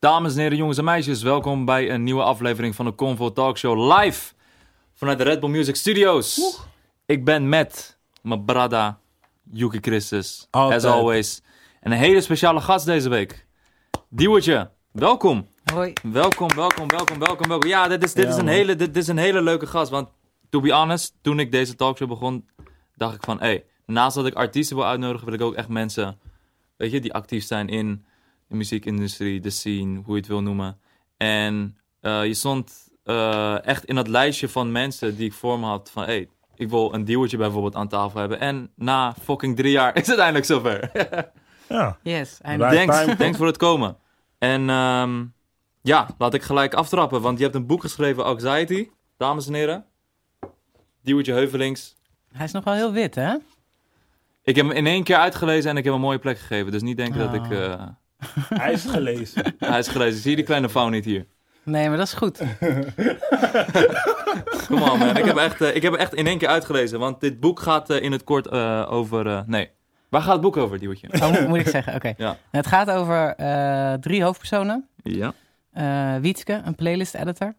[0.00, 3.92] Dames en heren, jongens en meisjes, welkom bij een nieuwe aflevering van de Convo Talkshow
[3.98, 4.34] live
[4.94, 6.58] vanuit de Red Bull Music Studios.
[7.06, 8.98] Ik ben met mijn brada
[9.50, 10.84] Yuki Christus, Altijd.
[10.84, 11.42] as always.
[11.80, 13.46] En een hele speciale gast deze week.
[14.08, 15.46] Diewertje, welkom.
[15.74, 15.92] Hoi.
[16.02, 17.68] Welkom, welkom, welkom, welkom, welkom.
[17.68, 18.54] Ja, dit is, dit, Ja, is een man.
[18.54, 19.90] hele, dit, dit is een hele leuke gast.
[19.90, 20.08] Want,
[20.50, 22.48] to be honest, toen ik deze talkshow begon,
[22.94, 23.38] dacht ik van...
[23.40, 26.18] Hey, naast dat ik artiesten wil uitnodigen, wil ik ook echt mensen...
[26.76, 28.04] Weet je, die actief zijn in
[28.50, 30.78] de muziekindustrie, de scene, hoe je het wil noemen.
[31.16, 35.66] En eh, je stond eh, echt in dat lijstje van mensen die ik voor me
[35.66, 36.04] had van...
[36.04, 38.40] Hey, ik wil een dealtje bijvoorbeeld aan tafel hebben.
[38.40, 40.90] En na fucking drie jaar is het eindelijk zover.
[41.68, 41.98] Ja.
[42.02, 43.16] Yes, eindelijk.
[43.18, 43.96] Thanks, voor het komen.
[44.38, 45.24] En ehm,
[45.82, 49.84] ja, laat ik gelijk aftrappen, want je hebt een boek geschreven, Anxiety, dames en heren.
[51.02, 51.96] Diewertje Heuvelings.
[52.32, 53.34] Hij is nog wel heel wit, hè?
[54.42, 56.72] Ik heb hem in één keer uitgelezen en ik heb hem een mooie plek gegeven.
[56.72, 57.52] Dus niet denken dat ik...
[57.52, 57.82] Oh.
[58.54, 59.54] Hij is gelezen.
[59.58, 60.20] hij is gelezen.
[60.20, 61.26] Zie je die kleine fout niet hier?
[61.62, 62.38] Nee, maar dat is goed.
[64.68, 66.98] Kom on man, ik heb, echt, eh, ik heb echt in één keer uitgelezen.
[66.98, 69.26] Want dit boek gaat eh, in het kort eh, over...
[69.26, 69.70] eh, nee,
[70.08, 71.08] waar gaat het boek over, Diewertje?
[71.22, 72.14] Oh, moet- moet ik zeggen, oké.
[72.16, 72.36] Ja.
[72.50, 74.88] Het gaat over eh, drie hoofdpersonen.
[75.02, 75.32] Ja.
[75.72, 77.54] Eh Wietske, een playlist editor.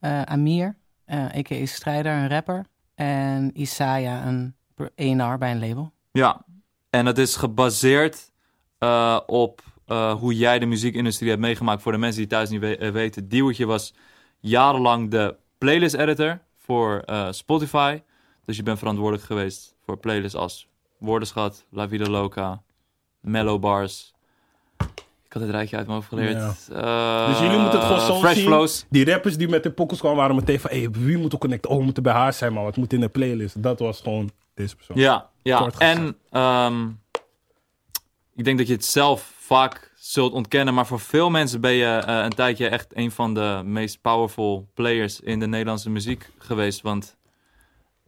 [0.00, 1.66] Eh, Amir, eh a.k.a.
[1.66, 2.64] Strijder, een rapper.
[2.94, 4.54] En Isaiah, een
[4.94, 5.92] ENR bij een label.
[6.12, 6.44] Ja,
[6.90, 8.30] en het is gebaseerd
[8.78, 9.60] eh, op
[9.90, 11.82] eh, hoe jij de muziekindustrie hebt meegemaakt.
[11.82, 13.28] Voor de mensen die thuis niet we- eh, weten.
[13.28, 13.94] Diewertje was
[14.40, 18.00] jarenlang de playlist editor voor eh, Spotify.
[18.44, 20.68] Dus je bent verantwoordelijk geweest voor playlists als
[20.98, 22.62] Woordenschat, La Vida Loca,
[23.20, 24.14] Mellow Bars.
[25.24, 26.68] Ik had het rijtje uit mijn hoofd geleerd.
[26.72, 28.44] Eh, Dus jullie moeten het gewoon zo Fresh zien.
[28.44, 28.84] Flows.
[28.88, 30.70] Die rappers die met de pokkels kwamen waren meteen van...
[30.70, 31.70] Hey, wie moet ook connecten?
[31.70, 33.62] Oh, we moeten bij haar zijn, maar wat moet in de playlist?
[33.62, 34.96] Dat was gewoon deze persoon.
[34.96, 35.70] Ja, ja.
[35.78, 36.88] En ehm,
[38.34, 41.86] ik denk dat je het zelf vaak zult ontkennen, maar voor veel mensen ben je
[41.86, 46.80] eh, een tijdje echt een van de meest powerful players in de Nederlandse muziek geweest.
[46.80, 47.16] Want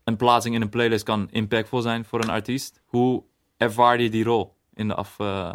[0.05, 2.81] een plaatsing in een playlist kan impactvol zijn voor een artiest.
[2.87, 3.23] Hoe
[3.57, 5.15] ervaarde je die rol in de af...
[5.19, 5.53] eh,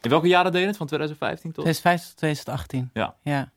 [0.00, 0.76] in welke jaren deed je het?
[0.76, 1.64] Van 2015 tot?
[1.64, 2.90] 2015 tot 2018.
[2.92, 3.16] Ja.
[3.22, 3.52] Ja.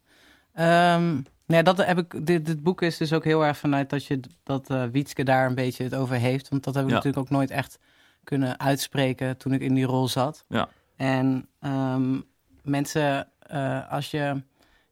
[0.54, 4.06] Ehm, nee, dat heb ik, dit, dit boek is dus ook heel erg vanuit dat,
[4.06, 6.50] je, dat eh Wietske daar een beetje het over heeft.
[6.50, 6.96] Want dat heb ik Ja.
[6.96, 7.80] natuurlijk ook nooit echt
[8.24, 10.46] kunnen uitspreken toen ik in die rol zat.
[10.48, 10.70] Ja.
[10.98, 12.20] En ehm,
[12.62, 14.44] mensen, eh, als je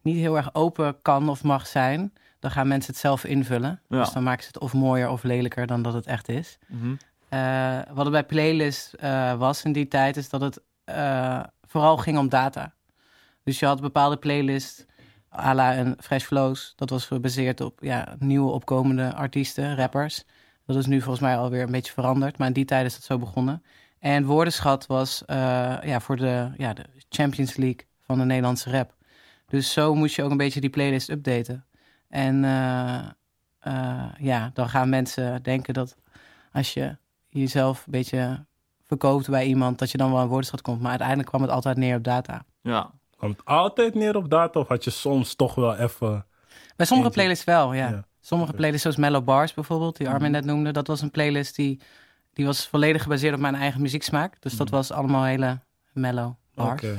[0.02, 3.82] niet heel erg open kan of mag zijn, dan gaan mensen het zelf invullen.
[3.88, 4.00] Ja.
[4.00, 6.58] Dus dan maken ze het of mooier of lelijker dan dat het echt is.
[6.68, 6.96] Mhm.
[7.30, 10.62] Eh, wat het bij Playlist eh, was in die tijd, is dat het
[11.68, 12.74] vooral ging om data.
[13.44, 14.86] Dus je had bepaalde playlists,
[15.38, 16.74] à la een Fresh Flows.
[16.76, 20.24] Dat was gebaseerd op ja, nieuwe opkomende artiesten, rappers.
[20.66, 23.04] Dat is nu volgens mij alweer een beetje veranderd, maar in die tijd is dat
[23.04, 23.64] zo begonnen.
[24.06, 25.38] En Woordenschat was eh,
[25.84, 28.94] ja, voor de, ja, de Champions League van de Nederlandse rap.
[29.48, 31.66] Dus zo moest je ook een beetje die playlist updaten.
[32.10, 33.00] En eh,
[33.60, 35.96] eh, ja, dan gaan mensen denken dat
[36.52, 36.98] als je
[37.30, 38.46] jezelf een beetje
[38.84, 40.80] verkoopt bij iemand, dat je dan wel een woordenschat komt.
[40.80, 42.46] Maar uiteindelijk kwam het altijd neer op data.
[42.62, 42.92] Ja.
[43.18, 46.26] Kwam het altijd neer op data of had je soms toch wel even...
[46.76, 47.90] Bij sommige playlists wel, ja.
[47.90, 48.06] Ja.
[48.22, 50.32] Sommige playlists, zoals Mellow Bars bijvoorbeeld, die Armin Mhm.
[50.32, 51.82] net noemde, dat was een playlist die,
[52.36, 54.42] die was volledig gebaseerd op mijn eigen muzieksmaak.
[54.42, 54.76] Dus dat Mhm.
[54.76, 55.60] was allemaal hele
[55.94, 56.72] mellow bars.
[56.84, 56.96] Oké.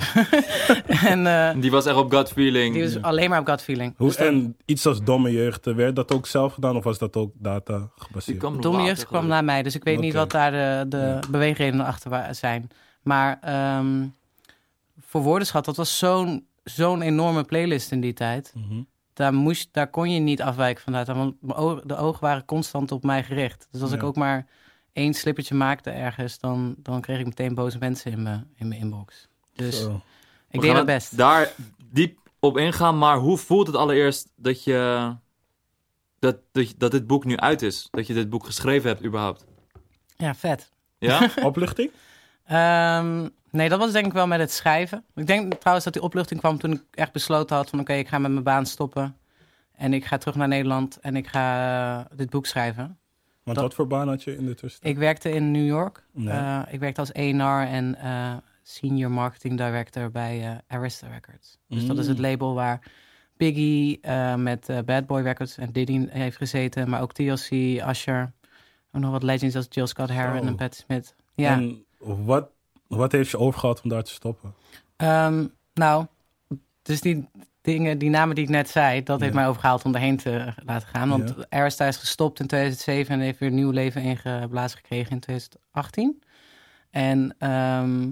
[1.12, 2.74] en eh, Die was echt op gut feeling.
[2.74, 3.94] die was alleen maar op gut feeling.
[3.96, 6.98] Hoe, Dus dan- en iets als domme jeugd, werd dat ook zelf gedaan of was
[6.98, 8.40] dat ook data gebaseerd?
[8.40, 11.20] Domme Jeugd kwam naar mij, dus ik weet niet wat daar de, de Ja.
[11.30, 12.68] beweegredenen achter zijn.
[13.02, 14.06] Maar ehm,
[15.00, 18.52] voor Woordenschat, dat was zo'n zo'n enorme playlist in die tijd.
[18.54, 18.80] Mhm.
[19.12, 21.34] Daar, moest, daar kon je niet afwijken van data, want
[21.88, 23.68] de ogen waren constant op mij gericht.
[23.70, 24.46] Dus als ik ook maar
[24.96, 28.80] één slippertje maakte ergens, dan, dan kreeg ik meteen boze mensen in mijn, in mijn
[28.80, 29.28] inbox.
[29.52, 30.00] Dus Zo.
[30.50, 31.16] ik deed mijn het best.
[31.16, 31.52] Daar
[31.90, 35.12] diep op ingaan, maar hoe voelt het allereerst dat je
[36.18, 37.88] dat, dat, dat dit boek nu uit is?
[37.90, 39.44] Dat je dit boek geschreven hebt überhaupt?
[40.16, 40.70] Ja, vet.
[40.98, 41.30] Ja?
[41.42, 41.90] Opluchting?
[42.44, 45.04] Ehm, nee, dat was denk ik wel met het schrijven.
[45.14, 47.80] Ik denk trouwens dat die opluchting kwam toen ik echt besloten had van...
[47.80, 49.16] oké, ik ga met mijn baan stoppen.
[49.72, 52.98] En ik ga terug naar Nederland en ik ga eh, dit boek schrijven.
[53.46, 54.92] Want Dat- wat voor baan had je in de tussentijd?
[54.94, 56.04] Ik werkte in New York.
[56.12, 56.34] Nee.
[56.34, 61.58] Eh, ik werkte als A&R en eh, Senior Marketing Director bij eh, Arista Records.
[61.68, 62.22] Dus dat is het Mm.
[62.22, 62.90] label waar
[63.36, 64.00] Biggie
[64.36, 66.88] met Bad Boy Records en Diddy heeft gezeten.
[66.90, 67.50] Maar ook TLC,
[67.88, 68.32] Usher.
[68.92, 71.14] Ook nog wat legends als Jill Scott Heron en Pat Smith.
[71.34, 71.52] Ja.
[71.52, 72.48] En wat,
[72.86, 74.54] wat heeft je overgehaald om daar te stoppen?
[74.96, 76.06] Ehm, nou,
[76.82, 77.28] dus die
[77.66, 80.88] dingen, die namen die ik net zei, dat heeft mij overgehaald om daarheen te laten
[80.88, 81.08] gaan.
[81.08, 81.58] Want Ja.
[81.58, 86.22] Arista is gestopt in 2007 en heeft weer nieuw leven ingeblazen gekregen in 2018.
[86.90, 88.02] En ehm,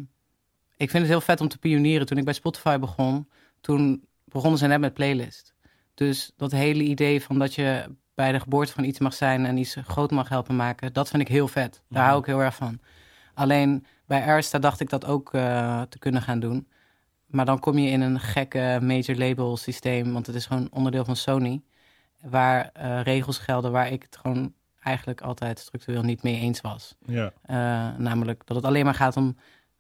[0.77, 2.07] ik vind het heel vet om te pionieren.
[2.07, 3.29] Toen ik bij Spotify begon,
[3.61, 5.55] toen begonnen ze net met playlist.
[5.95, 7.85] Dus dat hele idee van dat je
[8.15, 11.23] bij de geboorte van iets mag zijn en iets groot mag helpen maken, dat vind
[11.23, 11.73] ik heel vet.
[11.89, 12.09] Daar Mhm.
[12.09, 12.81] hou ik heel erg van.
[13.35, 16.69] Alleen bij Arista dacht ik dat ook eh, te kunnen gaan doen.
[17.35, 21.05] Maar dan kom je in een gekke major label systeem, want het is gewoon onderdeel
[21.05, 21.63] van Sony.
[22.21, 26.95] Waar eh, regels gelden waar ik het gewoon eigenlijk altijd structureel niet mee eens was.
[27.07, 27.33] Ja.
[27.43, 27.57] Eh,
[27.99, 29.37] namelijk dat het alleen maar gaat om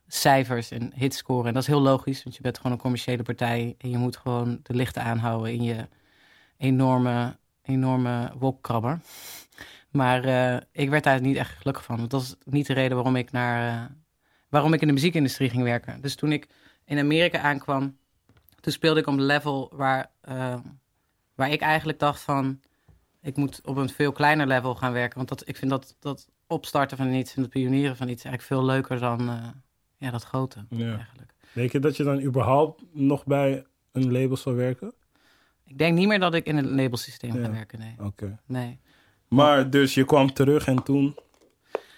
[0.06, 1.46] cijfers en hitscoren.
[1.46, 4.16] En dat is heel logisch, want je bent gewoon een commerciële partij en je moet
[4.16, 5.88] gewoon de lichten aanhouden in je
[6.56, 9.00] enorme, enorme wolkkrabber.
[9.90, 11.96] Maar eh, ik werd daar niet echt gelukkig van.
[11.96, 13.90] Want dat is niet de reden waarom ik, naar,
[14.48, 16.00] waarom ik in de muziekindustrie ging werken.
[16.00, 16.48] Dus toen ik
[16.84, 17.96] in Amerika aankwam,
[18.60, 20.56] toen speelde ik op een level waar, eh,
[21.34, 22.60] waar ik eigenlijk dacht van...
[23.20, 25.16] ik moet op een veel kleiner level gaan werken.
[25.16, 28.54] Want dat, ik vind dat, dat opstarten van iets en het pionieren van iets eigenlijk
[28.54, 29.48] veel leuker dan eh,
[29.96, 30.96] ja, dat grote Ja.
[30.96, 31.32] eigenlijk.
[31.52, 34.92] Denk je dat je dan überhaupt nog bij een label zou werken?
[35.64, 37.44] Ik denk niet meer dat ik in het labelsysteem Ja.
[37.44, 37.94] ga werken, nee.
[38.00, 38.38] Oké.
[38.46, 38.78] nee.
[39.28, 41.16] Maar dus je kwam terug en toen...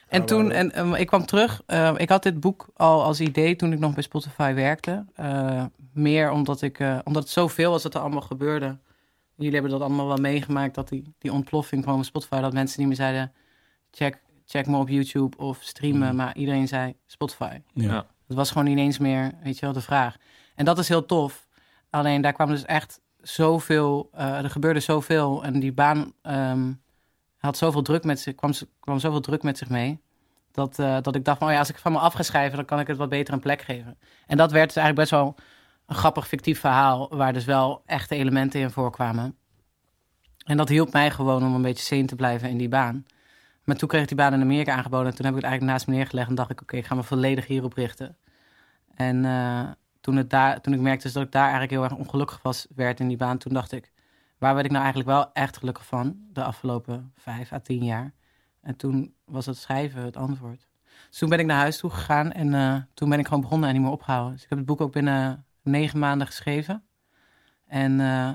[0.09, 1.63] En Ja, toen, en, eh, ik kwam terug.
[1.67, 5.05] eh, ik had dit boek al als idee toen ik nog bij Spotify werkte.
[5.15, 8.79] Eh, meer omdat, ik, eh, omdat het zoveel was dat er allemaal gebeurde.
[9.35, 12.41] Jullie hebben dat allemaal wel meegemaakt, dat die, die ontploffing kwam op Spotify.
[12.41, 13.33] Dat mensen niet meer zeiden,
[13.91, 16.07] check, check me op YouTube of streamen.
[16.09, 16.17] Mhm.
[16.17, 17.59] Maar iedereen zei Spotify.
[17.73, 17.93] Ja.
[17.93, 18.07] Ja.
[18.27, 20.17] Het was gewoon ineens meer, weet je wel, de vraag.
[20.55, 21.47] En dat is heel tof.
[21.91, 25.45] Alleen daar kwam dus echt zoveel, eh, er gebeurde zoveel.
[25.45, 26.73] En die baan ehm,
[27.47, 30.01] had zoveel druk met zich, kwam, kwam zoveel druk met zich mee.
[30.53, 32.57] Dat, eh, dat ik dacht van, oh ja, als ik van me af ga schrijven,
[32.57, 33.99] dan kan ik het wat beter een plek geven.
[34.27, 35.35] En dat werd dus eigenlijk best wel
[35.87, 39.37] een grappig fictief verhaal, waar dus wel echte elementen in voorkwamen.
[40.45, 43.07] En dat hielp mij gewoon om een beetje sane te blijven in die baan.
[43.65, 45.07] Maar toen kreeg ik die baan in Amerika aangeboden.
[45.07, 46.95] En toen heb ik het eigenlijk naast me neergelegd en dacht ik, oké, ik ga
[46.95, 48.17] me volledig hierop richten.
[48.95, 49.71] En eh,
[50.01, 52.67] toen, het daar, toen ik merkte dus dat ik daar eigenlijk heel erg ongelukkig was,
[52.75, 53.93] werd in die baan, toen dacht ik,
[54.39, 58.15] waar werd ik nou eigenlijk wel echt gelukkig van de afgelopen vijf à tien jaar?
[58.61, 60.69] En toen was het schrijven het antwoord.
[61.09, 63.69] Dus toen ben ik naar huis toe gegaan en eh, toen ben ik gewoon begonnen
[63.69, 64.33] en niet meer opgehouden.
[64.33, 66.85] Dus ik heb het boek ook binnen negen maanden geschreven.
[67.67, 68.31] En eh,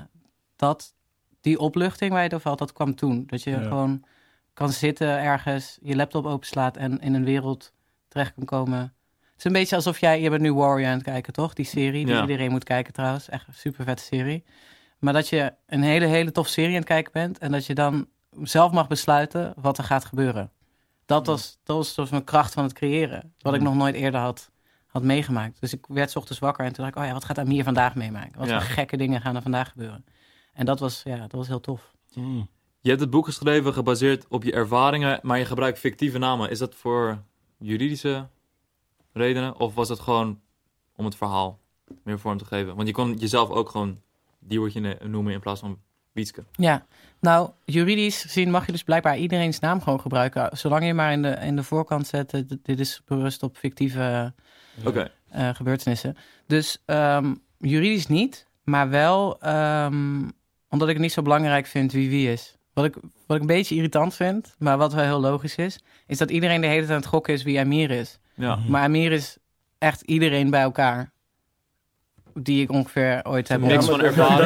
[0.56, 0.94] dat,
[1.40, 3.26] die opluchting waar je het over had, dat kwam toen.
[3.26, 3.62] Dat je Ja.
[3.62, 4.04] gewoon
[4.52, 7.72] kan zitten ergens, je laptop openslaat en in een wereld
[8.08, 8.78] terecht kan komen.
[8.78, 11.54] Het is een beetje alsof jij, je bent nu Warrior aan het kijken, toch?
[11.54, 12.20] Die serie, die Ja.
[12.20, 13.28] iedereen moet kijken trouwens.
[13.28, 14.44] Echt een super vette serie.
[15.02, 17.74] Maar dat je een hele, hele tof serie aan het kijken bent en dat je
[17.74, 18.06] dan
[18.42, 20.50] zelf mag besluiten wat er gaat gebeuren.
[21.06, 23.34] Dat was, dat was, dat was mijn kracht van het creëren.
[23.38, 24.50] Wat ik nog nooit eerder had,
[24.86, 25.60] had meegemaakt.
[25.60, 27.64] Dus ik werd 's ochtends wakker en toen dacht ik, oh ja, wat gaat Amir
[27.64, 28.38] vandaag meemaken?
[28.38, 28.60] Wat Ja.
[28.60, 30.04] voor gekke dingen gaan er vandaag gebeuren?
[30.52, 31.92] En dat was, ja, dat was heel tof.
[32.14, 32.48] Mm.
[32.80, 36.50] Je hebt het boek geschreven gebaseerd op je ervaringen, maar je gebruikt fictieve namen.
[36.50, 37.22] Is dat voor
[37.58, 38.28] juridische
[39.12, 39.58] redenen?
[39.60, 40.40] Of was het gewoon
[40.96, 41.58] om het verhaal
[42.02, 42.74] meer vorm te geven?
[42.76, 44.00] Want je kon jezelf ook gewoon
[44.44, 45.78] Diewertje ne- noemen in plaats van
[46.12, 46.44] Wietske.
[46.52, 46.86] Ja,
[47.20, 50.56] nou, juridisch gezien mag je dus blijkbaar iedereen's naam gewoon gebruiken.
[50.56, 54.32] Zolang je maar in de, in de voorkant zet, eh, dit- is berust op fictieve
[54.84, 56.16] Oké, eh, gebeurtenissen.
[56.46, 60.28] Dus ehm, juridisch niet, maar wel ehm,
[60.68, 62.56] omdat ik het niet zo belangrijk vind wie wie is.
[62.72, 62.94] Wat ik,
[63.26, 66.60] wat ik een beetje irritant vind, maar wat wel heel logisch is, is dat iedereen
[66.60, 68.18] de hele tijd aan het gokken is wie Amir is.
[68.34, 68.56] ja.
[68.68, 69.36] Maar Amir is
[69.78, 71.11] echt iedereen bij elkaar.
[72.34, 73.68] Die ik ongeveer ooit heb van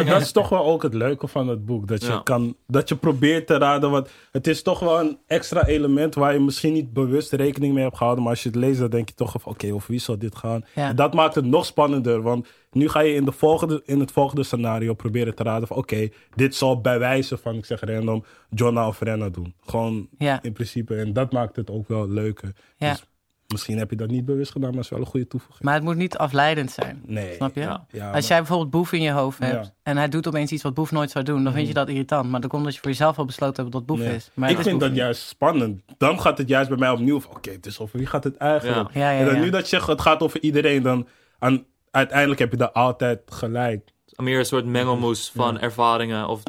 [0.07, 1.89] dat- is toch wel ook het leuke van het boek.
[1.89, 2.21] Dat je, Ja.
[2.25, 3.91] kan, dat je probeert te raden.
[3.91, 7.83] Wat, het is toch wel een extra element waar je misschien niet bewust rekening mee
[7.85, 8.23] hebt gehouden.
[8.25, 10.37] Maar als je het leest, dan denk je toch van oké, over wie zal dit
[10.37, 10.65] gaan?
[10.75, 10.89] Ja.
[10.89, 12.23] En dat maakt het nog spannender.
[12.23, 15.77] Want nu ga je in, de volgende, in het volgende scenario proberen te raden van
[15.77, 19.55] oké, dit zal bij wijze van, ik zeg random, Jonna of Renna doen.
[19.67, 20.43] Gewoon Ja.
[20.43, 20.95] in principe.
[20.97, 22.53] En dat maakt het ook wel leuker.
[22.77, 22.91] Ja.
[22.91, 23.05] Dus
[23.49, 25.63] misschien heb je dat niet bewust gedaan, maar het is wel een goede toevoeging.
[25.65, 27.03] Maar het moet niet afleidend zijn.
[27.07, 27.35] nee.
[27.35, 27.61] Snap je?
[27.61, 27.87] Ja.
[27.91, 29.73] Ja, Als maar- jij bijvoorbeeld Boef in je hoofd hebt Ja.
[29.83, 32.31] En hij doet opeens iets wat Boef nooit zou doen, dan vind je dat irritant.
[32.31, 34.15] Maar dan komt dat je voor jezelf al besloten hebt dat Boef Nee.
[34.15, 34.31] is.
[34.35, 34.99] Maar ik het is vind dat niet.
[34.99, 35.83] juist spannend.
[35.99, 38.37] Dan gaat het juist bij mij opnieuw van, oké, het is over wie gaat het
[38.37, 38.93] eigenlijk?
[38.95, 39.41] Ja, ja, en dan ja.
[39.41, 43.21] nu dat je zegt, het gaat over iedereen, dan aan, uiteindelijk heb je dat altijd
[43.27, 43.91] gelijk.
[44.17, 45.61] Meer een soort mengelmoes van Ja.
[45.61, 46.43] ervaringen of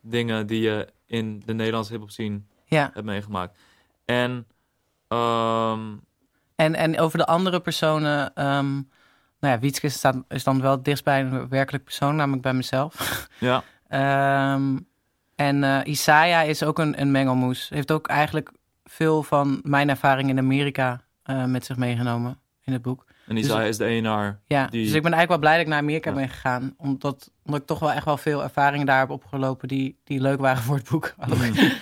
[0.00, 3.58] dingen die je in de Nederlandse hip-hop scene Ja, hebt meegemaakt.
[4.04, 4.46] En
[5.08, 5.80] ehm,
[6.56, 8.72] en, en over de andere personen, ehm
[9.40, 13.26] nou ja, Wietske staat, is dan wel dichtst bij een werkelijk persoon, namelijk bij mezelf.
[13.38, 14.76] ja, Ehm,
[15.36, 17.68] en eh Isaiah is ook een, een mengelmoes.
[17.68, 18.50] Heeft ook eigenlijk
[18.84, 23.04] veel van mijn ervaring in Amerika eh, met zich meegenomen in het boek.
[23.26, 24.38] en Isaiah is de ENR.
[24.46, 26.16] Ja, Die- dus ik ben eigenlijk wel blij dat ik naar Amerika Ja.
[26.16, 26.74] ben gegaan.
[26.76, 30.40] Omdat, omdat ik toch wel echt wel veel ervaringen daar heb opgelopen die, die leuk
[30.40, 31.14] waren voor het boek.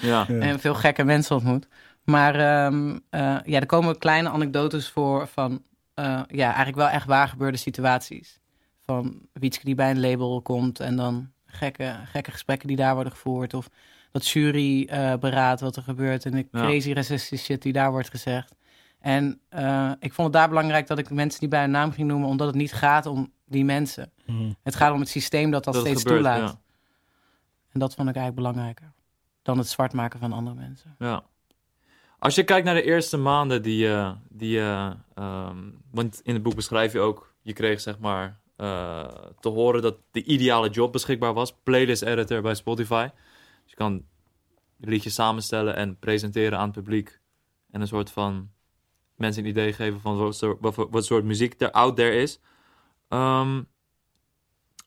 [0.00, 0.28] Ja, Ja.
[0.48, 1.68] en veel gekke mensen ontmoet.
[2.04, 5.62] Maar ehm, eh, ja, er komen kleine anekdotes voor van...
[5.94, 8.38] eh, ja, eigenlijk wel echt waar gebeurde situaties.
[8.84, 13.12] van Wietske die bij een label komt en dan gekke, gekke gesprekken die daar worden
[13.12, 13.54] gevoerd.
[13.54, 13.68] Of
[14.10, 15.14] dat jury eh,
[15.60, 16.60] wat er gebeurt en de Ja.
[16.60, 18.54] crazy racistische shit die daar wordt gezegd.
[19.00, 19.40] En
[20.00, 22.28] ik vond het daar belangrijk dat ik de mensen niet bij hun naam ging noemen,
[22.28, 24.12] omdat het niet gaat om die mensen.
[24.26, 24.52] Mhm.
[24.62, 26.50] Het gaat om het systeem dat dat, steeds gebeurt, toelaat.
[26.50, 26.60] ja.
[27.72, 28.92] En dat vond ik eigenlijk belangrijker
[29.42, 30.94] dan het zwart maken van andere mensen.
[30.98, 31.22] Ja.
[32.20, 34.14] Als je kijkt naar de eerste maanden die je...
[34.28, 37.34] Die, je, ehm, want in het boek beschrijf je ook...
[37.42, 39.08] Je kreeg zeg maar eh,
[39.40, 41.54] te horen dat de ideale job beschikbaar was.
[41.62, 43.08] Playlist editor bij Spotify.
[43.62, 44.04] Dus je kan
[44.76, 47.20] liedjes samenstellen en presenteren aan het publiek.
[47.70, 48.50] En een soort van...
[49.14, 50.58] Mensen een idee geven van wat soort,
[50.90, 52.40] wat soort muziek er out there is.
[53.08, 53.62] Ehm,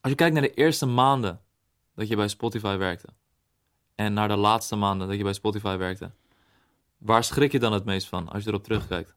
[0.02, 1.42] als je kijkt naar de eerste maanden
[1.96, 3.08] dat je bij Spotify werkte.
[3.96, 6.12] En naar de laatste maanden dat je bij Spotify werkte.
[7.04, 9.16] Waar schrik je dan het meest van als je erop terugkijkt?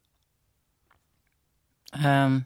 [1.90, 2.40] Ehm,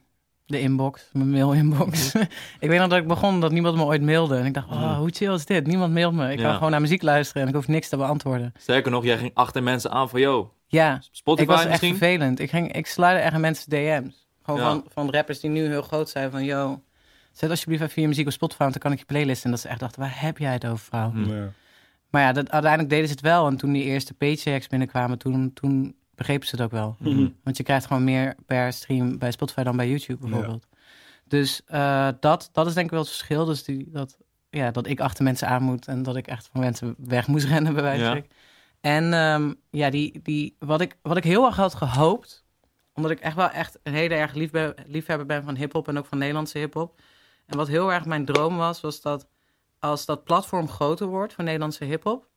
[0.47, 2.15] de inbox, mijn mail-inbox.
[2.61, 4.37] ik weet nog dat ik begon dat niemand me ooit mailde.
[4.37, 4.99] En ik dacht, oh, Mm.
[4.99, 5.67] hoe chill is dit?
[5.67, 6.33] Niemand mailt me.
[6.33, 6.45] Ik Ja.
[6.45, 8.53] kan gewoon naar muziek luisteren en ik hoef niks te beantwoorden.
[8.59, 11.97] Sterker nog, jij ging achter mensen aan van, yo, Ja, Spotify ik was echt misschien?
[11.97, 12.39] vervelend.
[12.41, 14.29] Ik, ging, ik sluitte echt mensen DM's.
[14.43, 14.67] Gewoon Ja.
[14.67, 16.83] van, van rappers die nu heel groot zijn van, yo,
[17.33, 19.45] zet alsjeblieft even je muziek op Spotify, want dan kan ik je playlist.
[19.45, 21.11] En dat ze echt dachten, waar heb jij het over, vrouw?
[21.11, 21.31] Hm.
[21.33, 21.53] Ja.
[22.11, 23.47] Maar ja, dat, uiteindelijk deden ze het wel.
[23.47, 26.97] En toen die eerste paychecks binnenkwamen, toen, toen begrepen ze het ook wel.
[26.99, 27.29] Mhm.
[27.45, 30.67] Want je krijgt gewoon meer per stream bij Spotify dan bij YouTube bijvoorbeeld.
[31.25, 33.45] Dus eh, dat, dat is denk ik wel het verschil.
[33.45, 34.19] Dus die, dat,
[34.51, 37.47] ja, dat ik achter mensen aan moet en dat ik echt van mensen weg moest
[37.55, 38.17] rennen bij wijze van Ja.
[38.19, 38.37] spreken.
[38.81, 42.45] En ehm, ja, die, die, wat, ik, wat ik heel erg had gehoopt,
[42.95, 46.07] omdat ik echt wel echt een hele erg liefbe- liefhebber ben van hip-hop en ook
[46.07, 47.01] van Nederlandse hip-hop.
[47.47, 49.27] En wat heel erg mijn droom was, was dat
[49.81, 52.29] als dat platform groter wordt voor Nederlandse hip-hop,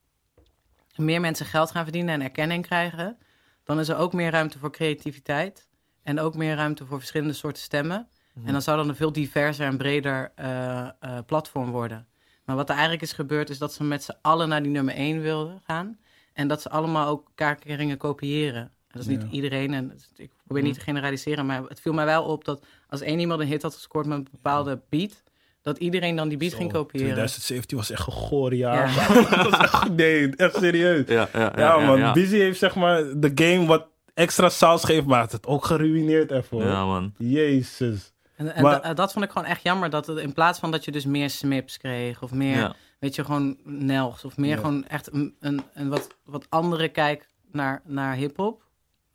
[0.96, 3.18] meer mensen geld gaan verdienen en erkenning krijgen,
[3.64, 5.68] dan is er ook meer ruimte voor creativiteit
[6.04, 8.08] en ook meer ruimte voor verschillende soorten stemmen.
[8.34, 8.48] Mhm.
[8.48, 10.92] En dan zou dan een veel diverser en breder eh, eh,
[11.26, 12.08] platform worden.
[12.46, 14.96] Maar wat er eigenlijk is gebeurd, is dat ze met z'n allen naar die nummer
[14.96, 16.00] 1 wilden gaan.
[16.34, 18.62] En dat ze allemaal ook elkaar gingen kopiëren.
[18.62, 19.28] En dat is niet Ja.
[19.30, 23.02] iedereen, en ik probeer niet te generaliseren, maar het viel mij wel op dat als
[23.02, 25.24] één iemand een hit had gescoord met een bepaalde beat,
[25.63, 27.05] dat iedereen dan die beat Zo, ging kopiëren.
[27.08, 28.93] 2017 was echt een goor jaar.
[28.93, 29.08] Ja.
[29.43, 31.08] dat was echt, nee, echt serieus.
[31.08, 31.98] Ja, ja, ja, Ja, man.
[31.98, 35.53] Ja, Busy heeft zeg maar de game wat extra saus geeft, maar het heeft het
[35.53, 36.58] ook geruineerd even.
[36.58, 36.65] hoor.
[36.65, 37.13] Ja, man.
[37.17, 38.12] Jezus.
[38.36, 39.89] en Maar- dat vond ik gewoon echt jammer.
[39.89, 42.75] Dat het, in plaats van dat je dus meer smips kreeg of meer, Ja.
[43.00, 44.55] weet je, gewoon Nels of meer Ja.
[44.55, 48.62] gewoon echt een, een, een wat, wat andere kijk naar, naar hip-hop.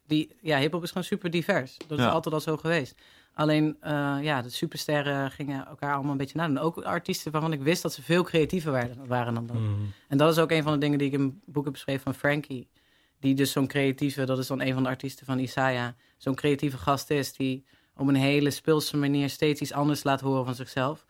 [0.07, 1.77] Die, ja, hip-hop is gewoon super divers.
[1.87, 2.07] Dat Ja.
[2.07, 2.95] is altijd al zo geweest.
[3.39, 6.59] Alleen, eh, ja, de supersterren gingen elkaar allemaal een beetje nadoen.
[6.59, 9.57] Ook artiesten waarvan ik wist dat ze veel creatiever waren, waren dan dat.
[9.57, 9.73] Mhm.
[10.09, 12.03] En dat is ook een van de dingen die ik in het boek heb beschreven
[12.03, 12.69] van Frankie.
[13.21, 15.89] Die dus zo'n creatieve, dat is dan een van de artiesten van Isaiah.
[16.17, 17.65] Zo'n creatieve gast is die
[17.97, 21.07] op een hele speelse manier steeds iets anders laat horen van zichzelf.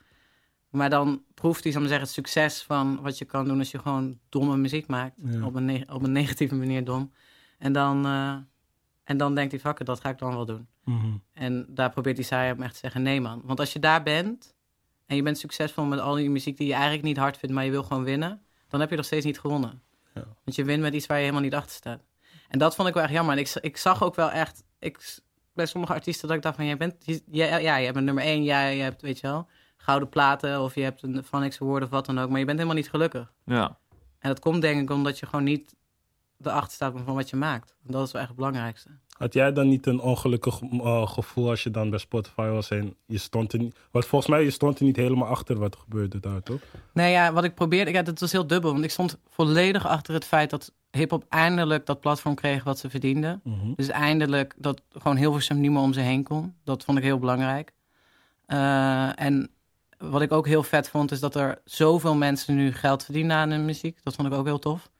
[0.70, 3.70] Maar dan proeft hij, zal maar zeggen, het succes van wat je kan doen als
[3.70, 5.14] je gewoon domme muziek maakt.
[5.24, 5.44] Ja.
[5.44, 7.12] Op, een op een negatieve manier dom.
[7.58, 8.36] En dan, eh,
[9.08, 10.68] en dan denkt hij, fuck it, dat ga ik dan wel doen.
[10.84, 11.16] Mhm.
[11.32, 13.40] En daar probeert Isaiah hem echt te zeggen, nee man.
[13.44, 14.54] Want als je daar bent
[15.06, 17.64] en je bent succesvol met al die muziek die je eigenlijk niet hard vindt, maar
[17.64, 19.82] je wil gewoon winnen, dan heb je nog steeds niet gewonnen.
[20.14, 20.24] Ja.
[20.44, 22.00] Want je wint met iets waar je helemaal niet achter staat.
[22.48, 23.34] En dat vond ik wel echt jammer.
[23.34, 25.18] En ik, ik zag ook wel echt, ik,
[25.52, 28.24] bij sommige artiesten dat ik dacht van, jij bent, ja, ja, je hebt een nummer
[28.24, 31.60] één, ja, je hebt, weet je wel, gouden platen of je hebt een Van X
[31.60, 33.32] Award of wat dan ook, maar je bent helemaal niet gelukkig.
[33.44, 33.78] Ja.
[34.18, 35.76] En dat komt denk ik omdat je gewoon niet
[36.42, 37.76] erachter staat van wat je maakt.
[37.86, 38.90] En dat is wel echt het belangrijkste.
[39.18, 42.94] Had jij dan niet een ongelukkig eh, gevoel als je dan bij Spotify was en
[43.06, 43.76] je stond er niet...
[43.90, 46.60] Want volgens mij, je stond er niet helemaal achter wat er gebeurde daar, toch?
[46.92, 48.72] Nee, ja, wat ik probeerde, ja, dat was heel dubbel.
[48.72, 52.90] Want ik stond volledig achter het feit dat hip-hop eindelijk dat platform kreeg wat ze
[52.90, 53.40] verdienden.
[53.44, 53.72] Mhm.
[53.74, 56.54] Dus eindelijk dat gewoon heel veel niet meer om ze heen kon.
[56.64, 57.72] Dat vond ik heel belangrijk.
[58.46, 59.50] Eh, en
[59.98, 63.50] wat ik ook heel vet vond, is dat er zoveel mensen nu geld verdienen aan
[63.50, 63.98] hun muziek.
[64.02, 64.90] Dat vond ik ook heel tof.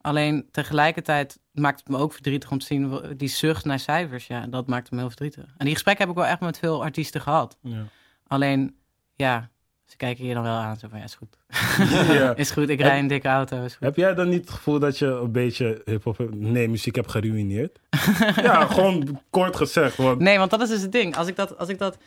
[0.00, 4.26] Alleen tegelijkertijd maakt het me ook verdrietig om te zien die zucht naar cijfers.
[4.26, 5.44] Ja, dat maakt me heel verdrietig.
[5.56, 7.58] En die gesprekken heb ik wel echt met veel artiesten gehad.
[7.62, 7.84] Ja.
[8.26, 8.76] Alleen,
[9.16, 9.50] ja,
[9.84, 10.76] ze kijken je dan wel aan.
[10.76, 11.38] Zo van, ja, is goed.
[12.18, 12.34] Ja.
[12.34, 13.64] Is goed, ik rij een dikke auto.
[13.64, 13.86] Is goed.
[13.86, 17.80] Heb jij dan niet het gevoel dat je een beetje hip-hop, nee, muziek hebt geruineerd?
[18.36, 19.96] ja, gewoon kort gezegd.
[19.96, 21.16] Want, Nee, want dat is dus het ding.
[21.16, 21.98] Als ik dat, als ik dat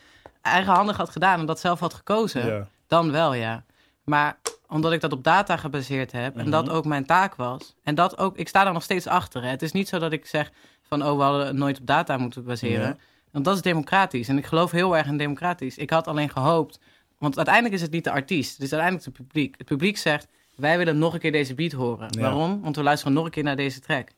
[0.42, 2.68] eigenhandig had gedaan en dat zelf had gekozen, ja.
[2.88, 3.64] dan wel, ja.
[4.04, 4.38] Maar
[4.74, 8.18] omdat ik dat op data gebaseerd heb en dat ook mijn taak was, en dat
[8.18, 9.44] ook, ik sta daar nog steeds achter.
[9.44, 9.50] Hè.
[9.50, 10.52] Het is niet zo dat ik zeg
[10.82, 12.88] van, oh, we hadden nooit op data moeten baseren.
[12.88, 12.98] Ja.
[13.32, 15.78] Want dat is democratisch en ik geloof heel erg in democratisch.
[15.78, 16.80] Ik had alleen gehoopt,
[17.18, 19.56] want uiteindelijk is het niet de artiest, het is uiteindelijk het publiek.
[19.58, 22.08] Het publiek zegt, wij willen nog een keer deze beat horen.
[22.10, 22.22] Ja.
[22.22, 22.62] Waarom?
[22.62, 24.10] Want we luisteren nog een keer naar deze track.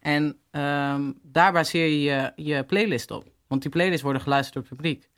[0.00, 3.24] En ehm, daar baseer je, je je playlist op.
[3.46, 5.08] Want die playlists worden geluisterd door het publiek.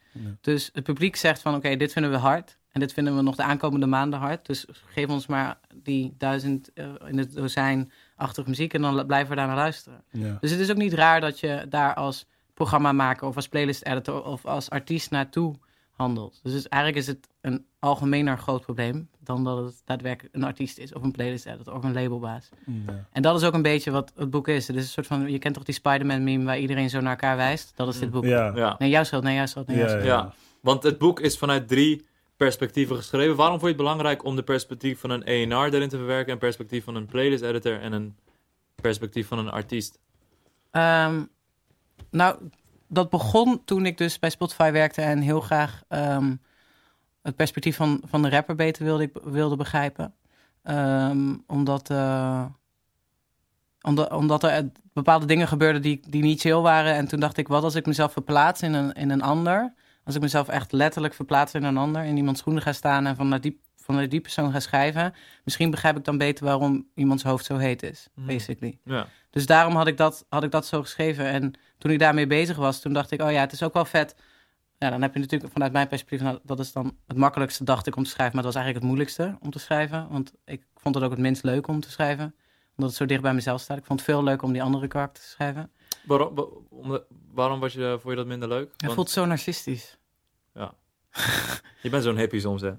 [0.40, 2.58] Dus het publiek zegt van oké, dit vinden we hard.
[2.72, 4.46] En dit vinden we nog de aankomende maanden hard.
[4.46, 9.30] Dus geef ons maar die duizend eh, in het dozijn achtige muziek en dan blijven
[9.30, 10.02] we daar naar luisteren.
[10.10, 10.36] Ja.
[10.40, 14.24] Dus het is ook niet raar dat je daar als programmamaker of als playlist editor
[14.24, 15.54] of als artiest naartoe
[15.90, 16.40] handelt.
[16.42, 20.92] Dus eigenlijk is het een algemener groot probleem dan dat het daadwerkelijk een artiest is
[20.92, 22.48] of een playlist editor of een labelbaas.
[22.66, 23.06] Ja.
[23.12, 24.66] En dat is ook een beetje wat het boek is.
[24.66, 27.10] Het is een soort van, je kent toch die Spider-Man meme waar iedereen zo naar
[27.10, 27.72] elkaar wijst?
[27.76, 28.24] Dat is dit boek.
[28.24, 28.52] Ja.
[28.54, 28.74] Ja.
[28.78, 30.06] Nee, jouw schuld, nee, jouw schuld, nee, jouw Ja, schuld.
[30.06, 30.16] ja.
[30.16, 32.06] Ja, want het boek is vanuit drie
[32.44, 33.36] perspectieven geschreven.
[33.36, 36.38] Waarom vond je het belangrijk om de perspectief van een A&R erin te verwerken, een
[36.38, 38.16] perspectief van een playlist editor en een
[38.74, 39.98] perspectief van een artiest?
[40.70, 41.24] Ehm,
[42.10, 42.36] nou,
[42.88, 46.34] dat begon toen ik dus bij Spotify werkte en heel graag ehm,
[47.22, 50.14] het perspectief van, van de rapper beter wilde, wilde begrijpen.
[50.62, 52.44] Ehm, omdat, eh,
[53.80, 56.94] omdat, omdat er bepaalde dingen gebeurden die, die niet chill waren.
[56.94, 59.74] En toen dacht ik, wat als ik mezelf verplaats in een, in een ander?
[60.04, 63.16] Als ik mezelf echt letterlijk verplaats in een ander, in iemands schoenen ga staan en
[63.16, 65.14] vanuit die, vanuit die persoon ga schrijven.
[65.44, 68.26] Misschien begrijp ik dan beter waarom iemands hoofd zo heet is, Mhm.
[68.26, 68.78] basically.
[68.84, 69.06] Ja.
[69.30, 71.24] Dus daarom had ik, dat, had ik dat zo geschreven.
[71.26, 73.84] En toen ik daarmee bezig was, toen dacht ik, oh ja, het is ook wel
[73.84, 74.14] vet.
[74.78, 77.86] Ja, dan heb je natuurlijk vanuit mijn perspectief, nou, dat is dan het makkelijkste, dacht
[77.86, 78.34] ik, om te schrijven.
[78.34, 80.08] Maar dat was eigenlijk het moeilijkste om te schrijven.
[80.10, 82.34] Want ik vond het ook het minst leuk om te schrijven.
[82.76, 83.78] Omdat het zo dicht bij mezelf staat.
[83.78, 85.70] Ik vond het veel leuker om die andere karakter te schrijven.
[86.06, 88.70] Waarom, wa- omdat- waarom was je, vond je dat minder leuk?
[88.72, 89.98] Het Want voelt zo narcistisch.
[91.82, 92.70] je bent zo'n hippie soms, hè?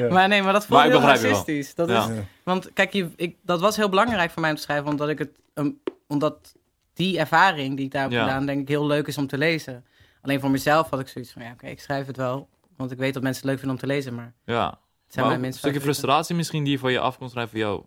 [0.00, 0.08] Ja.
[0.10, 1.74] Maar nee, maar dat voelt Maar heel narcistisch.
[1.74, 2.08] Dat Ja.
[2.08, 2.22] is, Ja.
[2.42, 5.18] Want kijk, je, ik, dat was heel belangrijk voor mij om te schrijven, omdat ik
[5.18, 6.54] het, um, omdat
[6.92, 8.22] die ervaring die ik daar heb Ja.
[8.24, 9.84] gedaan, denk ik heel leuk is om te lezen.
[10.22, 12.98] Alleen voor mezelf had ik zoiets van, ja, oké, ik schrijf het wel, want ik
[12.98, 14.66] weet dat mensen het leuk vinden om te lezen, maar Ja.
[15.04, 17.58] het zijn Maar mijn een stukje frustratie misschien die je van je af kon schrijven.
[17.58, 17.86] Yo,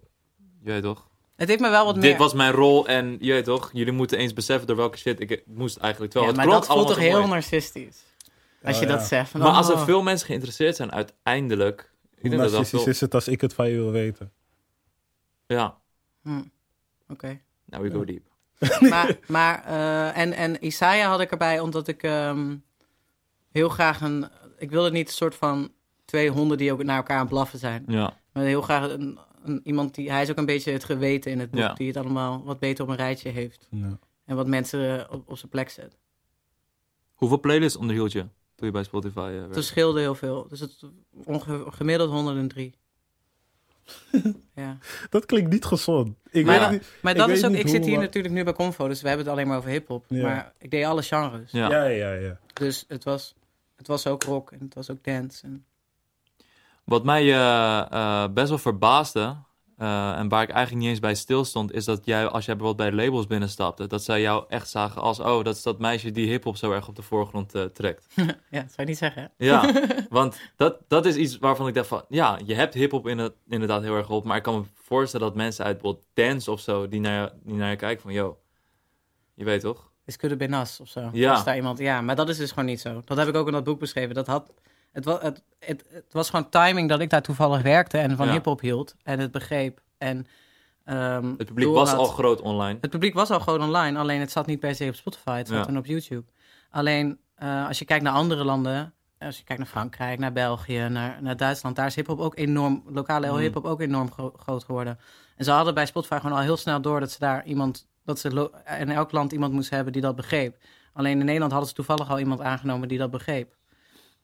[0.64, 1.08] je weet toch?
[1.38, 2.04] Het heeft me wel wat meer.
[2.04, 3.70] Dit was mijn rol en je weet toch?
[3.74, 6.24] Jullie moeten eens beseffen door welke shit ik moest eigenlijk wel.
[6.24, 7.28] ja, het maar dat voelt allemaal toch heel mooi.
[7.32, 8.04] narcistisch.
[8.64, 8.96] Als Oh, je ja.
[8.96, 9.30] dat zegt.
[9.30, 9.84] van, Maar als er oh.
[9.84, 11.80] veel mensen geïnteresseerd zijn, uiteindelijk.
[11.82, 12.92] Ik Hoe denk dat dat narcistisch veel...
[12.92, 14.32] is het als ik het van je wil weten?
[15.48, 15.78] Ja,
[16.24, 16.42] Hm,
[17.10, 17.40] Oké.
[17.66, 18.28] now we go deep.
[18.90, 22.56] maar, maar eh, en, en Isaiah had ik erbij omdat ik ehm,
[23.52, 24.28] heel graag een.
[24.58, 25.72] Ik wilde niet een soort van
[26.06, 27.84] twee honden die ook naar elkaar aan het blaffen zijn.
[27.88, 30.12] Ja, Maar heel graag een, een, iemand die.
[30.12, 31.60] Hij is ook een beetje het geweten in het boek.
[31.60, 31.74] Ja.
[31.74, 33.68] Die het allemaal wat beter op een rijtje heeft.
[33.72, 34.00] Ja.
[34.26, 35.98] En wat mensen eh, op, op zijn plek zet.
[37.14, 39.54] Hoeveel playlists onderhield je toen je bij Spotify Het werkte?
[39.54, 40.48] verschilde heel veel.
[40.48, 40.80] Dus het
[41.24, 42.74] ongeveer gemiddeld 103.
[44.56, 44.78] ja.
[45.10, 46.16] Dat klinkt niet gezond.
[46.30, 46.84] Ik Maar niet.
[47.02, 47.52] Maar Ik dat is ook.
[47.52, 50.06] Ik zit hier natuurlijk nu bij Convo, dus we hebben het alleen maar over hip-hop.
[50.08, 50.22] Ja.
[50.22, 51.52] Maar ik deed alle genres.
[51.52, 51.70] Ja.
[51.70, 52.40] Ja, ja, ja.
[52.54, 53.36] Dus het was,
[53.76, 55.46] het was ook rock en het was ook dance.
[55.46, 55.66] En...
[56.88, 59.36] Wat mij eh, eh, best wel verbaasde,
[59.78, 62.90] eh, en waar ik eigenlijk niet eens bij stilstond, is dat jij, als jij bijvoorbeeld
[62.90, 66.30] bij labels binnenstapte, dat zij jou echt zagen als, oh, dat is dat meisje die
[66.30, 68.08] hip-hop zo erg op de voorgrond trekt.
[68.16, 69.22] ja, dat zou je niet zeggen.
[69.22, 69.46] hè?
[69.46, 69.74] Ja,
[70.10, 73.08] want dat, dat is iets waarvan ik dacht van, ja, je hebt hip-hop
[73.48, 76.60] inderdaad heel erg op, maar ik kan me voorstellen dat mensen uit bijvoorbeeld dance of
[76.60, 78.38] zo, die naar die naar je kijken van, yo,
[79.34, 79.92] je weet toch?
[80.06, 81.10] Is Kudde Benas of zo.
[81.14, 81.32] Ja.
[81.32, 83.02] Als daar iemand, ja, maar dat is dus gewoon niet zo.
[83.06, 84.16] Dat heb ik ook in dat boek beschreven.
[84.16, 84.54] Dat had,
[84.92, 88.26] het, was, het, het, het was gewoon timing dat ik daar toevallig werkte en van
[88.28, 88.32] Ja.
[88.34, 89.82] hip-hop hield en het begreep.
[89.98, 90.26] En,
[90.86, 92.78] ehm, Het publiek was had- al groot online.
[92.82, 95.48] Het publiek was al gewoon online, alleen het zat niet per se op Spotify, het
[95.48, 95.64] zat Ja.
[95.66, 96.26] dan op YouTube.
[96.70, 100.88] Alleen eh, als je kijkt naar andere landen, als je kijkt naar Frankrijk, naar België,
[100.90, 103.38] naar, naar Duitsland, daar is hip-hop ook enorm, lokale Mm.
[103.38, 105.00] hip-hop ook enorm gro- groot geworden.
[105.36, 108.20] En ze hadden bij Spotify gewoon al heel snel door dat ze daar iemand, dat
[108.20, 110.58] ze in elk land iemand moesten hebben die dat begreep.
[110.94, 113.56] Alleen in Nederland hadden ze toevallig al iemand aangenomen die dat begreep.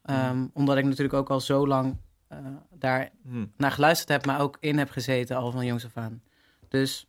[0.04, 2.38] Ehm, Omdat ik natuurlijk ook al zo lang eh,
[2.72, 3.46] daar Hm.
[3.58, 6.22] naar geluisterd heb, maar ook in heb gezeten al van jongs af aan.
[6.68, 7.08] Dus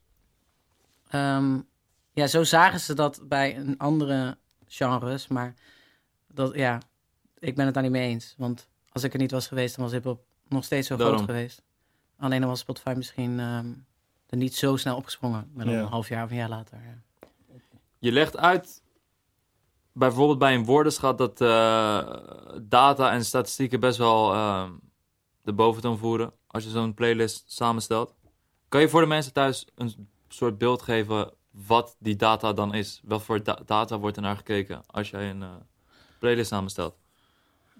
[1.08, 1.60] ehm,
[2.12, 5.54] ja, zo zagen ze dat bij een andere genres, maar
[6.28, 6.78] dat, ja,
[7.38, 8.34] ik ben het daar niet mee eens.
[8.38, 11.16] Want als ik er niet was geweest, dan was hip-hop nog steeds zo Daarom.
[11.16, 11.62] groot geweest.
[12.18, 13.66] Alleen dan was Spotify misschien ehm,
[14.26, 15.80] er niet zo snel opgesprongen, maar dan Ja.
[15.80, 16.78] een half jaar of een jaar later.
[16.82, 17.26] Ja.
[17.98, 18.82] Je legt uit,
[19.94, 22.06] bijvoorbeeld bij een woordenschat, dat eh,
[22.62, 24.70] data en statistieken best wel eh,
[25.42, 28.14] de boventoon voeren als je zo'n playlist samenstelt.
[28.68, 33.00] Kan je voor de mensen thuis een soort beeld geven wat die data dan is?
[33.04, 35.48] Wat voor da- data wordt er naar gekeken als jij een eh,
[36.18, 36.96] playlist samenstelt?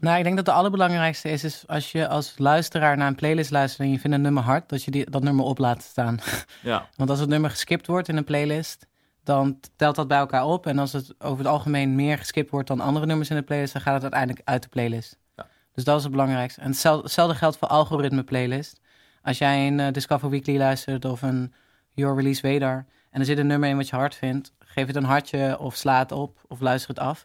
[0.01, 3.51] Nou, ik denk dat de allerbelangrijkste is, is als je als luisteraar naar een playlist
[3.51, 6.19] luistert en je vindt een nummer hard, dat je die, dat nummer op laat staan.
[6.63, 8.87] Ja, Want als het nummer geskipt wordt in een playlist,
[9.25, 10.67] dan telt dat bij elkaar op.
[10.67, 13.73] En als het over het algemeen meer geskipt wordt dan andere nummers in de playlist,
[13.73, 15.19] dan gaat het uiteindelijk uit de playlist.
[15.37, 15.47] Ja.
[15.73, 16.61] Dus dat is het belangrijkste.
[16.61, 18.81] En hetzelfde, geldt voor algoritme playlist.
[19.23, 21.53] Als jij een eh, Discover Weekly luistert of een
[21.91, 24.97] Your Release Radar en er zit een nummer in wat je hard vindt, geef het
[24.97, 27.25] een hartje of sla het op of luister het af.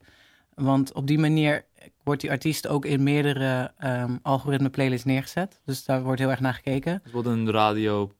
[0.55, 1.65] want op die manier
[2.03, 5.59] wordt die artiest ook in meerdere ehm, algoritme playlists neergezet.
[5.65, 6.99] Dus daar wordt heel erg naar gekeken.
[7.03, 8.11] Bijvoorbeeld een radio.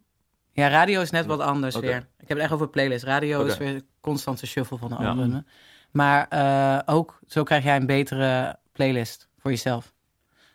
[0.60, 1.98] Ja, radio is net wat anders weer.
[1.98, 3.04] Ik heb het echt over playlist.
[3.04, 5.10] Radio is weer constante shuffle van de Ja.
[5.10, 5.44] algoritme.
[5.92, 9.94] Maar eh, ook zo krijg jij een betere playlist voor jezelf.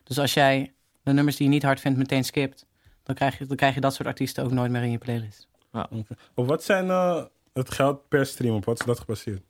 [0.04, 2.66] Dus als jij de nummers die je niet hard vindt meteen skipt,
[3.02, 5.48] dan krijg je, dan krijg je dat soort artiesten ook nooit meer in je playlist.
[6.34, 8.54] Of wat zijn eh, het geld per stream?
[8.54, 9.42] Op wat is dat gebaseerd?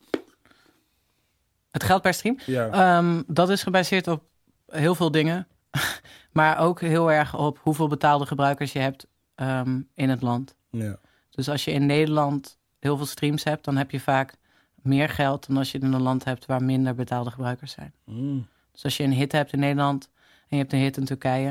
[1.70, 2.38] Het geld per stream?
[2.46, 2.68] Ja.
[2.70, 4.22] Ehm, dat is gebaseerd op
[4.66, 5.46] heel veel dingen.
[6.32, 10.56] maar ook heel erg op hoeveel betaalde gebruikers je hebt ehm, in het land.
[10.70, 10.98] ja.
[11.30, 14.34] Dus als je in Nederland heel veel streams hebt, dan heb je vaak
[14.74, 17.94] meer geld dan als je in een land hebt waar minder betaalde gebruikers zijn.
[18.04, 18.46] Mm.
[18.72, 20.08] Dus als je een hit hebt in Nederland
[20.40, 21.50] en je hebt een hit in Turkije.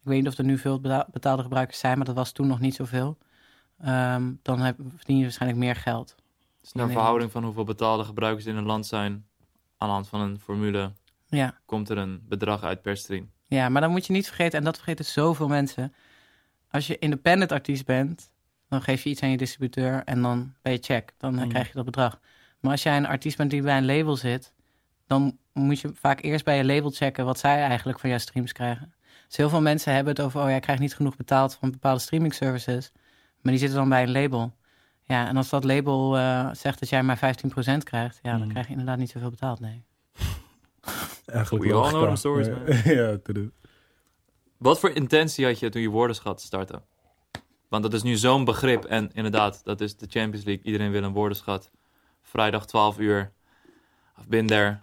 [0.00, 2.46] Ik weet niet of er nu veel beta- betaalde gebruikers zijn, maar dat was toen
[2.46, 3.18] nog niet zoveel.
[3.80, 6.08] Ehm, dan heb, verdien je waarschijnlijk meer geld.
[6.56, 9.12] Het is naar verhouding van hoeveel betaalde gebruikers in een land zijn.
[9.76, 10.92] Aan de hand van een formule
[11.26, 11.60] Ja.
[11.64, 13.30] komt er een bedrag uit per stream.
[13.46, 15.94] Ja, maar dan moet je niet vergeten, en dat vergeten zoveel mensen.
[16.70, 18.30] Als je independent artiest bent,
[18.68, 21.12] dan geef je iets aan je distributeur en dan ben je check.
[21.18, 21.48] Dan Mhm.
[21.48, 22.20] krijg je dat bedrag.
[22.60, 24.52] Maar als jij een artiest bent die bij een label zit,
[25.06, 28.52] dan moet je vaak eerst bij je label checken wat zij eigenlijk van jouw streams
[28.52, 28.94] krijgen.
[29.26, 31.70] Dus heel veel mensen hebben het over, oh ja, ik krijg niet genoeg betaald van
[31.70, 32.92] bepaalde streaming services.
[33.40, 34.54] Maar die zitten dan bij een label.
[35.04, 38.48] Ja, en als dat label eh, zegt dat jij maar 15% krijgt, ja, dan Mhm.
[38.50, 39.84] krijg je inderdaad niet zoveel betaald, nee.
[41.26, 42.52] Eigenlijk We wel all know stories, ja.
[42.52, 42.94] man.
[42.94, 43.16] ja.
[44.60, 46.82] Wat voor intentie had je toen je woordenschat startte?
[47.68, 48.84] Want dat is nu zo'n begrip.
[48.84, 50.64] En inderdaad, dat is de Champions League.
[50.64, 51.70] Iedereen wil een woordenschat.
[52.22, 53.32] Vrijdag 12 uur.
[54.28, 54.78] Been there.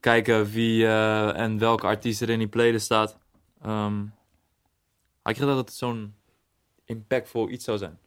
[0.00, 3.18] Kijken wie eh, en welke artiest er in die playlist staat.
[3.62, 4.04] Ehm,
[5.22, 6.14] had je gedacht dat het zo'n
[6.84, 7.98] impactvol iets zou zijn?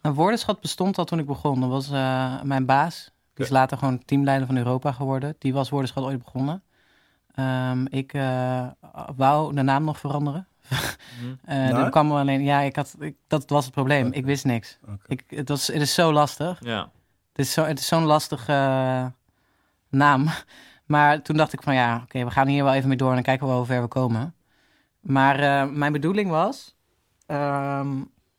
[0.00, 1.60] Een woordenschat bestond al toen ik begon.
[1.60, 3.10] Dat was eh, mijn baas.
[3.34, 5.34] Die is later gewoon teamleider van Europa geworden.
[5.38, 6.62] Die was woordenschat ooit begonnen.
[7.34, 8.66] Ehm, ik eh,
[9.16, 10.46] wou de naam nog veranderen.
[11.70, 12.42] Toen kwam er alleen...
[12.42, 14.12] Ja, ik had, ik, dat was het probleem.
[14.12, 14.78] Ik wist niks.
[15.06, 16.58] Ik, het, was, het is zo lastig.
[16.64, 16.90] Ja.
[17.32, 19.06] Het is zo- het is zo'n lastige eh,
[19.88, 20.26] naam.
[20.86, 23.14] Maar toen dacht ik van ja, oké, we gaan hier wel even mee door en
[23.14, 24.34] dan kijken we wel hoe ver we komen.
[25.00, 26.76] Maar eh, mijn bedoeling was
[27.26, 27.88] ehm,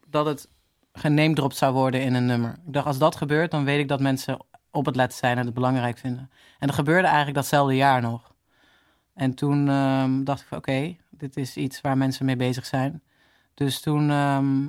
[0.08, 0.50] dat het
[0.94, 2.52] geneemdropt zou worden in een nummer.
[2.66, 4.38] Ik dacht, als dat gebeurt, dan weet ik dat mensen
[4.72, 6.32] op het letten zijn en het belangrijk vinden.
[6.60, 8.31] En dat gebeurde eigenlijk datzelfde jaar nog.
[9.22, 13.02] En toen ehm, dacht ik van oké, dit is iets waar mensen mee bezig zijn.
[13.54, 14.68] Dus toen, ehm,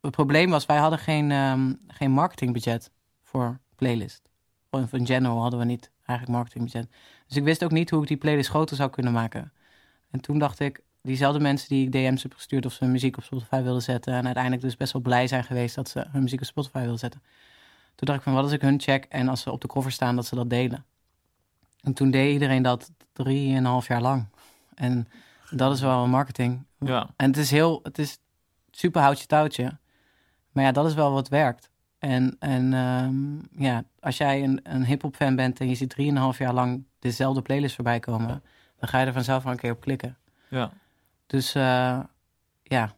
[0.00, 2.90] het probleem was, wij hadden geen, ehm, geen marketingbudget
[3.22, 4.22] voor playlist.
[4.70, 6.88] Of in general hadden we niet eigenlijk marketingbudget.
[7.26, 9.52] Dus ik wist ook niet hoe ik die playlist groter zou kunnen maken.
[10.10, 13.16] En toen dacht ik, diezelfde mensen die ik DM's heb gestuurd of ze hun muziek
[13.16, 14.14] op Spotify wilden zetten.
[14.14, 16.98] En uiteindelijk dus best wel blij zijn geweest dat ze hun muziek op Spotify wilden
[16.98, 17.22] zetten.
[17.94, 19.92] Toen dacht ik van, wat als ik hun check en als ze op de cover
[19.92, 20.84] staan, dat ze dat delen.
[21.82, 24.26] En toen deed iedereen dat drieënhalf jaar lang.
[24.74, 25.08] En
[25.50, 26.64] dat is wel marketing.
[26.78, 27.10] Ja.
[27.16, 28.18] En het is heel, het is
[28.70, 29.78] super houtje touwtje.
[30.52, 31.70] Maar ja, dat is wel wat werkt.
[31.98, 36.38] En, en ehm, ja, als jij een, een hip-hop fan bent en je ziet drieënhalf
[36.38, 38.42] jaar lang dezelfde playlist voorbij komen,
[38.78, 40.16] dan ga je er vanzelf wel een keer op klikken.
[40.48, 40.72] Ja.
[41.26, 42.00] Dus eh,
[42.62, 42.94] ja,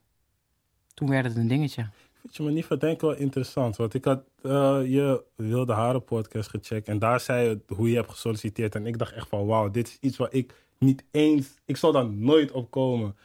[0.94, 1.88] toen werd het een dingetje.
[2.22, 3.76] Weet je, maar niet verdenken wel interessant.
[3.76, 6.88] Want ik had eh, je Wilde Haren podcast gecheckt.
[6.88, 8.74] En daar zei hoe je hebt gesolliciteerd.
[8.74, 11.54] En ik dacht echt van, wauw, dit is iets waar ik niet eens...
[11.64, 13.16] Ik zal daar nooit op komen.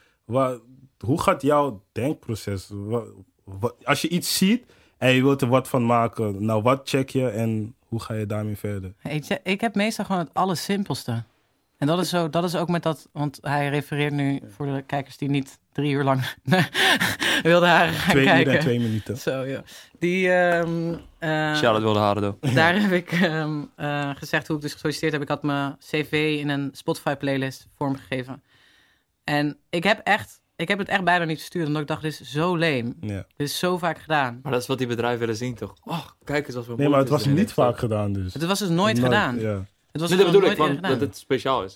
[0.97, 2.71] Hoe gaat jouw denkproces?
[3.83, 4.65] Als je iets ziet
[4.97, 6.45] en je wilt er wat van maken.
[6.45, 8.93] Nou, wat check je en hoe ga je daarmee verder?
[9.03, 11.23] Ik, ik heb meestal gewoon het allersimpelste.
[11.77, 14.81] En dat is, zo, dat is ook met dat, want hij refereert nu voor de
[14.81, 16.21] kijkers die niet drie uur lang
[17.43, 18.51] wilden haar gaan Twee kijken.
[18.51, 19.17] uur en twee minuten.
[19.17, 19.63] Zo, ja.
[19.99, 22.55] Die, ehm eh, Shout-out wilde haren, though.
[22.55, 25.21] daar heb ik ehm, eh, gezegd hoe ik dus gesolliciteerd heb.
[25.21, 28.43] Ik had mijn cv in een Spotify-playlist vormgegeven.
[29.23, 32.19] En ik heb, echt, ik heb het echt bijna niet verstuurd, omdat ik dacht, dit
[32.19, 32.95] is zo leem.
[33.01, 33.25] Ja.
[33.35, 34.39] Dit is zo vaak gedaan.
[34.43, 35.73] Maar dat is wat die bedrijven willen zien, toch?
[35.83, 38.33] Oh, kijk eens als we Nee, maar het was niet vaak gedaan dus.
[38.33, 39.39] Het was dus nooit, gedaan.
[39.39, 39.65] Ja.
[39.91, 40.91] Het was Nee, dat bedoel ik, gedaan.
[40.91, 41.75] dat het speciaal is.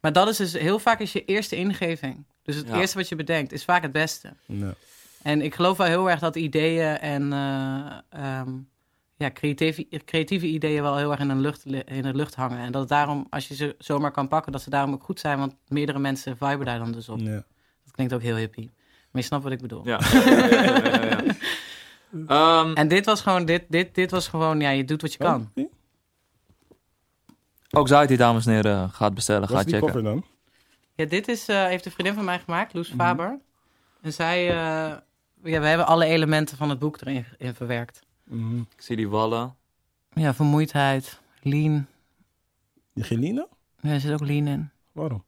[0.00, 2.26] Maar dat is dus heel vaak is je eerste ingeving.
[2.42, 2.80] Dus het Ja.
[2.80, 4.32] eerste wat je bedenkt is vaak het beste.
[4.46, 4.74] ja.
[5.22, 8.50] En ik geloof wel heel erg dat ideeën en eh, ehm,
[9.16, 12.58] ja, creatieve, creatieve ideeën wel heel erg in de, lucht, in de lucht hangen.
[12.58, 15.20] En dat het daarom, als je ze zomaar kan pakken, dat ze daarom ook goed
[15.20, 15.38] zijn.
[15.38, 17.18] Want meerdere mensen viben daar dan dus op.
[17.20, 17.44] ja.
[17.84, 18.70] Dat klinkt ook heel hippie.
[19.10, 19.86] Maar je snapt wat ik bedoel.
[19.86, 20.00] Ja.
[20.12, 21.34] ja, ja, ja, ja, ja.
[22.64, 25.18] Ehm, En dit was gewoon, dit, dit, dit was gewoon, ja, je doet wat je
[25.18, 25.50] kan.
[25.54, 25.64] Oh,
[27.70, 29.88] ook Zaidi, dames en heren, gaat bestellen, Wat is gaat die checken.
[29.92, 30.24] cover dan?
[31.00, 32.98] Ja, dit is, eh, heeft een vriendin van mij gemaakt, Loes Mhm.
[32.98, 33.38] Faber.
[34.00, 34.96] En zij, eh,
[35.42, 38.02] ja, we hebben alle elementen van het boek erin in verwerkt.
[38.24, 38.58] Mhm.
[38.58, 39.54] Ik zie die wallen.
[40.12, 41.86] Ja, vermoeidheid, lean,
[42.94, 43.46] Die Gelina?
[43.80, 44.70] Ja, er zit ook lean in.
[44.92, 45.24] Waarom?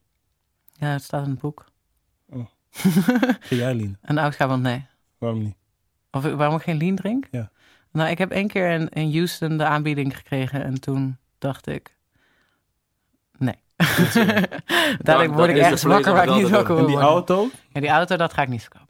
[0.73, 1.65] Ja, het staat in het boek.
[3.39, 3.97] Ga jij lean?
[4.01, 4.85] Een oudschap, nee.
[5.17, 5.55] Waarom niet?
[6.11, 7.27] Of waarom ik geen lean drink?
[7.31, 7.51] Ja.
[7.91, 11.95] Nou, ik heb één keer in, in Houston de aanbieding gekregen en toen dacht ik...
[15.01, 17.11] Dadelijk word ik ergens vlees wakker waar ik niet wakker En wil die worden.
[17.13, 17.49] auto?
[17.73, 18.87] Ja, die auto, dat ga ik niet verkopen.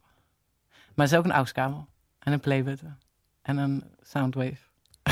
[0.95, 1.87] Maar het is ook een AUX-kabel.
[2.19, 2.95] En een playbutton.
[3.41, 4.57] En een Soundwave.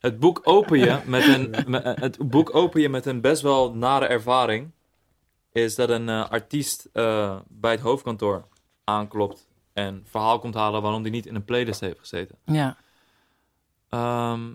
[0.00, 3.42] Het boek open je met een, met- eh, het boek open je met een best
[3.42, 4.70] wel nare ervaring.
[5.52, 8.48] Is dat een eh, artiest eh, bij het hoofdkantoor
[8.84, 12.38] aanklopt en verhaal komt halen waarom hij niet in een playlist heeft gezeten.
[12.44, 12.76] ja.
[13.88, 14.50] Ehm,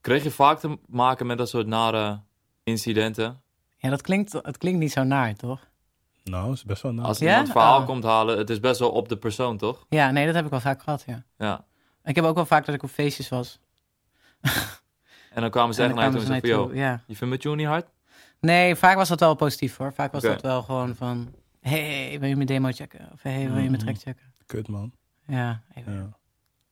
[0.00, 2.20] kreeg je vaak te maken met dat soort nare
[2.62, 3.40] incidenten?
[3.76, 5.68] ja, dat klinkt, het klinkt niet zo naar, toch?
[6.24, 7.02] Nou, is best wel na.
[7.02, 7.28] Als Ja?
[7.30, 7.86] iemand verhaal Oh.
[7.86, 9.86] komt halen, het is best wel op de persoon, toch?
[9.88, 11.22] Ja, nee, dat heb ik wel vaak gehad, ja.
[11.38, 11.64] Ja.
[12.04, 13.58] Ik heb ook wel vaak dat ik op feestjes was.
[15.30, 16.90] En dan kwamen ze echt naar je toe en naar toe, Ja.
[17.06, 17.86] je vindt mijn tune niet hard?
[18.40, 19.92] Nee, vaak was dat wel positief hoor.
[19.92, 21.34] Vaak was dat wel gewoon van...
[21.60, 23.08] hey, wil je mijn demo checken?
[23.12, 23.78] Of hey, wil je mijn Mhm.
[23.80, 24.32] track checken?
[24.46, 24.92] Kut, man.
[25.26, 25.92] Ja, even.
[25.94, 26.18] Ja.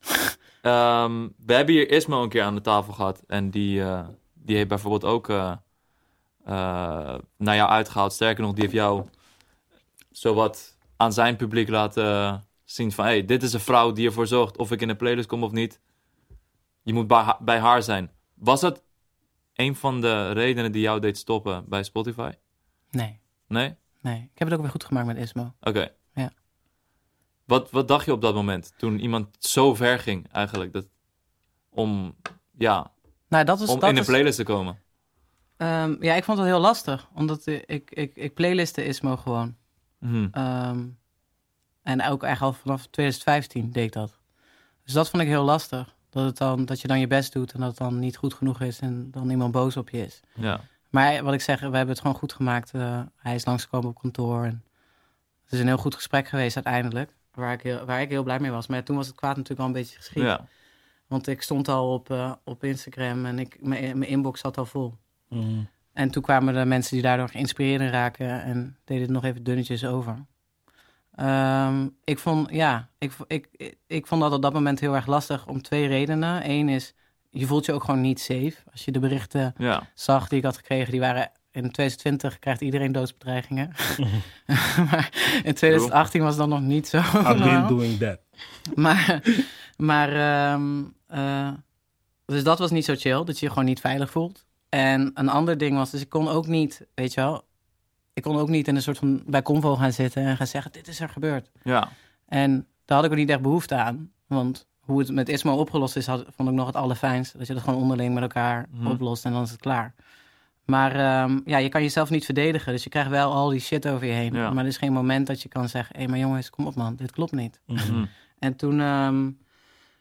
[0.62, 3.22] Ehm, we hebben hier Ismo een keer aan de tafel gehad.
[3.26, 5.52] En die, eh, die heeft bijvoorbeeld ook eh,
[6.44, 8.12] eh, naar jou uitgehaald.
[8.12, 9.04] Sterker nog, die heeft jou
[10.10, 13.04] zowat aan zijn publiek laten zien van...
[13.04, 15.52] hey, dit is een vrouw die ervoor zorgt of ik in de playlist kom of
[15.52, 15.80] niet.
[16.82, 18.10] Je moet bij, ha- bij haar zijn.
[18.34, 18.82] Was dat
[19.54, 22.30] een van de redenen die jou deed stoppen bij Spotify?
[22.90, 23.74] Nee, Nee?
[24.00, 24.16] nee.
[24.32, 25.52] Ik heb het ook weer goed gemaakt met Ismo.
[25.60, 25.92] Oké.
[27.48, 28.72] Wat, wat dacht je op dat moment?
[28.76, 30.72] Toen iemand zo ver ging eigenlijk.
[30.72, 30.86] Dat,
[31.70, 32.16] om
[32.58, 32.90] ja,
[33.28, 33.68] Nou, dat is...
[33.68, 34.78] om dat in een is, playlist te komen.
[35.56, 37.08] ehm, ja, ik vond het heel lastig.
[37.14, 39.56] Omdat ik, ik, ik playliste Ismo gewoon.
[39.98, 40.28] Mhm.
[40.30, 40.86] Ehm,
[41.82, 44.18] en ook eigenlijk al vanaf 2015 deed ik dat.
[44.84, 45.96] Dus dat vond ik heel lastig.
[46.10, 48.34] Dat, het dan, dat je dan je best doet en dat het dan niet goed
[48.34, 50.20] genoeg is en dan iemand boos op je is.
[50.34, 50.60] Ja.
[50.90, 52.70] Maar wat ik zeg, we hebben het gewoon goed gemaakt.
[52.74, 54.44] Eh, hij is langsgekomen op kantoor.
[54.44, 54.64] En
[55.44, 57.16] het is een heel goed gesprek geweest uiteindelijk.
[57.38, 58.66] Waar ik, heel, waar ik heel blij mee was.
[58.66, 60.22] Maar toen was het kwaad natuurlijk al een beetje geschied.
[60.22, 60.46] ja.
[61.06, 64.66] Want ik stond al op, eh, op Instagram en ik, mijn, mijn inbox zat al
[64.66, 64.94] vol.
[65.28, 65.62] Mhm.
[65.92, 69.42] En toen kwamen de mensen die daardoor geïnspireerd in raken en deden het nog even
[69.42, 70.24] dunnetjes over.
[71.14, 75.06] Ehm, ik vond, ja, ik, ik, ik, ik vond dat op dat moment heel erg
[75.06, 76.50] lastig om twee redenen.
[76.50, 76.94] Eén is,
[77.30, 78.54] je voelt je ook gewoon niet safe.
[78.72, 79.88] Als je de berichten ja.
[79.94, 83.72] zag die ik had gekregen, die waren in 2020 krijgt iedereen doodsbedreigingen.
[84.90, 85.10] maar
[85.44, 86.98] in 2018 was dat nog niet zo.
[86.98, 88.18] I've been doing that.
[88.74, 89.22] maar,
[89.76, 91.50] maar ehm, eh,
[92.24, 94.44] dus dat was niet zo chill, dat je je gewoon niet veilig voelt.
[94.68, 97.44] En een ander ding was, dus ik kon ook niet, weet je wel,
[98.12, 100.72] ik kon ook niet in een soort van bij Convo gaan zitten en gaan zeggen,
[100.72, 101.50] dit is er gebeurd.
[101.62, 101.88] ja.
[102.26, 105.96] En daar had ik ook niet echt behoefte aan, want hoe het met Ismo opgelost
[105.96, 107.38] is, had, vond ik nog het allerfijnst.
[107.38, 108.86] Dat je dat gewoon onderling met elkaar Mhm.
[108.86, 109.94] oplost en dan is het klaar.
[110.70, 113.88] Maar ehm, ja, je kan jezelf niet verdedigen, dus je krijgt wel al die shit
[113.88, 114.34] over je heen.
[114.34, 114.50] Ja.
[114.50, 116.96] Maar er is geen moment dat je kan zeggen, hé, maar jongens, kom op man,
[116.96, 117.60] dit klopt niet.
[117.66, 118.04] Mhm.
[118.38, 119.30] En toen, ehm,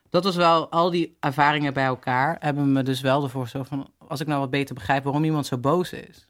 [0.09, 3.89] dat was wel, al die ervaringen bij elkaar hebben me dus wel ervoor gezorgd van,
[3.97, 6.29] als ik nou wat beter begrijp waarom iemand zo boos is.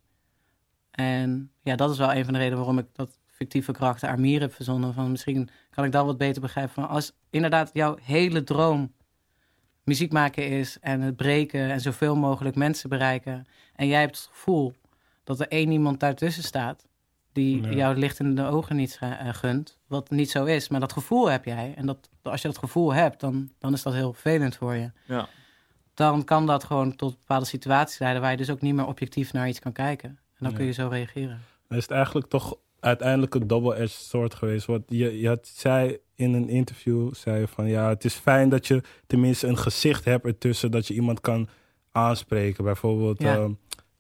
[0.92, 4.40] En ja, dat is wel een van de redenen waarom ik dat fictieve karakter Amir
[4.40, 4.94] heb verzonnen.
[4.94, 8.94] Van misschien kan ik dan wat beter begrijpen van, als inderdaad jouw hele droom
[9.88, 13.48] muziek maken is en het breken en zoveel mogelijk mensen bereiken.
[13.78, 14.74] En jij hebt het gevoel
[15.24, 16.86] dat er één iemand daartussen staat
[17.32, 17.70] die Ja.
[17.72, 19.78] jou het licht in de ogen niet scha- eh, gunt.
[19.88, 21.74] Wat niet zo is, maar dat gevoel heb jij.
[21.76, 24.92] En dat, als je dat gevoel hebt, dan, dan is dat heel vervelend voor je.
[25.08, 25.28] Ja.
[25.94, 29.34] Dan kan dat gewoon tot bepaalde situaties leiden waar je dus ook niet meer objectief
[29.34, 30.10] naar iets kan kijken.
[30.10, 30.56] En dan Ja.
[30.58, 31.42] kun je zo reageren.
[31.68, 34.66] Dan is het eigenlijk toch uiteindelijk een double-edged sword geweest.
[34.66, 38.68] Want je, je had, zei in een interview, zei van ja, het is fijn dat
[38.68, 41.50] je tenminste een gezicht hebt ertussen, dat je iemand kan
[41.92, 42.64] aanspreken.
[42.64, 43.36] Bijvoorbeeld, Ja.
[43.36, 43.52] ehm,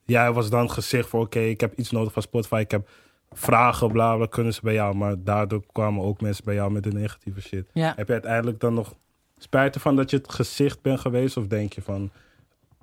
[0.07, 2.89] jij was dan gezicht voor oké, ik heb iets nodig van Spotify, ik heb
[3.31, 4.95] vragen, bla bla, kunnen ze bij jou.
[4.95, 7.69] Maar daardoor kwamen ook mensen bij jou met de negatieve shit.
[7.73, 8.95] Ja, Heb je uiteindelijk dan nog
[9.37, 11.37] spijt ervan dat je het gezicht bent geweest?
[11.37, 12.11] Of denk je van,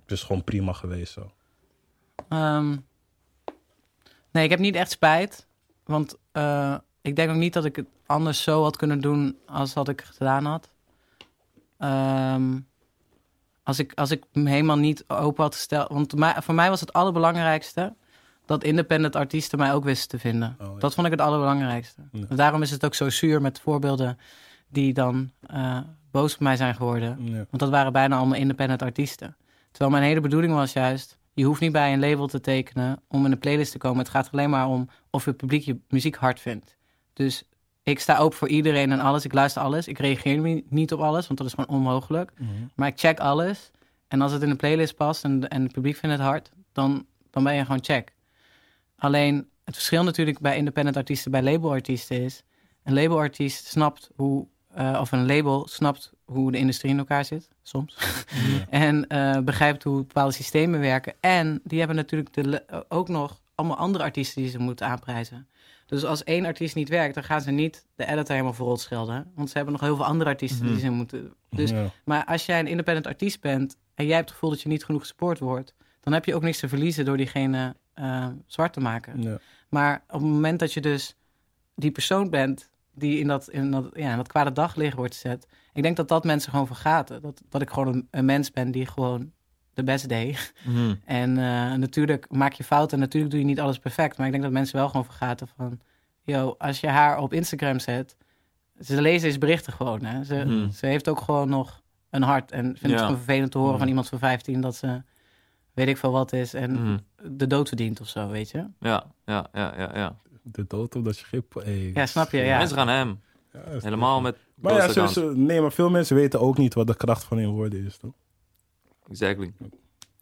[0.03, 1.31] het is gewoon prima geweest zo?
[2.29, 2.77] Ehm,
[4.31, 5.47] nee, ik heb niet echt spijt.
[5.85, 9.75] Want eh, ik denk ook niet dat ik het anders zo had kunnen doen als
[9.75, 10.71] wat ik gedaan had.
[11.79, 12.59] Ehm,
[13.65, 15.89] als, ik, als ik hem helemaal niet open had gesteld.
[15.89, 17.95] Want mij- voor mij was het allerbelangrijkste
[18.47, 20.57] dat independent artiesten mij ook wisten te vinden.
[20.61, 20.79] Oh, ja.
[20.79, 22.03] Dat vond ik het allerbelangrijkste.
[22.13, 22.25] Ja.
[22.29, 24.19] En daarom is het ook zo zuur met voorbeelden
[24.69, 25.79] die dan eh,
[26.11, 27.19] boos op mij zijn geworden.
[27.21, 27.35] Ja.
[27.35, 29.37] Want dat waren bijna allemaal independent artiesten.
[29.71, 31.19] Terwijl mijn hele bedoeling was juist...
[31.33, 33.99] je hoeft niet bij een label te tekenen om in een playlist te komen.
[33.99, 36.77] Het gaat alleen maar om of het publiek je muziek hard vindt.
[37.13, 37.49] Dus
[37.85, 39.25] ik sta open voor iedereen en alles.
[39.25, 39.89] Ik luister alles.
[39.89, 42.33] Ik reageer ni- niet op alles, want dat is gewoon onmogelijk.
[42.39, 42.51] Mhm.
[42.75, 43.71] Maar ik check alles.
[44.09, 46.51] En als het in een playlist past en, en het publiek vindt het hard...
[46.73, 48.13] dan, dan ben je gewoon check.
[48.97, 52.43] Alleen het verschil natuurlijk bij independent artiesten, bij labelartiesten is...
[52.83, 57.49] een labelartiest snapt hoe, eh, of een label snapt hoe de industrie in elkaar zit,
[57.63, 57.97] soms.
[58.71, 61.15] en eh, begrijpt hoe bepaalde systemen werken.
[61.21, 65.49] En die hebben natuurlijk de, ook nog allemaal andere artiesten die ze moeten aanprijzen.
[65.87, 69.33] Dus als één artiest niet werkt, dan gaan ze niet de editor helemaal verrot schelden.
[69.35, 71.33] Want ze hebben nog heel veel andere artiesten die ze moeten...
[71.51, 71.91] Dus, Ja.
[72.05, 74.85] Maar als jij een independent artiest bent en jij hebt het gevoel dat je niet
[74.85, 75.75] genoeg gesupport wordt...
[76.01, 79.23] dan heb je ook niks te verliezen door diegene eh, zwart te maken.
[79.23, 79.39] Ja.
[79.69, 81.17] Maar op het moment dat je dus
[81.75, 85.47] die persoon bent die in dat, in dat, ja, in dat kwade daglicht wordt gezet.
[85.73, 87.23] Ik denk dat dat mensen gewoon vergaten.
[87.23, 89.33] Dat, dat ik gewoon een, een mens ben die gewoon
[89.75, 90.53] de best deed.
[90.67, 90.95] Mhm.
[91.05, 94.17] En eh, natuurlijk maak je fouten en natuurlijk doe je niet alles perfect.
[94.17, 95.81] Maar ik denk dat mensen wel gewoon vergaten van...
[96.23, 98.17] Yo, als je haar op Instagram zet...
[98.81, 100.05] Ze lezen deze berichten gewoon.
[100.05, 100.25] Hè.
[100.25, 100.71] Ze, Mhm.
[100.71, 102.51] ze heeft ook gewoon nog een hart.
[102.51, 102.99] En vindt het Ja.
[102.99, 103.81] gewoon vervelend te horen Mhm.
[103.81, 104.61] van iemand van 15...
[104.61, 105.03] dat ze
[105.75, 106.99] weet ik veel wat is en Mhm.
[107.23, 108.67] de dood verdient of zo, weet je?
[108.81, 110.17] Ja, ja, ja, ja, ja.
[110.43, 111.45] De dood omdat je geen...
[111.65, 112.59] Hey, Ja, snap je, ja.
[112.59, 113.21] Mensen gaan hem.
[113.53, 116.87] Ja, dat Helemaal met Maar ja, sowieso, nee, maar veel mensen weten ook niet wat
[116.87, 118.13] de kracht van hun woorden is, toch?
[119.09, 119.53] Exactly.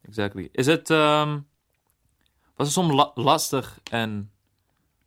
[0.02, 0.48] Exactly.
[0.52, 0.90] Is het...
[0.90, 1.40] ehm,
[2.56, 4.30] was het soms la- lastig en...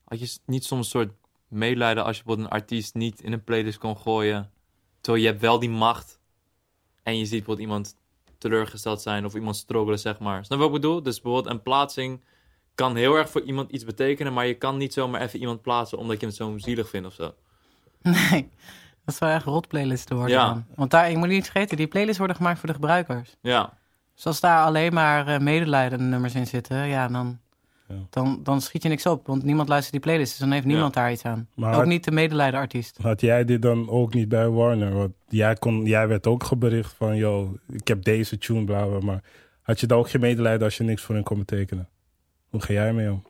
[0.04, 1.14] Had je niet soms een soort
[1.48, 4.52] medelijden als je bijvoorbeeld een artiest niet in een playlist kon gooien...
[5.02, 6.20] terwijl je hebt wel die macht
[7.04, 7.96] en je ziet bijvoorbeeld iemand
[8.38, 10.46] teleurgesteld zijn of iemand struggelen, zeg maar.
[10.46, 11.04] Snap je wat ik bedoel?
[11.04, 12.24] Dus bijvoorbeeld een plaatsing
[12.76, 14.34] kan heel erg voor iemand iets betekenen...
[14.34, 17.14] maar je kan niet zomaar even iemand plaatsen omdat je hem zo zielig vindt of
[17.14, 17.34] zo.
[18.02, 18.50] Nee,
[19.06, 20.30] dat zou echt rot playlist worden.
[20.30, 20.46] Ja.
[20.48, 20.65] dan.
[20.76, 23.36] Want daar, ik moet niet vergeten, die playlists worden gemaakt voor de gebruikers.
[23.41, 23.74] Ja,
[24.15, 27.39] Dus als daar alleen maar eh medelijdende nummers in zitten, ja, dan,
[27.88, 27.96] Ja.
[28.10, 29.28] dan, dan schiet je niks op.
[29.28, 31.48] Want niemand luistert die playlists, dus dan heeft niemand daar iets aan.
[31.56, 32.98] Maar ook had- niet de medelijden artiest.
[33.02, 34.94] Had jij dit dan ook niet bij Warner?
[34.94, 39.00] Want jij, kon, jij werd ook gebericht van, yo, ik heb deze tune, bla bla.
[39.00, 39.22] Maar
[39.62, 41.89] had je dan ook geen medelijden als je niks voor hen kon betekenen?
[42.50, 43.24] Hoe ga jij mee om?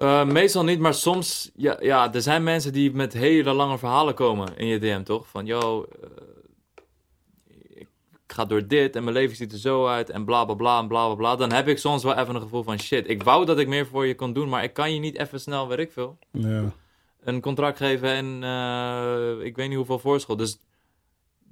[0.00, 1.50] Eh, meestal niet, maar soms...
[1.56, 5.28] Ja, ja, er zijn mensen die met hele lange verhalen komen in je DM, toch?
[5.28, 6.08] Van, yo, eh,
[7.74, 7.88] ik
[8.26, 10.88] ga door dit en mijn leven ziet er zo uit en bla bla bla en
[10.88, 11.36] bla bla bla.
[11.36, 13.86] Dan heb ik soms wel even een gevoel van, shit, ik wou dat ik meer
[13.86, 16.72] voor je kon doen, maar ik kan je niet even snel, weet ik veel, Ja.
[17.24, 20.38] een contract geven en eh, ik weet niet hoeveel voorschot.
[20.38, 20.58] Dus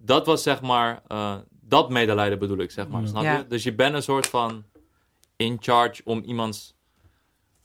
[0.00, 3.06] dat was zeg maar, eh, dat medelijden bedoel ik, zeg maar, Ja.
[3.06, 3.37] snap Ja.
[3.37, 3.46] je?
[3.46, 4.64] Dus je bent een soort van
[5.37, 6.76] in charge om iemands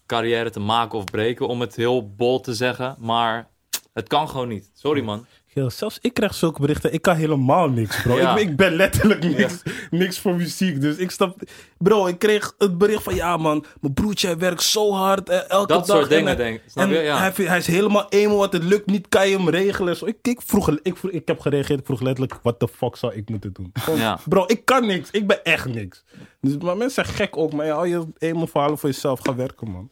[0.06, 3.50] carrière te maken of breken, om het heel bol te zeggen, maar
[3.94, 4.72] het kan gewoon niet.
[4.74, 5.26] Sorry man.
[5.54, 6.94] Zelfs ik krijg zulke berichten.
[6.94, 8.16] Ik kan helemaal niks, bro.
[8.18, 8.36] Ja.
[8.38, 9.62] Ik, ik ben letterlijk niks,
[9.92, 10.82] niks voor muziek.
[10.82, 11.42] Dus ik snap...
[11.78, 13.16] Bro, ik kreeg het bericht van...
[13.16, 15.30] Ja, man, mijn broertje hij werkt zo hard.
[15.30, 15.98] eh, elke Dat dag.
[15.98, 16.62] soort en dingen, hij- denk ik.
[16.68, 17.00] Snap en je?
[17.00, 17.32] Ja.
[17.34, 19.96] hij, is helemaal emo, wat het lukt niet, kan je hem regelen.
[19.96, 22.96] Zo, ik, ik, vroeg, ik, vroeg, ik heb gereageerd, ik vroeg letterlijk, wat de fuck
[22.96, 23.70] zou ik moeten doen?
[23.74, 24.18] Gewoon.
[24.26, 26.04] Bro, ik kan niks, ik ben echt niks.
[26.42, 29.36] Dus, maar mensen zijn gek ook, maar ja, al je emo verhalen voor jezelf, ga
[29.36, 29.90] werken, man.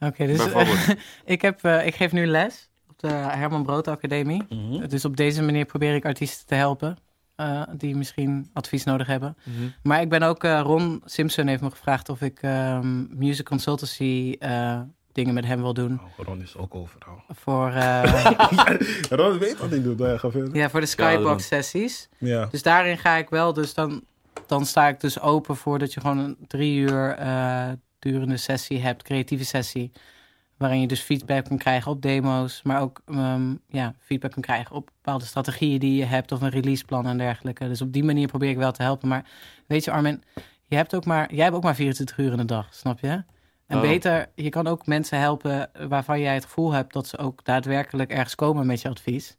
[0.00, 0.40] Oké, dus
[1.24, 2.69] ik, heb, eh, ik geef nu les
[3.00, 4.42] de Herman Brood Academie.
[4.48, 4.88] Mhm.
[4.88, 6.96] Dus op deze manier probeer ik artiesten te helpen.
[7.36, 9.36] eh, die misschien advies nodig hebben.
[9.44, 9.68] Mhm.
[9.82, 14.36] Maar ik ben ook, eh, Ron Simpson heeft me gevraagd of ik ehm, music consultancy
[14.38, 14.80] eh,
[15.12, 16.00] dingen met hem wil doen.
[16.18, 17.22] Oh, Ron is ook overal.
[17.28, 18.32] Voor, eh,
[19.20, 20.18] Ron weet wat ik doe, maar ja,
[20.52, 20.86] ja, voor de.
[20.86, 22.08] Skybox sessies.
[22.18, 22.46] Ja.
[22.50, 24.04] Dus daarin ga ik wel, dus dan,
[24.46, 28.80] dan sta ik dus open voor dat je gewoon een drie uur eh, durende sessie
[28.80, 29.92] hebt, creatieve sessie.
[30.60, 34.76] Waarin je dus feedback kan krijgen op demo's, maar ook ehm, ja, feedback kan krijgen
[34.76, 37.68] op bepaalde strategieën die je hebt of een releaseplan en dergelijke.
[37.68, 39.08] Dus op die manier probeer ik wel te helpen.
[39.08, 39.24] Maar
[39.66, 40.22] weet je, Armin,
[40.66, 43.08] je hebt ook maar, jij hebt ook maar 24 uur in de dag, snap je?
[43.66, 43.80] En Oh.
[43.80, 48.10] beter, je kan ook mensen helpen waarvan jij het gevoel hebt dat ze ook daadwerkelijk
[48.10, 49.36] ergens komen met je advies.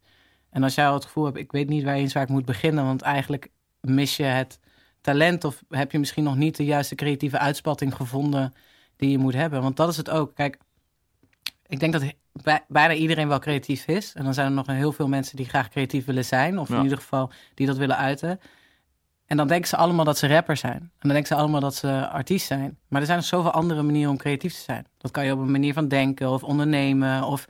[0.49, 2.45] En als jij al het gevoel hebt, ik weet niet waar eens waar ik moet
[2.45, 3.47] beginnen, want eigenlijk
[3.81, 4.59] mis je het
[5.01, 8.53] talent of heb je misschien nog niet de juiste creatieve uitspatting gevonden
[8.95, 9.61] die je moet hebben.
[9.61, 10.35] Want dat is het ook.
[10.35, 10.57] Kijk,
[11.71, 14.13] ik denk dat bij- bijna iedereen wel creatief is.
[14.13, 16.77] En dan zijn er nog heel veel mensen die graag creatief willen zijn, of Ja.
[16.77, 18.39] in ieder geval die dat willen uiten.
[19.25, 20.73] En dan denken ze allemaal dat ze rapper zijn.
[20.79, 22.77] En dan denken ze allemaal dat ze artiest zijn.
[22.87, 24.85] Maar er zijn nog zoveel andere manieren om creatief te zijn.
[24.97, 27.45] Dat kan je op een manier van denken of ondernemen of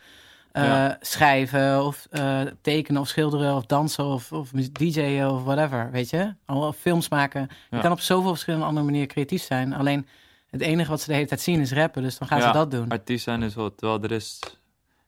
[0.51, 0.97] eh, Ja.
[0.99, 6.34] schrijven of eh, tekenen of schilderen of dansen of, of DJ'en of whatever, weet je?
[6.45, 7.41] Al films maken.
[7.69, 7.82] Je Ja.
[7.82, 9.74] kan op zoveel verschillende andere manieren creatief zijn.
[9.74, 10.07] Alleen
[10.51, 12.47] het enige wat ze de hele tijd zien is rappen, dus dan gaan Ja.
[12.47, 12.89] ze dat doen.
[12.89, 14.39] Artiest zijn is wat, terwijl er is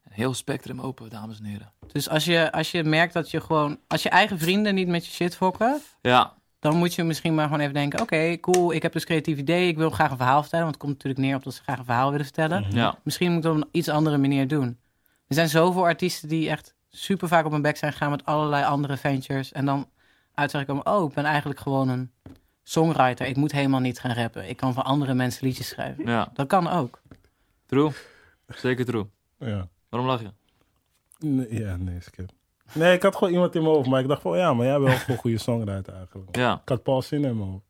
[0.06, 1.72] een heel spectrum open, dames en heren.
[1.92, 5.06] Dus als je, als je merkt dat je gewoon, als je eigen vrienden niet met
[5.06, 8.82] je shit fokken, Ja, dan moet je misschien maar gewoon even denken: oké, cool, ik
[8.82, 11.26] heb dus een creatief idee, ik wil graag een verhaal vertellen, want het komt natuurlijk
[11.26, 12.66] neer op dat ze graag een verhaal willen vertellen.
[12.72, 12.98] ja.
[13.04, 14.78] Misschien moet ik het op een iets andere manier doen.
[15.28, 18.64] Er zijn zoveel artiesten die echt super vaak op hun bek zijn gegaan met allerlei
[18.66, 19.90] andere ventures en dan
[20.34, 22.12] uit zeggen komen: oh, ik ben eigenlijk gewoon een
[22.64, 23.26] songwriter.
[23.28, 24.50] Ik moet helemaal niet gaan rappen.
[24.50, 26.06] Ik kan voor andere mensen liedjes schrijven.
[26.06, 27.02] Ja, Dat kan ook.
[27.66, 27.92] true.
[28.48, 29.06] Zeker true.
[29.40, 29.68] Ja.
[29.90, 30.32] Waarom lach je?
[31.28, 32.30] Nee, ja, nee, skip.
[32.74, 34.76] Nee, ik had gewoon iemand in mijn hoofd, maar ik dacht van ja, maar jij
[34.80, 36.36] bent wel gewoon een goede songwriter eigenlijk.
[36.36, 37.66] Ja, Ik had Paul Zin in mijn hoofd.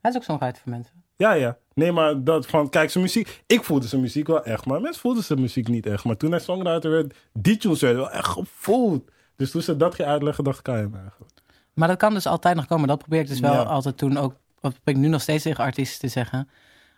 [0.00, 1.02] Hij is ook songwriter voor mensen.
[1.16, 1.58] Ja, ja.
[1.74, 3.42] Nee, maar dat van, kijk, zijn muziek.
[3.46, 6.04] Ik voelde zijn muziek wel echt, maar mensen voelden zijn muziek niet echt.
[6.04, 9.10] Maar toen hij songwriter werd, die tunes werden wel echt gevoeld.
[9.36, 11.32] Dus toen ze dat ging uitleggen, dacht ik aan hem eigenlijk.
[11.78, 12.88] Maar dat kan dus altijd nog komen.
[12.88, 13.62] Dat probeer ik dus wel Ja.
[13.62, 14.34] altijd toen ook.
[14.60, 16.48] Wat probeer ik nu nog steeds tegen artiesten te zeggen.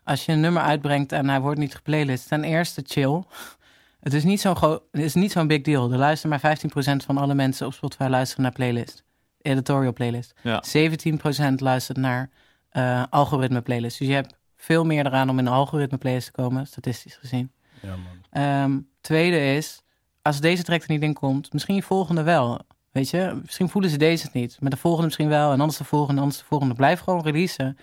[0.05, 3.23] Als je een nummer uitbrengt en hij wordt niet geplaylist, ten eerste chill.
[4.01, 5.93] Het is niet zo'n gro- het is niet zo'n big deal.
[5.93, 9.05] Er luisteren maar 15% van alle mensen op Spotify luisteren naar playlist.
[9.43, 10.35] Editorial playlist.
[10.43, 10.63] ja.
[10.63, 12.31] 17% luistert naar
[12.71, 13.99] eh, algoritme playlist.
[13.99, 17.53] Dus je hebt veel meer eraan om in een algoritme playlist te komen, statistisch gezien.
[17.83, 18.43] Ja, man.
[18.45, 19.83] Ehm, tweede is,
[20.23, 22.61] als deze track er niet in komt, misschien je volgende wel.
[22.93, 24.57] Weet je, misschien voelen ze deze het niet.
[24.61, 26.75] Maar de volgende misschien wel, en anders de volgende, anders de volgende.
[26.75, 27.79] Blijf gewoon releasen.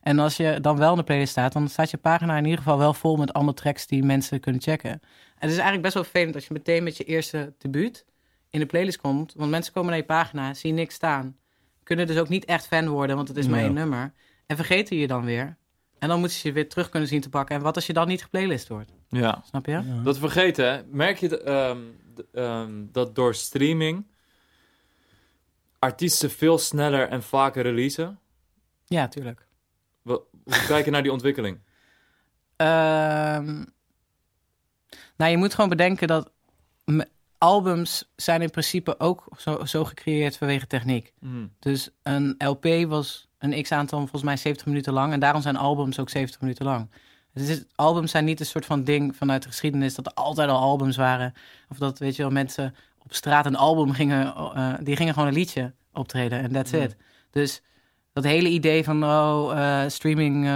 [0.00, 2.58] En als je dan wel in de playlist staat, dan staat je pagina in ieder
[2.58, 4.90] geval wel vol met allemaal tracks die mensen kunnen checken.
[4.90, 5.00] En
[5.38, 8.04] het is eigenlijk best wel vervelend als je meteen met je eerste debuut
[8.50, 9.32] in de playlist komt.
[9.36, 11.36] Want mensen komen naar je pagina, zien niks staan.
[11.82, 13.64] Kunnen dus ook niet echt fan worden, want het is maar Ja.
[13.64, 14.12] één nummer.
[14.46, 15.56] En vergeten je dan weer.
[15.98, 17.56] En dan moeten ze je weer terug kunnen zien te pakken.
[17.56, 18.92] En wat als je dan niet geplaylist wordt?
[19.08, 19.42] ja.
[19.48, 19.72] Snap je?
[19.72, 20.00] Ja.
[20.04, 21.78] Dat vergeten, merk je ehm,
[22.32, 24.06] ehm, dat door streaming
[25.80, 28.18] artiesten veel sneller en vaker releasen?
[28.84, 29.46] Ja, tuurlijk.
[30.02, 31.58] Wa- Hoe kijk je naar die ontwikkeling?
[32.56, 33.64] Ehm,
[35.16, 36.30] nou, je moet gewoon bedenken dat
[37.38, 41.12] albums zijn in principe ook zo, zo gecreëerd vanwege techniek.
[41.20, 41.52] Hmm.
[41.58, 45.12] Dus een LP was een x-aantal, volgens mij 70 minuten lang.
[45.12, 46.90] En daarom zijn albums ook 70 minuten lang.
[47.34, 50.58] Is, albums zijn niet een soort van ding vanuit de geschiedenis dat er altijd al
[50.58, 51.32] albums waren.
[51.68, 52.74] Of dat, weet je wel, mensen
[53.04, 56.80] op straat een album gingen, eh, die gingen gewoon een liedje optreden en that's Mm.
[56.80, 56.96] it.
[57.30, 57.62] Dus
[58.12, 60.50] dat hele idee van, oh, eh, streaming eh,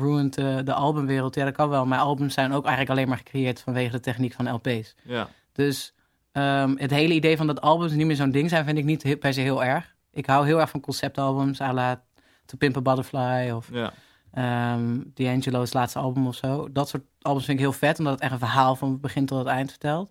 [0.00, 1.86] ruint de albumwereld, ja, dat kan wel.
[1.86, 4.94] Maar albums zijn ook eigenlijk alleen maar gecreëerd vanwege de techniek van LP's.
[5.04, 5.94] Ja, Dus
[6.32, 9.18] ehm, het hele idee van dat albums niet meer zo'n ding zijn, vind ik niet
[9.18, 9.94] per se heel erg.
[10.12, 12.02] Ik hou heel erg van conceptalbums, à la
[12.46, 13.92] To Pimp a Butterfly of ja,
[14.32, 16.72] ehm D'Angelo's laatste album of zo.
[16.72, 19.38] Dat soort albums vind ik heel vet, omdat het echt een verhaal van begin tot
[19.38, 20.10] het eind vertelt.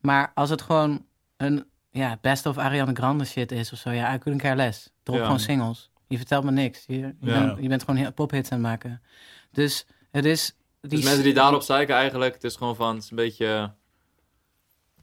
[0.00, 1.04] Maar als het gewoon
[1.38, 4.90] een ja, best of Ariana Grande shit is of zo, ja, I couldn't care less.
[5.02, 5.24] Drop Ja.
[5.24, 5.90] gewoon singles.
[6.08, 6.84] Je vertelt me niks.
[6.86, 7.44] Je, je, Ja.
[7.46, 9.02] bent, je bent gewoon heel- pophits aan het maken.
[9.52, 10.56] Dus het is...
[10.80, 13.72] Die dus mensen die daarop zeiken eigenlijk, het is gewoon van, het is een beetje...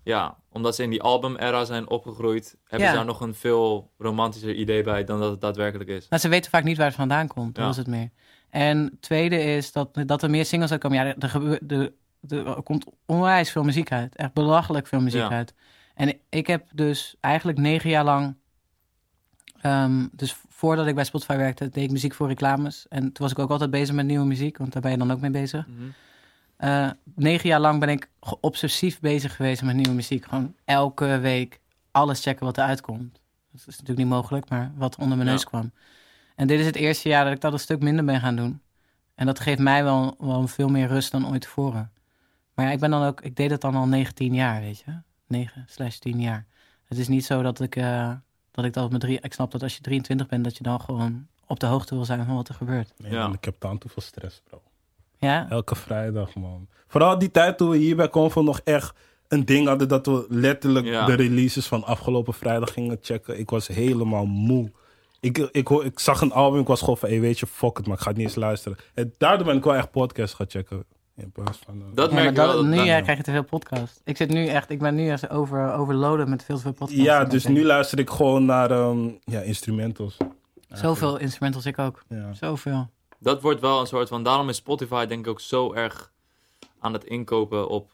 [0.03, 2.89] Ja, omdat ze in die album-era zijn opgegroeid, hebben Ja.
[2.89, 6.07] ze daar nog een veel romantischer idee bij dan dat het daadwerkelijk is.
[6.07, 7.55] Nou, ze weten vaak niet waar het vandaan komt.
[7.55, 7.69] Dat Ja.
[7.69, 8.09] is het meer.
[8.49, 10.97] En tweede is dat, dat er meer singles uitkomen.
[10.97, 11.91] Ja, er, er,
[12.27, 14.15] er, er komt onwijs veel muziek uit.
[14.15, 15.29] Echt belachelijk veel muziek Ja.
[15.29, 15.53] uit.
[15.95, 18.35] En ik heb dus eigenlijk negen jaar lang...
[19.61, 22.87] ehm, dus voordat ik bij Spotify werkte, deed ik muziek voor reclames.
[22.87, 25.11] En toen was ik ook altijd bezig met nieuwe muziek, want daar ben je dan
[25.11, 25.67] ook mee bezig.
[26.57, 30.25] Eh, negen jaar lang ben ik obsessief bezig geweest met nieuwe muziek.
[30.25, 31.59] Gewoon elke week
[31.91, 33.13] alles checken wat eruit komt.
[33.51, 35.33] Dat is natuurlijk niet mogelijk, maar wat onder mijn Ja.
[35.35, 35.71] neus kwam.
[36.35, 38.61] En dit is het eerste jaar dat ik dat een stuk minder ben gaan doen.
[39.15, 41.91] En dat geeft mij wel, wel veel meer rust dan ooit tevoren.
[42.53, 44.91] Maar ja, ik ben dan ook, ik deed het dan al 19 jaar, weet je.
[45.27, 46.45] 9 slash 10 jaar.
[46.85, 48.11] Het is niet zo dat ik, eh,
[48.51, 50.63] dat ik dat op mijn drie, ik snap dat als je 23 bent, dat je
[50.63, 52.93] dan gewoon op de hoogte wil zijn van wat er gebeurt.
[52.97, 53.23] Nee, Ja.
[53.23, 54.61] man, ik heb dan te veel stress, bro.
[55.17, 55.49] Ja?
[55.49, 56.67] Elke vrijdag, man.
[56.87, 58.93] Vooral die tijd toen we hier bij Convo nog echt
[59.27, 61.05] een ding hadden dat we letterlijk Ja.
[61.05, 63.39] de releases van afgelopen vrijdag gingen checken.
[63.39, 64.71] Ik was helemaal moe.
[65.19, 67.77] Ik, ik, hoor- ik zag een album, ik was gewoon van, hey, weet je, fuck
[67.77, 68.77] het, maar ik ga het niet eens luisteren.
[68.93, 70.85] En daardoor ben ik wel echt podcasts gaan checken.
[71.15, 71.81] In plaats van...
[71.81, 72.53] eh, Dat Ja, merk wel.
[72.53, 74.01] dat- nu dat- ja, krijg je te veel podcast.
[74.03, 77.03] Ik zit nu echt, ik ben nu echt over, overloaden met veel te veel podcasts.
[77.03, 80.17] ja, dus nu luister ik gewoon naar ehm, ja, instrumentals.
[80.69, 82.03] Zoveel instrumentals, ik ook.
[82.09, 82.33] Ja.
[82.33, 82.89] Zoveel.
[83.19, 84.23] Dat wordt wel een soort van...
[84.23, 86.11] Daarom is Spotify denk ik ook zo erg
[86.79, 87.91] aan het inkopen op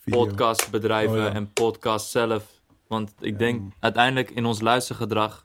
[0.00, 0.24] Video.
[0.24, 1.32] podcastbedrijven Oh, ja.
[1.32, 2.60] en podcast zelf.
[2.86, 3.38] Want ik Ja.
[3.38, 5.44] denk uiteindelijk in ons luistergedrag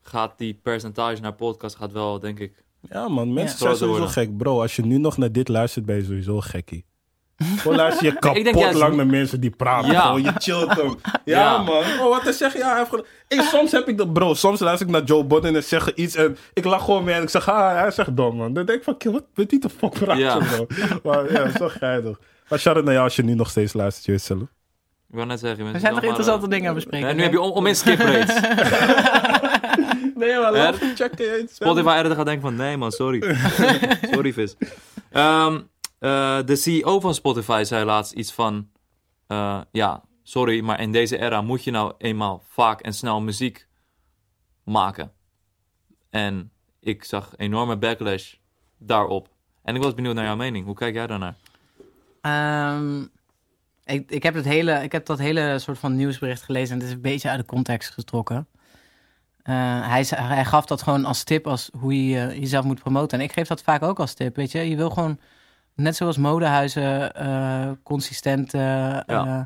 [0.00, 2.63] gaat die percentage naar podcast gaat wel, denk ik.
[2.90, 3.58] Ja, man, mensen Ja.
[3.64, 4.08] zijn sowieso worden.
[4.10, 4.36] gek.
[4.36, 6.84] Bro, als je nu nog naar dit luistert, ben je sowieso een gekkie.
[7.58, 9.90] Gewoon luister je ik denk kapot juist- lang naar mensen die praten.
[9.92, 10.00] Ja.
[10.00, 10.94] Gewoon, je chillt hem.
[11.24, 11.58] Ja, Ja.
[11.62, 11.76] man.
[12.00, 12.60] Oh, wat te zeggen?
[12.60, 14.34] Ja, hij heeft ik, soms heb ik dat, bro.
[14.34, 17.22] Soms luister ik naar Joe Budden en zeg iets en ik lach gewoon mee en
[17.22, 18.52] ik zeg, ah, hij zegt dom, man.
[18.52, 20.38] Dan denk ik van, kill, wat weet die de fuck praat Ja.
[20.38, 20.66] bro?
[21.02, 22.18] Maar ja, zo geinig.
[22.48, 24.40] Maar shout-out naar jou als je nu nog steeds luistert, je weet zelf.
[24.40, 25.72] Ik wou net zeggen...
[25.72, 27.16] We zijn toch interessante dingen aan bespreken?
[27.16, 28.40] Nu heb je om, om in skip rates.
[30.20, 31.50] Nee, maar check it.
[31.54, 33.36] Spotify editor gaat denken van, nee man, sorry.
[34.12, 34.56] sorry vis.
[35.10, 35.60] Ehm,
[35.98, 38.68] eh, de CEO van Spotify zei laatst iets van,
[39.26, 43.66] eh, ja, sorry, maar in deze era moet je nou eenmaal vaak en snel muziek
[44.64, 45.12] maken.
[46.10, 46.50] En
[46.80, 48.34] ik zag enorme backlash
[48.78, 49.28] daarop.
[49.62, 50.64] En ik was benieuwd naar jouw mening.
[50.64, 51.34] Hoe kijk jij daarnaar?
[52.20, 53.02] Ehm,
[53.84, 56.88] ik, ik, heb het hele, ik heb dat hele soort van nieuwsbericht gelezen en het
[56.88, 58.46] is een beetje uit de context getrokken.
[59.44, 63.18] Eh, hij, gaf dat gewoon als tip als hoe je jezelf moet promoten.
[63.18, 64.68] En ik geef dat vaak ook als tip, weet je.
[64.68, 65.18] Je wil gewoon,
[65.74, 68.54] net zoals modehuizen, eh, consistent...
[68.54, 69.40] eh,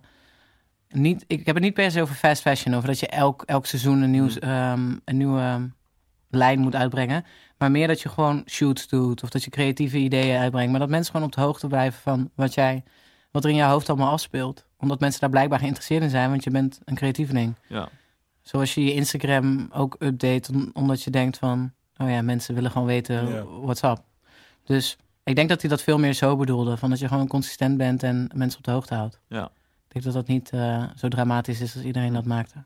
[0.88, 3.66] niet, ik heb het niet per se over fast fashion, over dat je elk, elk
[3.66, 5.70] seizoen een, nieuw, ehm, een nieuwe
[6.30, 7.24] lijn moet uitbrengen.
[7.58, 10.70] Maar meer dat je gewoon shoots doet of dat je creatieve ideeën uitbrengt.
[10.70, 12.84] Maar dat mensen gewoon op de hoogte blijven van wat, jij,
[13.30, 14.66] wat er in jouw hoofd allemaal afspeelt.
[14.78, 17.54] Omdat mensen daar blijkbaar geïnteresseerd in zijn, want je bent een creatieveling.
[17.68, 17.88] Ja.
[18.48, 21.72] Zoals je je Instagram ook update, om- omdat je denkt van...
[21.96, 23.44] oh ja, mensen willen gewoon weten Ja.
[23.44, 23.98] what's up.
[24.64, 26.76] Dus ik denk dat hij dat veel meer zo bedoelde.
[26.76, 29.20] Van dat je gewoon consistent bent en mensen op de hoogte houdt.
[29.28, 29.44] Ja.
[29.44, 32.64] Ik denk dat dat niet eh, zo dramatisch is als iedereen dat maakte.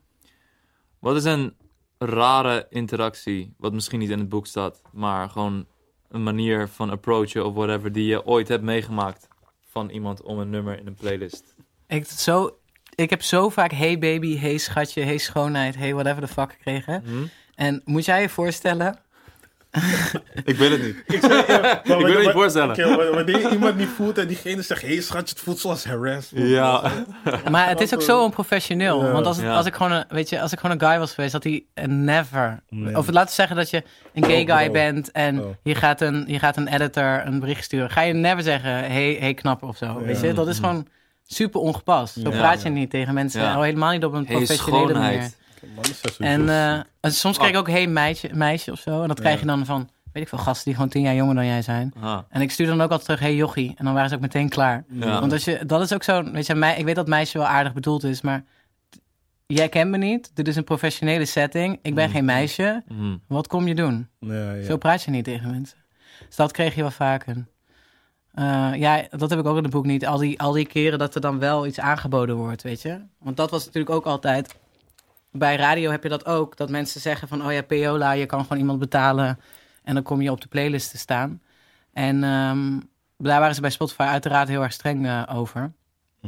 [0.99, 1.55] Wat is een
[1.99, 5.67] rare interactie, wat misschien niet in het boek staat, maar gewoon
[6.09, 9.29] een manier van approachen of whatever die je ooit hebt meegemaakt
[9.61, 11.55] van iemand om een nummer in een playlist?
[11.87, 12.57] Ik, zo,
[12.95, 17.03] ik heb zo vaak hey baby, hey schatje, hey schoonheid, hey whatever the fuck gekregen.
[17.07, 17.13] Hm?
[17.55, 18.97] En moet jij je voorstellen...
[20.45, 20.97] Ik wil het niet.
[21.07, 22.97] Ik, zeg, ja, Ik wil het niet voorstellen.
[22.97, 26.49] Wa- wanneer iemand niet voelt en diegene zegt, hé hey, schatje, het voelt zoals harassment.
[26.49, 26.91] Ja.
[27.51, 29.05] Maar het is ook zo onprofessioneel.
[29.05, 29.13] Ja.
[29.13, 29.55] Want als, het- Ja.
[29.57, 31.65] als, ik gewoon een, weet je, als ik gewoon een guy was geweest, had hij
[31.87, 32.61] never...
[32.69, 32.97] Nee.
[32.99, 33.83] Of laten we zeggen dat je
[34.15, 35.51] een gay Oh, guy bent en Oh.
[35.63, 37.91] je, gaat een, je gaat een editor een bericht sturen.
[37.91, 40.03] Ga je never zeggen, hey, hey knapper of zo.
[40.03, 40.87] Weet je, dat is gewoon
[41.27, 42.15] super ongepast.
[42.15, 42.39] Zo Ja.
[42.39, 43.43] praat je niet tegen mensen.
[43.43, 43.55] Ja.
[43.55, 45.31] Al helemaal niet op een Hey, professionele manier.
[46.19, 49.03] En eh, en soms krijg ik ook hey meisje, meisje of zo.
[49.03, 51.35] En dat krijg je dan van, weet ik veel, gasten die gewoon tien jaar jonger
[51.35, 51.93] dan jij zijn.
[52.01, 53.75] Ah, En ik stuur dan ook altijd terug, hey jochie.
[53.77, 54.85] En dan waren ze ook meteen klaar.
[54.89, 55.21] ja.
[55.21, 57.47] Want als je, dat is ook zo, weet je, mij, ik weet dat meisje wel
[57.47, 58.45] aardig bedoeld is, maar
[59.47, 60.31] jij kent me niet.
[60.35, 61.79] Dit is een professionele setting.
[61.83, 62.83] Ik ben geen meisje.
[62.89, 63.17] Mhm.
[63.29, 64.09] Wat kom je doen?
[64.19, 64.65] Ja, ja.
[64.65, 65.79] Zo praat je niet tegen mensen.
[66.27, 67.47] Dus dat kreeg je wel vaker.
[68.33, 70.07] Eh, ja, dat heb ik ook in het boek niet.
[70.07, 73.01] Al die, al die keren dat er dan wel iets aangeboden wordt, weet je.
[73.19, 74.55] Want dat was natuurlijk ook altijd...
[75.31, 76.57] Bij radio heb je dat ook.
[76.57, 79.39] Dat mensen zeggen van, oh ja, Payola, je kan gewoon iemand betalen.
[79.83, 81.41] En dan kom je op de playlist te staan.
[81.93, 82.79] En ehm,
[83.17, 85.73] daar waren ze bij Spotify uiteraard heel erg streng eh, over.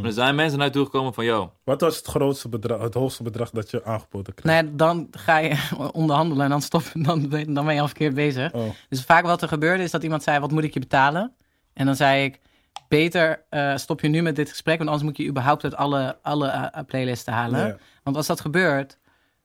[0.03, 2.95] Er zijn mensen naar je toe gekomen van, yo, Wat was het grootste bedrag, het
[2.95, 4.53] hoogste bedrag dat je aangeboden kreeg?
[4.53, 7.87] Nou ja, dan ga je onderhandelen en dan, stop, dan, ben- dan ben je al
[7.87, 8.53] verkeerd bezig.
[8.53, 8.71] Oh.
[8.89, 11.33] Dus vaak wat er gebeurde is dat iemand zei, wat moet ik je betalen?
[11.75, 12.41] En dan zei ik,
[12.89, 16.19] beter eh, stop je nu met dit gesprek, want anders moet je überhaupt uit alle,
[16.23, 17.67] alle eh, playlisten halen.
[17.67, 17.77] Ja.
[18.03, 18.99] Want als dat gebeurt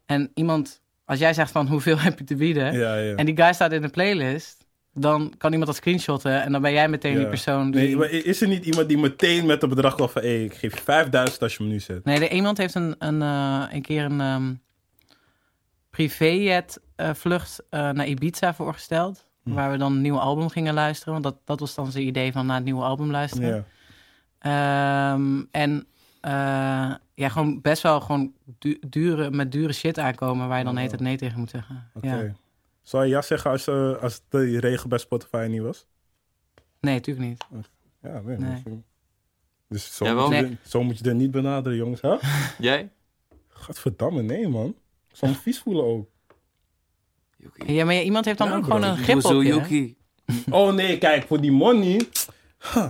[0.06, 3.16] en iemand, als jij zegt van hoeveel heb je te bieden, Ja, ja.
[3.16, 6.72] en die guy staat in een playlist, dan kan iemand dat screenshotten en dan ben
[6.72, 7.82] jij meteen die persoon die...
[7.82, 10.24] Nee, maar is er niet iemand die meteen met een bedrag kwam van...
[10.24, 12.06] Ik geef je 5000 als je me nu zet.
[12.06, 14.52] Nee, er, iemand heeft een, een, eh, een keer een ehm
[15.90, 19.26] privéjet eh, vlucht eh, naar Ibiza voorgesteld.
[19.50, 19.56] Hm.
[19.56, 21.14] Waar we dan een nieuw album gingen luisteren.
[21.14, 23.56] Want dat, dat was dan zijn idee van naar het nieuwe album luisteren.
[23.56, 23.64] Ja.
[24.39, 25.86] Ehm, en
[26.22, 26.32] eh,
[27.14, 30.80] ja, gewoon best wel gewoon du- dure, met dure shit aankomen waar je dan Oh.
[30.80, 31.89] heet het nee tegen moet zeggen.
[31.93, 32.16] Oké.
[32.16, 32.34] Ja.
[32.82, 35.86] Zou je ja zeggen als, eh, als de regel bij Spotify niet was?
[36.80, 37.45] Nee, natuurlijk niet.
[38.02, 38.64] Ja, nee.
[39.68, 42.02] Dus zo, moet je, er- zo moet je er niet benaderen, jongens.
[42.02, 42.16] Hè?
[42.70, 42.89] jij?
[43.47, 44.76] Gadverdamme, nee, man.
[45.10, 46.10] Ik zou me vies voelen ook.
[47.42, 47.74] Yuki.
[47.74, 48.76] Ja, maar ja, iemand heeft dan Ja, ook bro.
[48.76, 49.38] gewoon een grip op je.
[49.50, 49.56] hè?
[49.56, 49.96] Yuki.
[50.50, 52.02] Oh nee, kijk, voor die money.
[52.74, 52.86] huh,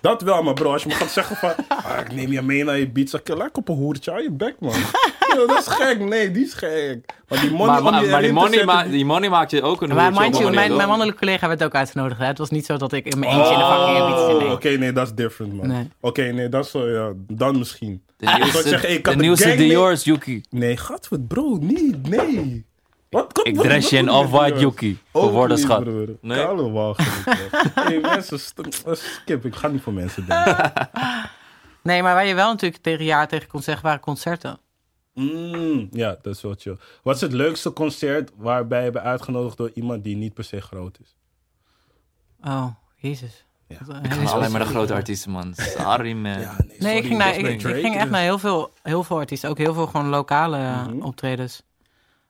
[0.00, 1.52] dat wel, maar bro, als je me gaat zeggen van.
[1.68, 3.14] Ah, ik neem je mee naar je beats.
[3.14, 4.10] Ik lekker op een hoertje.
[4.10, 4.72] Hou je bek, man.
[5.28, 5.98] Ja, dat is gek.
[5.98, 7.14] Nee, die is gek.
[7.28, 7.66] Maar die money.
[7.66, 10.20] Maar, om die, te money zetten, ma die- money maakt je ook een Maar hoertje
[10.20, 12.20] mind op you, een mijn, mannelijke collega werd ook uitgenodigd.
[12.20, 12.26] Hè?
[12.26, 14.28] Het was niet zo dat ik in mijn eentje in de fucking zit.
[14.28, 14.50] Oh, Nee.
[14.52, 15.66] Oké, nee, dat is different, man.
[15.66, 15.88] Nee.
[16.00, 18.02] Oké, nee, dat is ja, dan misschien.
[18.16, 20.42] De zou nieuwste, zeggen, ik had de de nieuwste gang mee- Dior's Yuki.
[20.50, 22.66] Nee, gadverd, bro, niet, nee.
[23.12, 24.98] Wat, Ik dress je in met Yuki.
[25.12, 25.84] Voor woorden niet, schat.
[25.84, 26.08] broer.
[26.20, 26.44] Nee?
[26.46, 27.36] Walgelijk, man.
[27.86, 29.44] hey, mensen, st- eh, skip.
[29.44, 30.72] Ik ga niet voor mensen denken.
[31.82, 34.58] nee, maar waar je wel natuurlijk tegen jaar tegen kon zeggen waren concerten.
[35.14, 36.76] Mm, ja, dat is wel chill.
[37.02, 40.60] Wat is het leukste concert waarbij je bent uitgenodigd door iemand die niet per se
[40.60, 41.16] groot is?
[42.44, 43.44] Oh, jezus.
[43.66, 43.76] Ja.
[43.88, 45.54] Eh, Ik ga alleen maar de grote artiesten, man.
[45.54, 46.38] Sorry, man.
[46.78, 49.50] Nee, ik ging, naar, ik, ik echt dus- naar heel veel, heel veel artiesten.
[49.50, 51.00] Ook heel veel gewoon lokale Mhm.
[51.02, 51.62] optredens.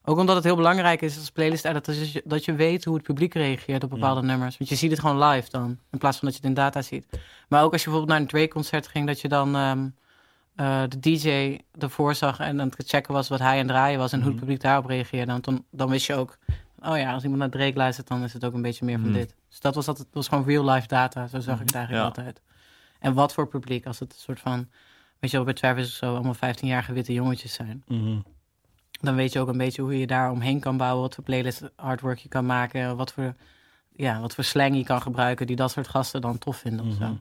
[0.04, 2.94] Ook omdat het heel belangrijk is als playlist editor, dat je, dat je weet hoe
[2.94, 4.58] het publiek reageert op bepaalde nummers.
[4.58, 6.82] Want je ziet het gewoon live dan, in plaats van dat je het in data
[6.82, 7.06] ziet.
[7.48, 9.88] Maar ook als je bijvoorbeeld naar een Drake-concert ging, dat je dan ehm,
[10.56, 13.98] eh, de DJ ervoor zag en aan het checken was wat hij aan het draaien
[13.98, 14.44] was en hoe het Mhm.
[14.44, 15.32] publiek daarop reageerde.
[15.32, 16.38] Want dan, dan wist je ook,
[16.80, 19.08] oh ja, als iemand naar Drake luistert, dan is het ook een beetje meer van
[19.08, 19.18] Mhm.
[19.18, 19.34] dit.
[19.48, 22.08] Dus dat was, altijd, was gewoon real-life data, zo zag ik het eigenlijk Ja.
[22.08, 22.40] altijd.
[22.98, 24.68] En wat voor publiek, als het een soort van,
[25.18, 27.82] weet je wel, bij Travis of zo, allemaal 15-jarige witte jongetjes zijn.
[27.86, 28.18] Mhm.
[29.02, 31.02] Dan weet je ook een beetje hoe je daar omheen kan bouwen.
[31.02, 32.96] Wat voor playlist artwork je kan maken.
[32.96, 33.34] Wat voor,
[33.96, 35.46] ja, wat voor slang je kan gebruiken.
[35.46, 37.04] Die dat soort gasten dan tof vinden of Mhm.
[37.04, 37.18] zo.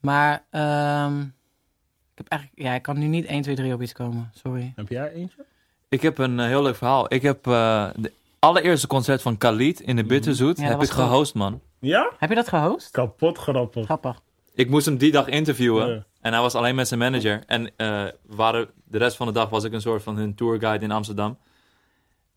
[0.00, 3.92] Maar ehm, ik, heb eigenlijk, ja, ik kan nu niet 1, 2, 3 op iets
[3.92, 4.30] komen.
[4.34, 4.72] Sorry.
[4.76, 5.44] Heb jij eentje?
[5.88, 7.14] Ik heb een eh, heel leuk verhaal.
[7.14, 10.90] Ik heb eh de allereerste concert van Khalid in de Bitterzoet Ja, dat heb ik
[10.90, 11.60] gehost, man.
[11.80, 12.12] Ja?
[12.18, 12.90] Heb je dat gehost?
[12.90, 13.84] Kapot grappig.
[13.84, 14.20] Grappig.
[14.54, 15.88] Ik moest hem die dag interviewen.
[15.88, 16.04] Ja.
[16.26, 17.42] En hij was alleen met zijn manager.
[17.46, 20.84] En eh, waren, de rest van de dag was ik een soort van hun tourguide
[20.84, 21.38] in Amsterdam.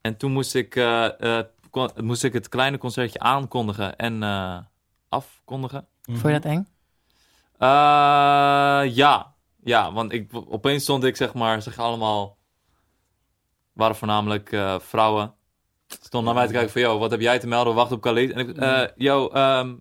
[0.02, 4.58] En toen moest ik, eh, eh, kon- moest ik het kleine concertje aankondigen en eh,
[5.10, 5.88] afkondigen.
[6.02, 6.68] Vond je dat eng?
[7.58, 9.34] Eh, ja.
[9.64, 12.38] Ja, want ik, opeens stond ik, zeg maar, zeg allemaal...
[13.74, 15.34] waren voornamelijk eh, vrouwen.
[15.88, 17.74] Stond naar mij te kijken van, yo, wat heb jij te melden?
[17.76, 18.32] Wacht op Khalid.
[18.32, 19.76] En ik, eh, yo, ehm,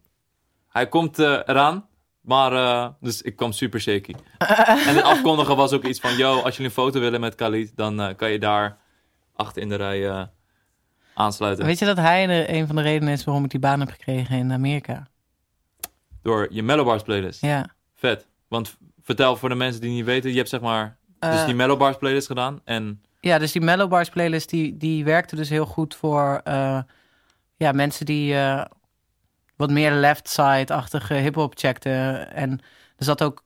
[0.69, 1.88] hij komt eraan.
[2.29, 4.15] Maar, eh, dus ik kwam super shaky.
[4.89, 7.73] en het afkondigen was ook iets van, yo, als jullie een foto willen met Khalid,
[7.77, 8.79] dan eh, kan je daar
[9.35, 10.23] achter in de rij eh,
[11.15, 11.65] aansluiten.
[11.65, 13.91] Weet je dat hij de, een van de redenen is waarom ik die baan heb
[13.91, 15.09] gekregen in Amerika?
[16.23, 17.41] Door je Mellow Bars playlist.
[17.41, 17.67] Ja.
[17.95, 18.27] Vet.
[18.49, 21.79] Want vertel voor de mensen die niet weten, je hebt zeg maar, dus die Mellow
[21.79, 22.61] Bars playlist gedaan.
[22.65, 26.43] En Ja, dus die Mellow Bars playlist die, die werkte dus heel goed voor
[27.59, 28.65] ja, mensen die eh,
[29.59, 32.33] wat meer left side-achtige hip-hop checkten.
[32.35, 32.51] En
[32.97, 33.45] er zat ook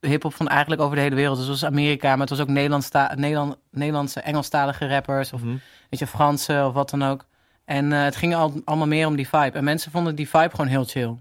[0.00, 1.36] hip-hop van eigenlijk over de hele wereld.
[1.36, 5.56] Dus het was Amerika, maar het was ook Nederlandsta Nederland Nederlandse, Engelstalige rappers of Mhm.
[5.90, 7.24] weet je, Franse of wat dan ook.
[7.64, 9.58] En eh, het ging al, allemaal meer om die vibe.
[9.58, 11.16] En mensen vonden die vibe gewoon heel chill.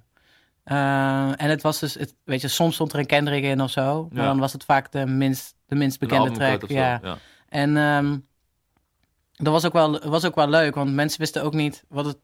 [0.64, 3.72] Eh, en het was dus, het, weet je, soms stond er een Kendrick in of
[3.72, 4.08] zo.
[4.12, 4.28] Maar Ja.
[4.30, 6.70] dan was het vaak de minst, de minst bekende track.
[6.70, 7.00] Ja.
[7.04, 7.18] ja.
[7.50, 8.18] En ehm,
[9.34, 12.18] dat was ook, wel, was ook wel leuk, want mensen wisten ook niet wat het.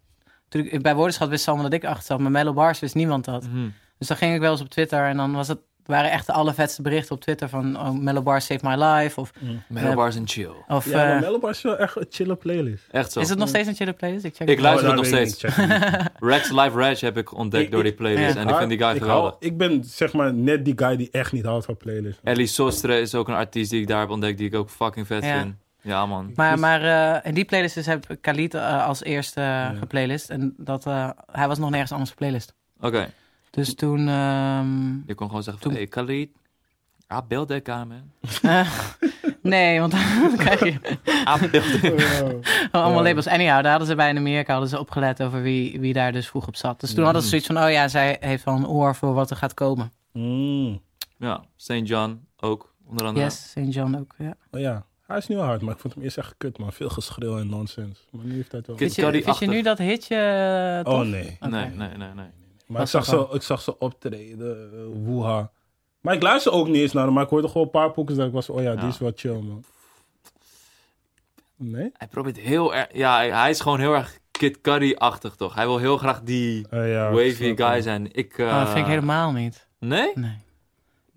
[0.49, 3.25] Toen ik bij Woordenschat wist allemaal dat ik achter zat, maar Mellow Bars wist niemand
[3.25, 3.47] dat.
[3.47, 3.67] Mhm.
[3.97, 6.31] Dus dan ging ik wel eens op Twitter en dan was het, waren echt de
[6.33, 9.19] allervetste berichten op Twitter van oh, Mellow Bars saved my life.
[9.19, 9.31] Of,
[9.67, 10.51] Mellow Eh, Bars en chill.
[10.67, 12.83] of Ja, eh, maar Mellowbar is wel echt een chille playlist.
[12.91, 13.19] Echt zo.
[13.19, 14.23] is het nog steeds een chille playlist?
[14.25, 14.63] Ik, check Ik het.
[14.63, 15.43] luister Oh, het nog steeds.
[16.31, 18.33] Rex Live Reg heb ik ontdekt Ik- door die playlist.
[18.35, 18.41] Ja.
[18.41, 19.29] En ik vind die guy ik, geweldig.
[19.31, 22.19] hou- ik ben zeg maar net die guy die echt niet houdt van playlists.
[22.23, 25.07] Ellie Sostre is ook een artiest die ik daar heb ontdekt, die ik ook fucking
[25.07, 25.41] vet Ja.
[25.41, 25.55] vind.
[25.81, 26.31] Ja, man.
[26.35, 26.81] Maar, maar
[27.15, 30.29] eh, in die playlist dus heb ik Khalid eh, als eerste uh, geplaylist.
[30.29, 32.53] En dat, eh, hij was nog nergens anders geplaylist.
[32.79, 33.09] Oké,
[33.49, 34.07] Dus toen...
[34.07, 36.29] ehm, je kon gewoon zeggen van, Toen- hey Khalid,
[37.07, 37.21] ah,
[37.63, 38.11] guy, man.
[39.41, 40.01] nee, want dan
[40.37, 40.97] krijg je...
[41.25, 42.39] Ah, beeld that Oh,
[42.81, 43.07] allemaal Ja.
[43.09, 43.27] labels.
[43.27, 46.27] Anyhow, daar hadden ze bij in Amerika hadden ze opgelet over wie, wie daar dus
[46.27, 46.79] vroeg op zat.
[46.79, 49.29] Dus toen hadden ze zoiets van, oh ja, zij heeft wel een oor voor wat
[49.29, 49.91] er gaat komen.
[50.13, 50.81] Mm.
[51.17, 51.73] Ja, St.
[51.83, 53.25] John ook, onder andere.
[53.25, 53.73] Yes, St.
[53.73, 54.33] John ook, ja.
[54.51, 56.73] Oh ja, hij is nu wel hard, maar ik vond hem eerst echt kut, man.
[56.73, 58.05] Veel geschreeuw en nonsens.
[58.11, 58.75] Maar nu heeft hij het wel...
[58.75, 60.93] Kid Vind je, vind je nu dat hitje eh, tof?
[60.93, 61.37] Oh nee.
[61.39, 62.27] Nee, nee, nee, nee.
[62.67, 65.51] Maar ik zag, ze, ik zag ze optreden, uh, woeha.
[66.01, 68.17] Maar ik luister ook niet eens naar hem, maar ik hoorde gewoon een paar poekers
[68.17, 69.63] dat ik was, oh ja, die is wel chill, man.
[71.55, 71.91] Nee?
[71.93, 75.55] Hij probeert heel erg, ja, hij- is gewoon heel erg Kid Cudi-achtig, toch?
[75.55, 78.13] Hij wil heel graag die ja, ik wavy guy zijn.
[78.13, 79.67] Ik, eh, Oh, dat vind ik helemaal niet.
[79.79, 80.11] Nee?
[80.15, 80.37] Nee.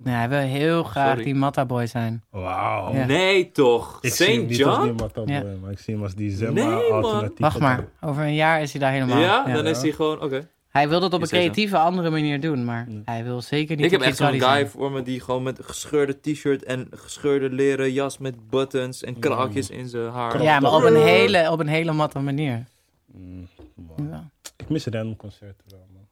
[0.04, 1.24] Nee, hij wil heel graag Sorry.
[1.24, 2.22] die Matta Boy zijn.
[2.30, 2.94] Wauw.
[2.94, 3.04] Ja.
[3.06, 3.98] Nee, toch?
[4.00, 4.92] Ik zie hem niet als die?
[4.92, 5.42] Matador, Ja.
[5.62, 7.02] maar ik zie hem als die Zemma Nee, man.
[7.02, 9.18] alternatieve Wacht maar, over een jaar is hij daar helemaal.
[9.18, 9.54] Ja, Ja.
[9.54, 10.48] dan is hij gewoon, oké.
[10.68, 13.90] Hij wil dat op een creatieve andere manier doen, maar hij wil zeker niet Ik
[13.90, 14.68] heb echt zo'n guy zijn.
[14.68, 19.70] voor me die gewoon met gescheurde t-shirt en gescheurde leren jas met buttons en kraakjes
[19.70, 20.42] in zijn haar.
[20.42, 22.64] Ja, maar op een hele, op een hele matte manier.
[23.06, 24.10] Mm, wow.
[24.10, 24.30] Ja.
[24.56, 26.06] Ik mis random concerten wel, man.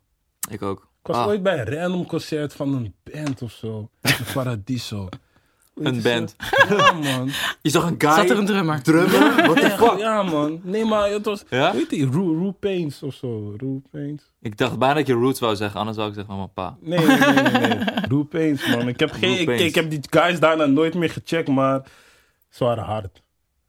[0.51, 0.90] Ik ook.
[1.03, 3.91] Ik was Ah, ooit bij een random concert van een band of zo.
[4.03, 5.09] In Paradiso.
[5.75, 6.37] Een band.
[6.69, 7.31] Ja, man.
[7.63, 8.83] Je zag een guy Zat er een drummer?
[8.83, 9.37] drummen?
[9.37, 9.99] What the fuck?
[9.99, 10.61] Ja, man.
[10.63, 11.45] Nee, maar het was...
[11.51, 11.73] Ja?
[11.73, 13.55] Weet je, Rue Pains of zo.
[13.57, 14.23] Rue Pains.
[14.41, 16.77] Ik dacht bijna dat je Roots wou zeggen, anders zou ik zeggen van mijn pa.
[16.81, 17.75] Nee, nee, nee, nee.
[17.75, 17.85] nee.
[18.11, 18.89] Rue Pains, man.
[18.89, 21.83] Ik heb, geen, ik, heb die guys daarna nooit meer gecheckt, maar
[22.49, 23.23] ze waren hard.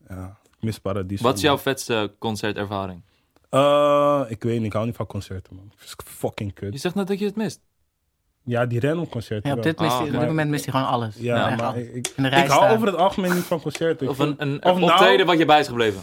[0.09, 1.23] Ja, ik mis Paradiso.
[1.23, 1.51] Wat is man.
[1.51, 3.01] jouw vetste concertervaring?
[3.51, 5.71] Eh, ik weet niet, ik hou niet van concerten, man.
[5.75, 6.81] Het is fucking Je kut.
[6.81, 7.59] zegt net dat je het mist.
[8.43, 10.89] Ja, die random concerten Ja, op dit, mist Ah, op dit moment mist hij gewoon
[10.89, 11.15] alles.
[11.19, 11.83] Ja, maar alles.
[11.87, 14.05] ik, ik, hou over het algemeen niet van concerten.
[14.05, 16.01] Ik Of een, een, of nou- wat je bij is gebleven.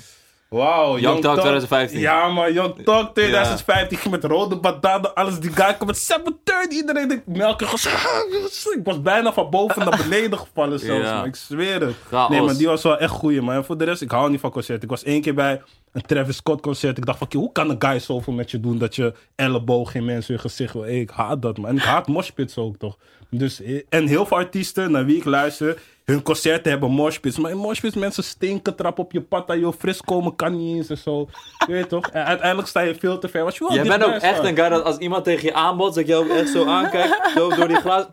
[0.49, 1.99] Wauw, Young Talk 2015.
[2.01, 5.41] Ja, maar Young Talk 2015 ging met rode badade, alles.
[5.41, 6.79] Die guy kwam met 730.
[6.79, 7.63] Iedereen denkt, melk.
[8.79, 11.25] Ik was bijna van boven naar beneden gevallen zelfs, Ja.
[11.25, 11.95] Ik zweer het.
[12.09, 12.31] Chaos.
[12.31, 13.55] Nee, maar die was wel echt goeie, man.
[13.55, 14.83] En voor de rest, ik hou niet van concerten.
[14.83, 16.99] Ik was één keer bij een Travis Scott concert.
[16.99, 19.95] Ik dacht van, "Oké, hoe kan een guy zoveel met je doen dat je elleboog
[19.95, 20.83] in mensen in gezicht wil?
[20.83, 21.71] Hey, ik haat dat, man.
[21.71, 22.97] En ik haat moshpits ook, toch?
[23.31, 27.39] Dus, eh, en heel veel artiesten naar wie ik luister, hun concerten hebben moshpits.
[27.39, 30.77] Maar in moshpits mensen stinken, trap op je pad aan je fris komen kan niet
[30.77, 31.29] eens en zo.
[31.67, 32.07] Je weet toch?
[32.07, 33.45] En uiteindelijk sta je veel te ver.
[33.45, 35.95] Was je wel Jij bent ook echt een guy dat als iemand tegen je aanbod,
[35.95, 38.07] dat je ook echt zo aankijkt, zo door die glas.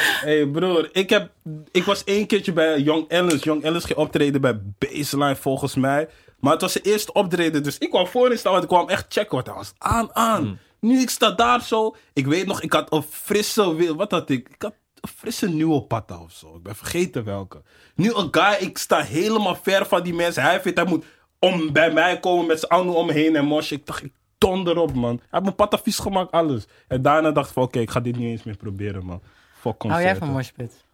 [0.00, 1.30] hey broer, ik, heb,
[1.70, 3.42] ik was één keertje bij Young Ellis.
[3.42, 6.08] Young Ellis ging optreden bij Baseline volgens mij.
[6.38, 9.06] Maar het was zijn eerste optreden, dus ik kwam voorin staan, want ik kwam echt
[9.08, 9.72] checken wat hij was.
[9.78, 10.58] Aan, aan.
[10.80, 11.96] Nu ik sta daar zo.
[12.12, 14.48] Ik weet nog, ik had een frisse, wil- wat had ik?
[14.48, 16.54] Ik had een frisse nieuwe patta of zo.
[16.56, 17.62] Ik ben vergeten welke.
[17.94, 20.42] Nu een guy, ik sta helemaal ver van die mensen.
[20.42, 21.04] Hij vindt hij moet
[21.38, 23.74] om bij mij komen met zijn armen om me heen en mosje.
[23.74, 25.16] Ik dacht, ik donder op man.
[25.16, 26.66] Hij heeft mijn patta vies gemaakt, alles.
[26.88, 29.22] En daarna dacht ik van, oké, ik ga dit niet eens meer proberen man.
[29.60, 30.18] Fuck Hou jij concerten.
[30.26, 30.84] van moshpit?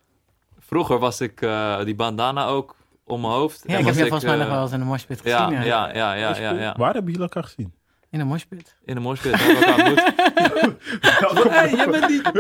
[0.59, 3.63] Vroeger was ik eh, die bandana ook om mijn hoofd.
[3.67, 5.37] Ja, En ik heb je volgens mij eh, nog wel eens in een moshpit gezien.
[5.37, 6.75] Ja, ja, ja, ja, ja, ja.
[6.79, 7.73] Waar hebben jullie elkaar gezien?
[8.11, 8.77] In een moshpit.
[8.85, 9.35] In de moshpit.
[11.51, 12.31] Hey, jij bent niet...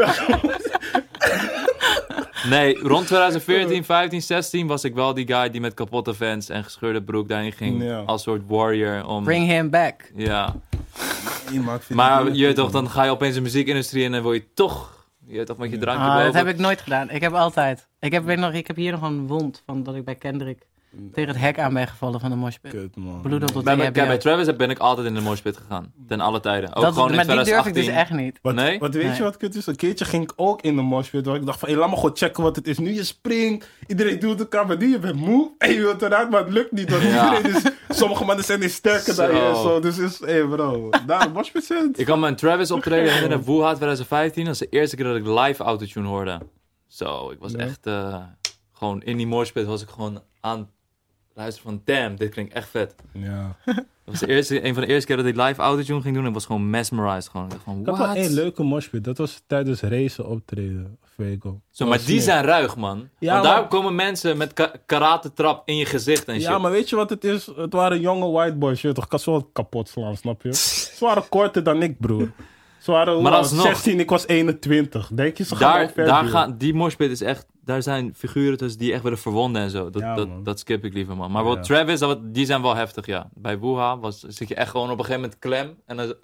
[2.50, 6.64] Nee, rond 2014, 15, 16 was ik wel die guy die met kapotte fans en
[6.64, 7.82] gescheurde broek daarin ging.
[7.82, 7.98] Ja.
[7.98, 9.06] Als soort warrior.
[9.06, 10.10] Om, Bring him back.
[10.14, 10.54] Ja.
[11.50, 14.04] Nee, maar ik vind Maar het niet je toch, dan ga je opeens de muziekindustrie
[14.04, 16.24] in en wil je toch, je toch met je drankje Ah, boven.
[16.32, 17.10] dat heb ik nooit gedaan.
[17.10, 17.88] Ik heb altijd...
[18.00, 20.66] Ik heb, weet nog, ik heb hier nog een wond van dat ik bij Kendrick
[21.12, 22.70] tegen het hek aan ben gevallen van de moshpit.
[22.70, 23.20] Kut, man.
[23.20, 24.18] Bloed op Bij, de bij, bij.
[24.18, 25.92] Travis ben ik altijd in de moshpit gegaan.
[26.08, 26.74] Ten alle tijden.
[26.74, 27.82] Ook Dat, gewoon in maar die durf 2018.
[27.82, 28.38] ik dus echt niet.
[28.42, 28.78] Wat, Nee?
[28.78, 29.16] wat weet Nee.
[29.16, 29.66] je wat kut is?
[29.66, 31.26] Een keertje ging ik ook in de moshpit.
[31.26, 32.78] waar Ik dacht van, hey, laat me gewoon checken wat het is.
[32.78, 35.50] Nu je springt, iedereen doet elkaar, maar nu je bent moe.
[35.58, 36.90] En je wilt eruit, maar het lukt niet.
[36.90, 37.36] Want Ja.
[37.36, 39.52] iedereen is, sommige mannen zijn niet sterker dan je.
[39.62, 39.80] Zo.
[39.80, 41.90] Dus is, hey bro, daar, moshpit zijn.
[41.96, 44.44] Ik had mijn Travis optreden herinneren, Wuha 2015.
[44.44, 46.40] Dat was de eerste keer dat ik live autotune hoorde.
[46.86, 47.58] Zo, ik was Ja.
[47.58, 48.16] echt eh,
[48.72, 50.70] gewoon in die moshpit was ik gewoon aan
[51.36, 52.94] luisteren van damn, dit klinkt echt vet.
[53.12, 53.56] Ja.
[54.04, 56.22] Dat was de eerste, een van de eerste keer dat ik live autotune ging doen
[56.22, 57.28] en ik was gewoon mesmerized.
[57.30, 58.16] Gewoon, ik dacht van, Ik had wel what?
[58.16, 59.04] één leuke moshpit.
[59.04, 60.98] Dat was tijdens racen optreden.
[61.16, 61.60] Vego.
[61.70, 63.08] Zo, maar die was zijn ruig, man.
[63.18, 66.42] Ja, Want maar- daar komen mensen met ka karate trap in je gezicht en shit.
[66.42, 67.46] Ja, maar weet je wat het is?
[67.56, 68.80] Het waren jonge white boys.
[68.80, 70.54] Je toch, ik kan zo kapot slaan, snap je?
[70.54, 72.30] Ze waren korter dan ik, broer.
[72.78, 73.42] Ze waren Maar oud?
[73.42, 75.10] alsnog- 16, ik was 21.
[75.12, 78.78] Denk je, ze gaan daar, daar gaan, die moshpit is echt, daar zijn figuren tussen
[78.80, 79.90] die echt willen verwonden en zo.
[79.90, 81.30] Dat, Ja, dat, dat skip ik liever, man.
[81.30, 81.48] Maar Ja.
[81.48, 83.28] wat Travis, dat, die zijn wel heftig, ja.
[83.34, 85.76] Bij Wuha was, zit je echt gewoon op een gegeven moment klem.
[85.86, 86.14] En dan,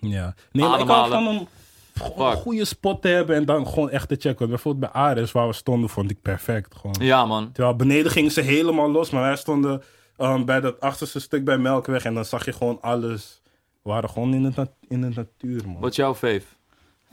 [0.00, 0.34] Ja.
[0.52, 1.46] Nee, maar ik hou van een
[1.94, 2.16] Fuck.
[2.42, 4.48] goede spot te hebben en dan gewoon echt te checken.
[4.48, 6.74] Bijvoorbeeld bij Ares, waar we stonden, vond ik perfect.
[6.76, 6.96] Gewoon.
[7.00, 7.52] ja, man.
[7.52, 9.82] Terwijl beneden gingen ze helemaal los, maar wij stonden
[10.18, 13.40] um, bij dat achterste stuk bij Melkweg en dan zag je gewoon alles.
[13.82, 15.80] We waren gewoon in de, nat- in de natuur, man.
[15.80, 16.42] Wat is jouw fave?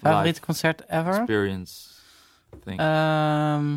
[0.02, 1.14] Favoriete concert ever?
[1.16, 1.90] Experience.
[2.66, 3.76] Ehm,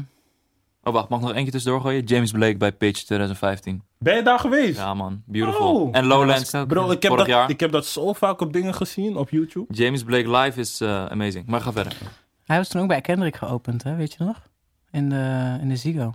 [0.82, 2.04] oh, wacht, mag ik nog eentje tussendoor gooien?
[2.04, 3.82] James Blake bij Pitch 2015.
[3.98, 4.78] Ben je daar geweest?
[4.78, 5.22] Ja, man.
[5.26, 5.82] Beautiful.
[5.82, 5.96] Oh.
[5.96, 6.50] En Lowlands.
[6.50, 7.50] Ja, Bro, ik heb, Vorig dat, jaar.
[7.50, 9.74] ik heb dat zo vaak op dingen gezien, op YouTube.
[9.74, 11.46] James Blake live is eh, amazing.
[11.46, 11.96] Maar ga verder.
[12.44, 13.96] hij was toen ook bij Kendrick geopend, hè?
[13.96, 14.42] weet je nog?
[14.90, 16.12] In de, in de Zigo.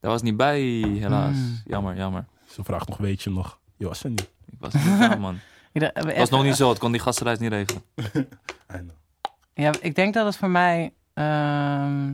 [0.00, 1.36] Daar was niet bij, helaas.
[1.36, 1.60] Mm.
[1.64, 2.24] Jammer, jammer.
[2.46, 3.58] Ze vraagt nog, weet je nog?
[3.76, 4.30] Je was er niet.
[4.46, 5.38] Ik was er niet aan, man.
[5.72, 6.68] Het was nog niet zo.
[6.68, 7.82] Het kon die gastenreis niet regelen.
[8.74, 8.90] I know.
[9.54, 10.92] Ja, ik denk dat het voor mij.
[11.20, 12.10] Ehm,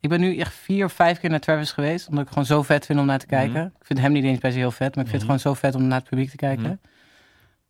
[0.00, 2.08] ik ben nu echt vier of vijf keer naar Travis geweest.
[2.08, 3.64] Omdat ik gewoon zo vet vind om naar te kijken.
[3.80, 5.30] Ik vind hem niet eens per se heel vet, maar ik vind Mhm.
[5.32, 6.80] het gewoon zo vet om naar het publiek te kijken.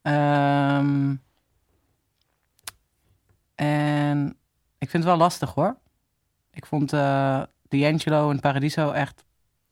[0.03, 1.15] Ehm,
[3.55, 4.29] en
[4.79, 5.77] ik vind het wel lastig hoor.
[6.53, 9.25] Ik vond eh D'Angelo en Paradiso echt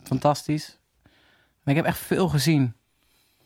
[0.03, 0.79] fantastisch.
[1.63, 2.75] Maar ik heb echt veel gezien.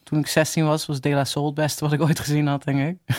[0.03, 2.63] Toen ik 16 was, was De La Soul het beste wat ik ooit gezien had,
[2.65, 3.17] denk ik.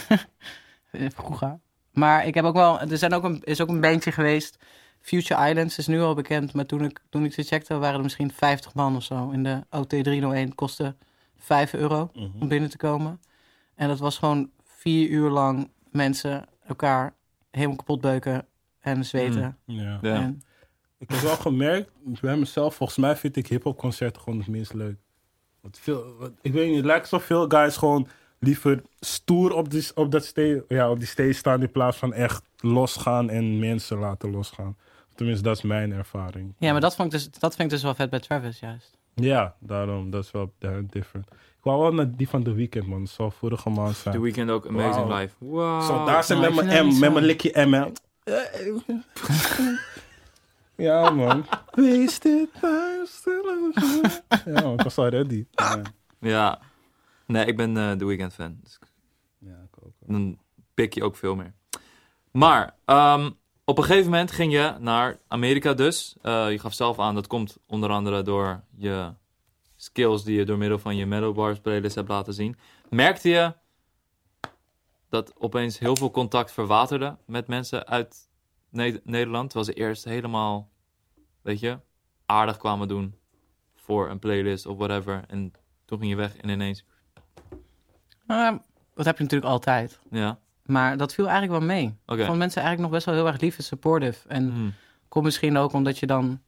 [1.16, 1.60] Vroeger.
[1.92, 4.58] Maar ik heb ook wel, er zijn ook een, is ook een bandje geweest.
[5.00, 8.04] Future Islands is nu al bekend, maar toen ik, toen ik ze checkte waren er
[8.04, 9.30] misschien 50 man of zo.
[9.30, 10.96] In de OT 301 kostte
[11.38, 13.22] 5 euro om binnen te komen.
[13.76, 17.14] En dat was gewoon vier uur lang mensen elkaar
[17.52, 18.46] helemaal kapot beuken
[18.80, 19.58] en zweten.
[19.66, 20.00] Ja.
[20.16, 20.42] En,
[20.98, 24.98] Ik heb wel gemerkt, bij mezelf, volgens mij vind ik hip-hop-concerten gewoon het minst leuk.
[25.62, 28.08] Want veel, wat- ik weet niet, het lijkt zo veel guys gewoon
[28.42, 32.14] liever stoer op die, op dat stage, ja, op die stage staan in plaats van
[32.14, 34.78] echt losgaan en mensen laten losgaan.
[35.16, 36.54] Tenminste, dat is mijn ervaring.
[36.58, 38.98] ja, maar dat, vond ik dus, dat vind ik dus wel vet bij Travis juist.
[39.14, 40.54] Ja, daarom, dat is wel
[40.90, 41.26] different.
[41.32, 43.00] Ik wou wel naar die van The Weeknd, man.
[43.00, 44.16] Dat zal vorige maand zijn.
[44.16, 45.20] The Weeknd ook amazing Wauw.
[45.20, 45.34] live.
[45.38, 45.82] Wow.
[45.82, 47.86] Zo, daar zijn nou, met mijn M, met mijn likje M, hè.
[50.76, 51.46] Ja, man.
[51.72, 54.12] Wasted time.
[54.46, 55.46] Ja, man, ik was al ready.
[55.52, 55.82] Ja,
[56.20, 56.60] Ja.
[57.32, 58.58] Nee, ik ben eh The Weeknd fan.
[58.64, 58.80] Dus
[59.38, 59.94] ja ik ook.
[60.00, 60.40] dan
[60.74, 61.54] pik je ook veel meer.
[62.32, 63.32] Maar ehm,
[63.66, 66.16] op een gegeven moment ging je naar Amerika dus.
[66.22, 69.14] Eh, je gaf zelf aan, dat komt onder andere door je
[69.76, 72.58] skills die je door middel van je Metal Bars playlist hebt laten zien.
[72.90, 73.54] Merkte je
[75.10, 78.30] dat opeens heel veel contact verwaterde met mensen uit
[78.70, 79.50] Ne- Nederland?
[79.50, 80.72] Terwijl ze eerst helemaal,
[81.42, 81.80] weet je,
[82.26, 83.16] aardig kwamen doen
[83.76, 85.24] voor een playlist of whatever.
[85.28, 85.54] En
[85.86, 86.86] toen ging je weg en ineens,
[88.26, 88.60] Maar
[88.94, 90.00] dat heb je natuurlijk altijd.
[90.10, 90.38] ja.
[90.66, 91.84] Maar dat viel eigenlijk wel mee.
[91.86, 94.28] Ik vond mensen eigenlijk nog best wel heel erg lief en supportive.
[94.28, 94.70] En Mhm.
[95.08, 96.42] komt misschien ook omdat je dan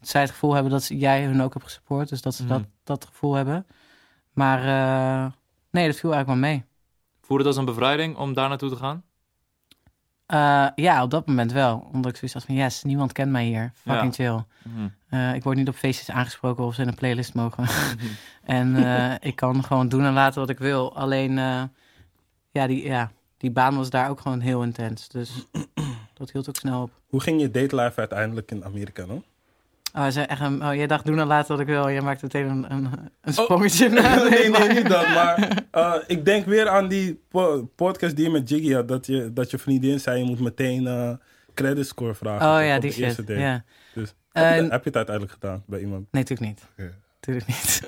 [0.00, 2.08] zij het gevoel hebben dat jij hun ook hebt gesupport.
[2.08, 2.52] Dus dat ze Mhm.
[2.52, 3.66] dat, dat gevoel hebben.
[4.32, 5.32] Maar eh,
[5.70, 6.64] nee, dat viel eigenlijk wel mee.
[7.20, 9.02] Voelde het als een bevrijding om daar naartoe te gaan?
[10.30, 11.88] Eh, ja, op dat moment wel.
[11.92, 13.72] Omdat ik zoiets had van, yes, niemand kent mij hier.
[13.74, 14.44] Fucking chill.
[14.62, 14.88] Mhm.
[15.08, 17.66] Eh, ik word niet op feestjes aangesproken of ze in een playlist mogen.
[18.44, 20.96] en eh, ik kan gewoon doen en laten wat ik wil.
[20.96, 21.62] Alleen, eh,
[22.50, 25.08] ja, die, ja, die baan was daar ook gewoon heel intens.
[25.08, 25.46] Dus
[26.14, 26.90] dat hield ook snel op.
[27.08, 29.24] Hoe ging je date life uiteindelijk in Amerika dan?
[29.94, 31.90] Oh, zei echt, een- oh, jij dacht doen en laten wat ik wil.
[31.90, 32.88] Jij maakt meteen een, een,
[33.20, 34.18] een sprongetje naar.
[34.22, 34.30] Oh.
[34.30, 35.08] nee, nee, maar- niet dat.
[35.08, 38.88] Maar eh, ik denk weer aan die po- podcast die je met Jiggy had.
[38.88, 41.10] Dat je, dat je vriendin zei, je moet meteen eh
[41.54, 42.46] credit score vragen.
[42.60, 43.22] Oh ja, die shit.
[43.26, 43.64] Ja.
[43.94, 46.06] Dus, heb, je, dat- heb je het uiteindelijk gedaan bij iemand?
[46.10, 46.66] Nee, natuurlijk niet.
[46.76, 46.94] Ja.
[47.14, 47.82] Natuurlijk niet.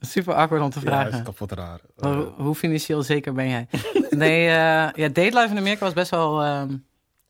[0.14, 1.12] Super awkward om te Ja, vragen.
[1.18, 1.80] is kapot raar.
[1.96, 3.66] Oh, Eh, hoe financieel zeker ben jij?
[4.10, 6.76] nee, ja, date life in Amerika was best wel, ehm,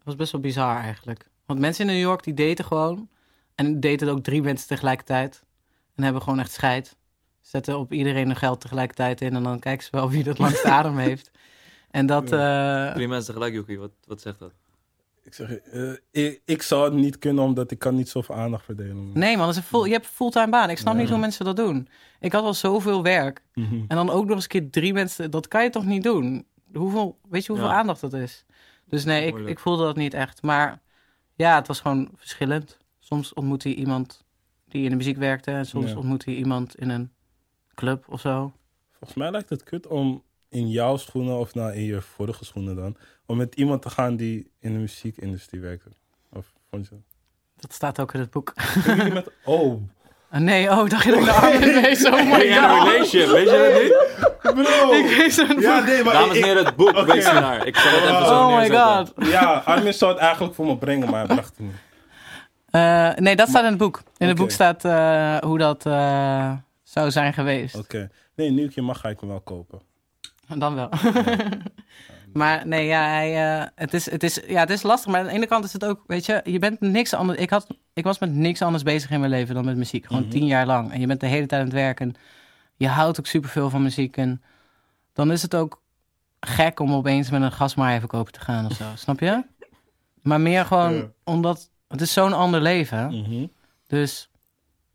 [0.04, 1.28] was best wel bizar eigenlijk.
[1.46, 3.08] Want mensen in New York die daten gewoon.
[3.58, 5.44] En daten ook drie mensen tegelijkertijd.
[5.94, 6.96] En hebben gewoon echt scheid.
[7.40, 9.34] Zetten op iedereen hun geld tegelijkertijd in.
[9.34, 11.30] En dan kijken ze wel wie dat langst adem heeft.
[11.90, 12.32] En dat...
[12.32, 13.78] eh, Drie mensen tegelijk, Yuki.
[13.78, 14.52] Wat, wat zegt dat?
[15.22, 18.64] ik, zeg, eh, ik, ik zou het niet kunnen, omdat ik kan niet zoveel aandacht
[18.64, 19.10] verdelen.
[19.14, 20.70] nee man, dat is een full, je hebt een fulltime baan.
[20.70, 21.00] Ik snap Ja.
[21.00, 21.88] niet hoe mensen dat doen.
[22.20, 23.42] Ik had al zoveel werk.
[23.54, 23.74] Mhm.
[23.88, 25.30] En dan ook nog eens een keer drie mensen.
[25.30, 26.46] Dat kan je toch niet doen?
[26.74, 27.74] Hoeveel, weet je hoeveel Ja.
[27.76, 28.44] aandacht dat is?
[28.86, 30.42] Dus nee, ik, ik voelde dat niet echt.
[30.42, 30.80] Maar
[31.34, 32.76] ja, het was gewoon verschillend.
[33.08, 34.24] Soms ontmoette je iemand
[34.68, 35.50] die in de muziek werkte.
[35.50, 35.96] En soms Ja.
[35.96, 37.10] ontmoette je iemand in een
[37.74, 38.52] club of zo.
[38.92, 42.76] Volgens mij lijkt het kut om in jouw schoenen, of nou in je vorige schoenen
[42.76, 42.96] dan,
[43.26, 45.88] om met iemand te gaan die in de muziekindustrie werkte.
[46.32, 46.96] Of vond je
[47.56, 48.52] Dat staat ook in het boek.
[49.12, 49.30] Met...
[49.44, 49.82] Oh,
[50.30, 52.06] Ah, nee, oh, dacht je dat ik de armen wees?
[52.06, 52.88] Oh my god.
[52.88, 54.64] relationship, weet je dat niet?
[54.64, 54.92] bro!
[54.92, 55.86] Ik wees een Ja, boek.
[55.86, 57.66] nee, maar Dames en ik- heren, het boek, wees je naar.
[57.66, 59.06] Ik zal het even zo Oh my neerzetten.
[59.16, 59.26] god.
[59.26, 61.72] Ja, Armin zou het eigenlijk voor me brengen, maar hij bracht het niet.
[62.70, 64.02] Eh, nee, dat staat in het boek.
[64.16, 66.52] In het boek staat eh, hoe dat eh,
[66.82, 67.74] zou zijn geweest.
[67.76, 68.10] Oké.
[68.34, 69.80] Nee, nu ik je mag, ga ik hem wel kopen.
[70.58, 70.88] Dan wel.
[72.32, 73.30] maar nee, ja, hij,
[73.74, 75.10] het, is, het, is, ja, het is lastig.
[75.12, 77.38] Maar aan de ene kant is het ook, weet je, je bent niks anders.
[77.38, 80.06] Ik, had, ik was met niks anders bezig in mijn leven dan met muziek.
[80.06, 80.30] Gewoon Mhm.
[80.30, 80.92] tien jaar lang.
[80.92, 82.14] En je bent de hele tijd aan het werken.
[82.76, 84.16] Je houdt ook superveel van muziek.
[84.16, 84.42] En
[85.12, 85.82] dan is het ook
[86.40, 88.84] gek om opeens met een gasmaaier verkopen te gaan of zo.
[88.94, 89.44] Snap je?
[90.22, 91.08] Maar meer gewoon Ja.
[91.24, 93.06] omdat het is zo'n ander leven.
[93.22, 93.46] Mhm.
[93.86, 94.30] Dus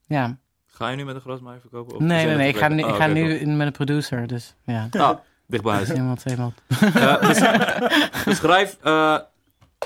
[0.05, 0.37] ja.
[0.65, 1.95] Ga je nu met een grasmaaier verkopen?
[1.95, 2.47] Of Nee, nee, nee.
[2.47, 4.27] Ik ga, nu, ik ga oké, nu in met een producer.
[4.27, 4.87] Dus ja.
[4.91, 5.17] Ah,
[5.47, 5.89] dicht bij huis.
[5.99, 6.23] Iemand.
[6.25, 9.19] Eh, bes- beschrijf eh,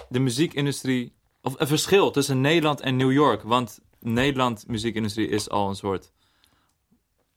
[0.10, 3.42] de muziekindustrie, of een verschil tussen Nederland en New York.
[3.44, 6.12] Want Nederland muziekindustrie is al een soort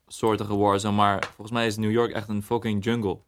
[0.06, 3.18] soortige warzone, maar volgens mij is New York echt een fucking jungle.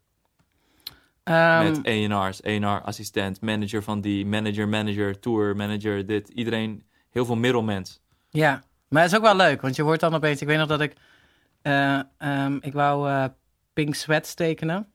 [1.24, 6.28] Ehm, Met A&R's, A&R, assistent, manager van die, manager, manager, tour, manager, dit.
[6.28, 8.00] Iedereen, heel veel middelmens.
[8.30, 10.40] Ja, maar het is ook wel leuk, want je wordt dan opeens...
[10.40, 10.94] Ik weet nog dat ik...
[11.62, 13.24] eh, ehm, ik wou eh,
[13.72, 14.86] Pink Sweats tekenen.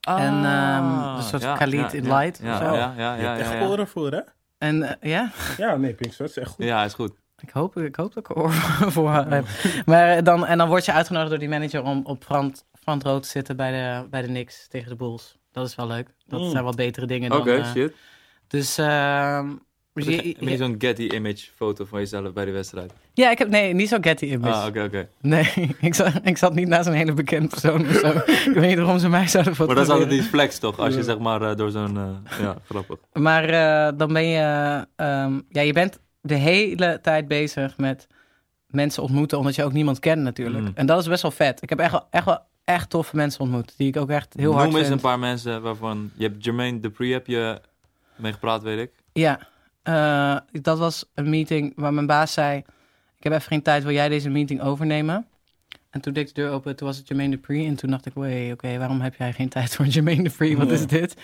[0.00, 2.74] En, ehm, een soort Khalid in Light Ja, of ja, zo.
[2.74, 3.66] ja, ja, Je ja, hebt echt ja, ja.
[3.68, 4.20] oren voor, hè?
[4.58, 6.64] En eh, ja, Ja, nee, Pink Sweat is echt goed.
[6.64, 7.12] Ja, is goed.
[7.40, 8.52] ik hoop, ik hoop dat ik oor
[8.96, 9.46] voor heb.
[9.86, 13.20] Maar dan, en dan word je uitgenodigd door die manager om op front, front row
[13.22, 15.36] te zitten bij de, bij de Knicks tegen de Bulls.
[15.52, 16.08] Dat is wel leuk.
[16.26, 16.50] Dat Mm.
[16.50, 17.60] zijn wel betere dingen Oké, dan...
[17.64, 17.94] eh, shit.
[18.48, 18.76] dus...
[18.76, 22.92] Heb je- je, zo'n Getty image foto van jezelf bij de wedstrijd?
[23.12, 23.48] ja, ik heb...
[23.48, 24.52] Nee, niet zo Getty image.
[24.54, 25.08] Ah, oké, oké.
[25.20, 28.06] Nee, ik zat, ik zat niet naast een hele bekend persoon of zo.
[28.50, 30.08] ik weet niet waarom ze mij zouden Maar dat is altijd fotograferen.
[30.08, 30.78] die flex toch?
[30.78, 31.96] Als je zeg maar eh, door zo'n...
[31.96, 32.98] eh, ja, grappig.
[33.12, 34.86] Maar eh, dan ben je...
[34.96, 38.06] ehm, ja, je bent de hele tijd bezig met
[38.66, 39.38] mensen ontmoeten...
[39.38, 40.64] omdat je ook niemand kent natuurlijk.
[40.64, 40.72] Mm.
[40.74, 41.62] En dat is best wel vet.
[41.62, 43.74] Ik heb echt wel, echt wel echt toffe mensen ontmoet...
[43.76, 44.96] die ik ook echt heel hard Noem eens vind.
[44.96, 46.10] een paar mensen waarvan...
[46.14, 47.60] Je hebt Jermaine Dupri heb je
[48.16, 48.92] mee gepraat, weet ik.
[49.12, 49.38] Ja,
[49.82, 52.58] eh, dat was een meeting waar mijn baas zei...
[53.18, 55.26] ik heb even geen tijd, wil jij deze meeting overnemen?
[55.90, 57.66] En toen deed ik de deur open, toen was het Jermaine Dupri.
[57.66, 60.56] En toen dacht ik, wee, oké, waarom heb jij geen tijd voor Jermaine Dupri?
[60.56, 60.72] Wat Ja.
[60.74, 61.16] is dit?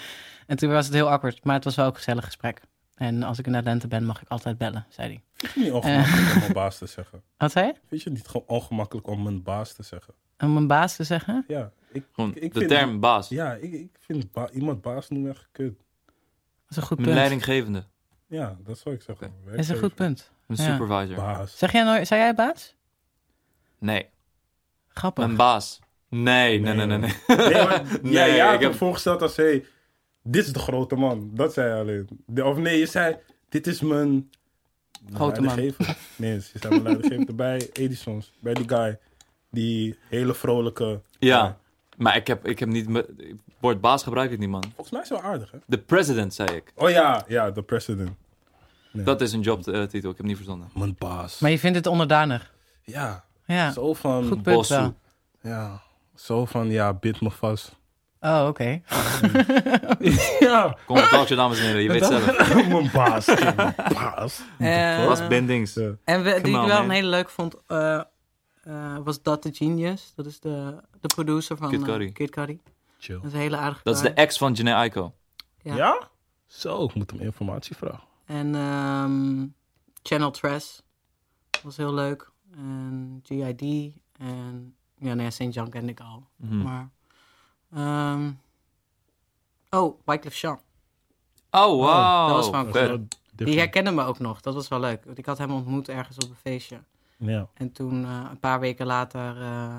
[0.47, 2.61] En toen was het heel awkward, maar het was wel ook een gezellig gesprek.
[2.95, 5.21] En als ik in Atlanta ben, mag ik altijd bellen, zei hij.
[5.37, 7.23] Vind je het niet ongemakkelijk om mijn baas te zeggen?
[7.37, 7.73] Wat zei je?
[7.89, 10.15] Vind je het niet gewoon ongemakkelijk om mijn baas te zeggen?
[10.41, 11.45] Om mijn baas te zeggen?
[11.49, 13.29] Ja, ik, Gewoon ik de vind- term baas.
[13.29, 15.77] ja, ik, ik vind ba- iemand baas noemen echt kut.
[16.07, 16.15] Dat
[16.69, 17.17] is een goed Een punt.
[17.17, 17.85] leidinggevende.
[18.27, 19.33] Ja, dat zou ik zeggen.
[19.45, 20.31] Dat is een goed punt.
[20.47, 20.63] Een Ja.
[20.73, 21.17] supervisor.
[21.17, 21.59] Baas.
[21.59, 22.75] Zeg jij nooit, zei jij baas?
[23.79, 24.09] Nee.
[24.89, 25.25] Grappig.
[25.25, 25.79] Een baas.
[26.09, 26.99] Nee, nee, nee, nee.
[26.99, 27.15] nee.
[27.27, 29.65] Nee, maar, Nee, ja, ik heb- voorgesteld als, hey,
[30.23, 31.31] dit is de grote man.
[31.35, 32.09] Dat zei je alleen.
[32.27, 33.17] De- of nee, je zei,
[33.49, 34.31] dit is mijn...
[35.13, 35.57] Grote man.
[36.17, 38.33] Nee, je zei mijn leidinggever bij Edison's.
[38.41, 38.99] Bij die guy.
[39.51, 41.01] Die hele vrolijke...
[41.19, 41.57] Ja.
[41.97, 42.89] Maar ik heb, ik heb niet...
[42.89, 44.63] me- woord baas gebruik ik niet, man.
[44.63, 45.59] Volgens mij is het wel aardig, hè?
[45.67, 46.73] De president, zei ik.
[46.75, 48.11] Oh ja, ja, de president.
[48.93, 50.71] Dat is een jobtitel, ik heb niet verzonnen.
[50.75, 51.39] Mijn baas.
[51.39, 52.53] Maar je vindt het onderdanig.
[52.83, 54.29] Ja, Ja, zo van...
[54.29, 54.69] goed punt.
[55.43, 55.83] Ja,
[56.15, 57.79] zo van, ja, bid me vast.
[58.21, 58.65] Oh, oké.
[60.41, 61.83] ja, Kom op, talkshow, dames en heren.
[61.83, 62.55] Je weet zelf.
[62.69, 63.27] mijn baas.
[63.27, 63.55] Mijn
[63.95, 64.43] baas.
[64.59, 65.77] Eh, Was Bendings.
[66.05, 66.85] En we, die ik wel man.
[66.85, 68.01] een hele leuk vond, eh,
[68.63, 70.13] eh, was Dat The Genius.
[70.15, 72.13] Dat is de, de producer van Kid eh, Cudi.
[72.13, 72.61] Kid Cudi.
[72.99, 73.17] Chill.
[73.17, 75.15] Dat is een hele aardige Dat is de ex van Janae Aiko.
[75.63, 75.77] Ja.
[75.77, 76.09] Ja?
[76.47, 78.09] Zo, ik moet hem informatie vragen.
[78.25, 79.47] En ehm,
[80.03, 80.83] Channel Tres
[81.63, 82.31] was heel leuk.
[82.55, 83.95] En GID.
[84.19, 85.55] En ja, nee, St.
[85.55, 86.27] John kende ik al.
[86.37, 86.63] Mhm.
[86.63, 86.91] Maar,
[87.73, 88.33] ehm,
[89.71, 90.61] oh, Wycliffe Jean.
[91.51, 92.29] Oh, wow.
[92.29, 92.99] dat was
[93.35, 94.41] Die herkende me ook nog.
[94.41, 95.05] Dat was wel leuk.
[95.05, 96.83] Want ik had hem ontmoet ergens op een feestje.
[97.21, 97.49] Ja.
[97.55, 99.79] En toen, eh, een paar weken later, eh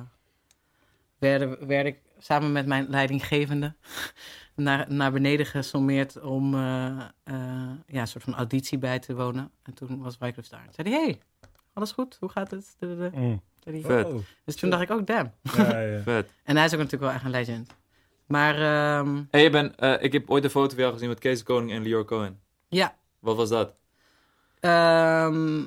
[1.18, 3.74] werd, werd ik samen met mijn leidinggevende
[4.56, 6.88] naar, naar beneden gesommeerd om eh,
[7.24, 7.36] eh,
[7.88, 9.52] ja, een soort van auditie bij te wonen.
[9.64, 10.64] En toen was Wycliffe daar.
[10.64, 11.20] Toen zei hij, hey,
[11.74, 12.18] alles goed?
[12.20, 12.76] Hoe gaat het?
[12.80, 13.42] Mm.
[13.60, 13.82] Zei hij.
[13.82, 14.06] Vet.
[14.06, 14.20] Oh.
[14.46, 15.32] Dus toen dacht ik, oh damn.
[15.42, 16.02] Ja, ja.
[16.12, 16.34] Vet.
[16.44, 17.76] En hij is ook natuurlijk wel echt een legend.
[18.26, 21.20] Maar ehm, Hey, je bent, eh, ik heb ooit een foto van jou gezien met
[21.20, 22.40] Kees Koning en Lior Cohen.
[22.68, 23.76] ja, Wat was dat?
[24.60, 25.66] Ehm,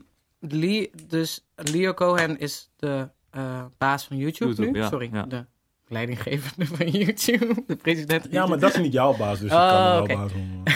[0.48, 4.78] Lee, dus Leo Cohen is de eh, baas van YouTube, YouTube, nu.
[4.78, 5.22] ja, Sorry, ja.
[5.22, 5.46] de
[5.88, 7.62] leidinggevende van YouTube.
[7.66, 10.14] De president van ja, maar dat is niet jouw baas, dus je Oh, kan oké.
[10.14, 10.62] baas noemen.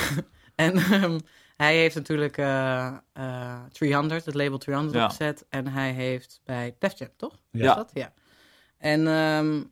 [0.55, 1.19] En ehm,
[1.57, 5.05] hij heeft natuurlijk eh, eh, 300, het label 300 Ja.
[5.05, 5.47] opgezet.
[5.49, 7.35] En hij heeft bij Def Jam, toch?
[7.51, 7.69] Ja.
[7.71, 7.91] Is dat?
[7.95, 8.13] Ja.
[8.79, 9.63] En ehm,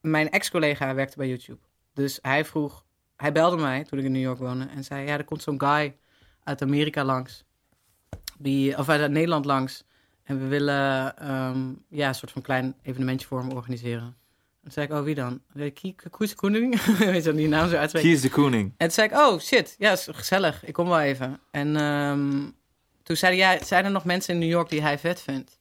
[0.00, 1.58] mijn ex-collega werkte bij YouTube.
[1.94, 2.84] Dus hij vroeg,
[3.16, 5.60] hij belde mij toen ik in New York woonde en zei: Ja, er komt zo'n
[5.60, 5.96] guy
[6.42, 7.44] uit Amerika langs,
[8.42, 9.84] die, of uit Nederland langs.
[10.22, 14.16] En we willen ehm, ja, een soort van klein evenementje voor hem organiseren.
[14.62, 15.40] En toen zei ik: Oh, wie dan?
[15.74, 16.82] Kiek Koes Koening?
[16.98, 18.10] Weet je dan die naam zo uitspreken?
[18.10, 18.68] Kies de Koning.
[18.76, 20.64] En toen zei ik, oh shit, ja, is gezellig.
[20.64, 21.40] Ik kom wel even.
[21.50, 22.50] En ehm,
[23.02, 25.60] toen zei hij, ja, zijn er nog mensen in New York die hij vet vindt?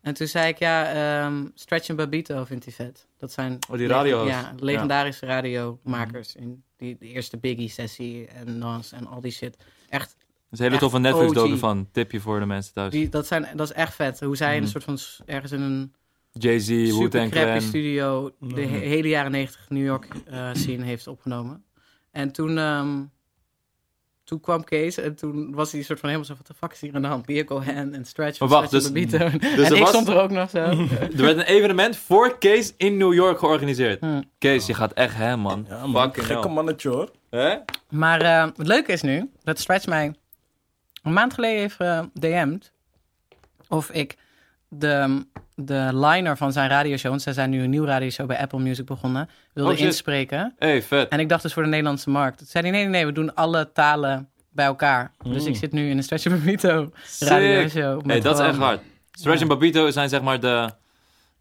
[0.00, 3.06] En toen zei ik, ja, ehm, Stretch en Babito vindt hij vet.
[3.18, 4.30] Dat zijn Oh, die radiohost.
[4.30, 6.34] Ja, legendarische radiomakers.
[6.34, 9.56] In die, de eerste Biggie-sessie en Nas en al die shit.
[9.88, 10.16] Echt,
[10.54, 11.58] is een hele toffe Netflix docu OG.
[11.58, 11.88] van.
[11.92, 12.92] Tipje voor de mensen thuis.
[12.92, 14.20] die, dat, zijn, dat is echt vet.
[14.20, 15.92] Hoe zij een soort van, ergens in een
[16.32, 17.60] Jay-Z, Wu-Tang crappy Clan.
[17.60, 21.64] studio de he- hele jaren negentig New York eh, scene heeft opgenomen.
[22.12, 23.02] En toen, ehm,
[24.24, 26.80] toen kwam Kees en toen was hij soort van helemaal zo, wat de fuck is
[26.80, 27.28] hier aan de hand?
[27.28, 29.10] Leo Cohen en Stretch van Maar wacht, Stretch dus-
[29.56, 30.58] dus en ik was- stond er ook nog zo.
[31.16, 34.00] Er werd een evenement voor Kees in New York georganiseerd.
[34.00, 34.22] Hm.
[34.38, 35.66] Kees, je gaat echt hem, man.
[35.68, 36.14] Ja, man.
[36.14, 37.10] Gekke mannetje, hoor.
[37.30, 37.56] Hè?
[37.90, 40.14] Maar eh, het leuke is nu dat Stretch mij
[41.04, 42.72] een maand geleden heeft eh, DM'd
[43.68, 44.16] of ik
[44.68, 48.58] de, de liner van zijn radioshow, want zij zijn nu een nieuw radioshow bij Apple
[48.60, 50.54] Music begonnen, wilde Oh, inspreken.
[50.58, 51.08] Hey, vet.
[51.08, 52.38] En ik dacht dus voor de Nederlandse markt.
[52.38, 55.12] Toen zei hij, nee, nee, nee, we doen alle talen bij elkaar.
[55.22, 58.06] Dus ik zit nu in een Stretch Babito radioshow.
[58.06, 58.80] Hey, dat is echt hard.
[59.12, 59.46] Stretch Ja.
[59.46, 60.70] Babito zijn zeg maar de...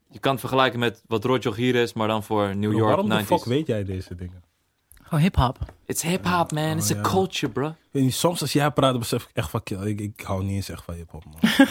[0.10, 2.90] Je kan het vergelijken met wat Roger hier is, maar dan voor New Bro, York
[2.90, 3.26] waarom de 90s.
[3.26, 4.44] fuck weet jij deze dingen?
[5.14, 5.58] Gewoon hip-hop.
[5.86, 6.78] It's hip-hop, man.
[6.78, 7.10] It's Oh, a ja.
[7.10, 7.68] culture, bro.
[7.68, 10.44] Ik weet niet, soms als jij praat, besef ik echt van, kill, ik, ik hou
[10.44, 11.40] niet eens echt van hip-hop, man.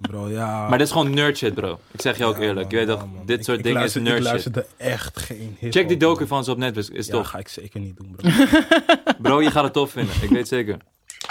[0.00, 0.68] Bro, ja.
[0.68, 1.78] Maar dit is gewoon nerd shit, bro.
[1.90, 2.70] Ik zeg je ook Ja, eerlijk.
[2.70, 3.26] man, je weet ja, toch, man.
[3.26, 4.32] dit Ik- soort ik dingen luister- is nerd Ik shit.
[4.32, 6.88] luisterde echt geen hip Check die docu van ze op Netflix.
[6.88, 7.26] Is Ja, tof.
[7.26, 8.30] ga ik zeker niet doen, bro.
[9.22, 10.14] Bro, je gaat het tof vinden.
[10.22, 10.76] Ik weet zeker.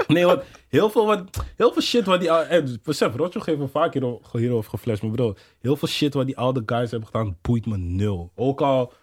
[0.08, 1.24] Nee, want heel veel, wat,
[1.56, 2.32] heel veel shit wat die...
[2.32, 5.02] ou- Eh, besef, Rotjo heeft me vaak hierover, hierover geflasht.
[5.02, 8.32] Maar bro, heel veel shit wat die oude guys hebben gedaan, boeit me nul.
[8.36, 8.94] Ook al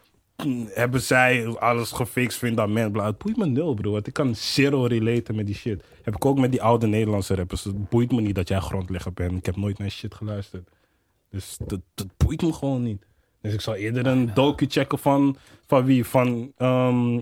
[0.68, 3.07] hebben zij alles gefixt, fundament, bla.
[3.07, 3.91] Het boeit me nul, bro.
[3.91, 5.84] Want ik kan zero relaten met die shit.
[6.03, 7.64] Heb ik ook met die oude Nederlandse rappers.
[7.64, 9.39] Het boeit me niet dat jij grondlegger bent.
[9.39, 10.68] Ik heb nooit naar shit geluisterd.
[11.30, 13.07] Dus dat, dat boeit me gewoon niet.
[13.41, 16.05] Dus ik zal eerder een docu checken van, van wie?
[16.05, 17.20] Van, ehm,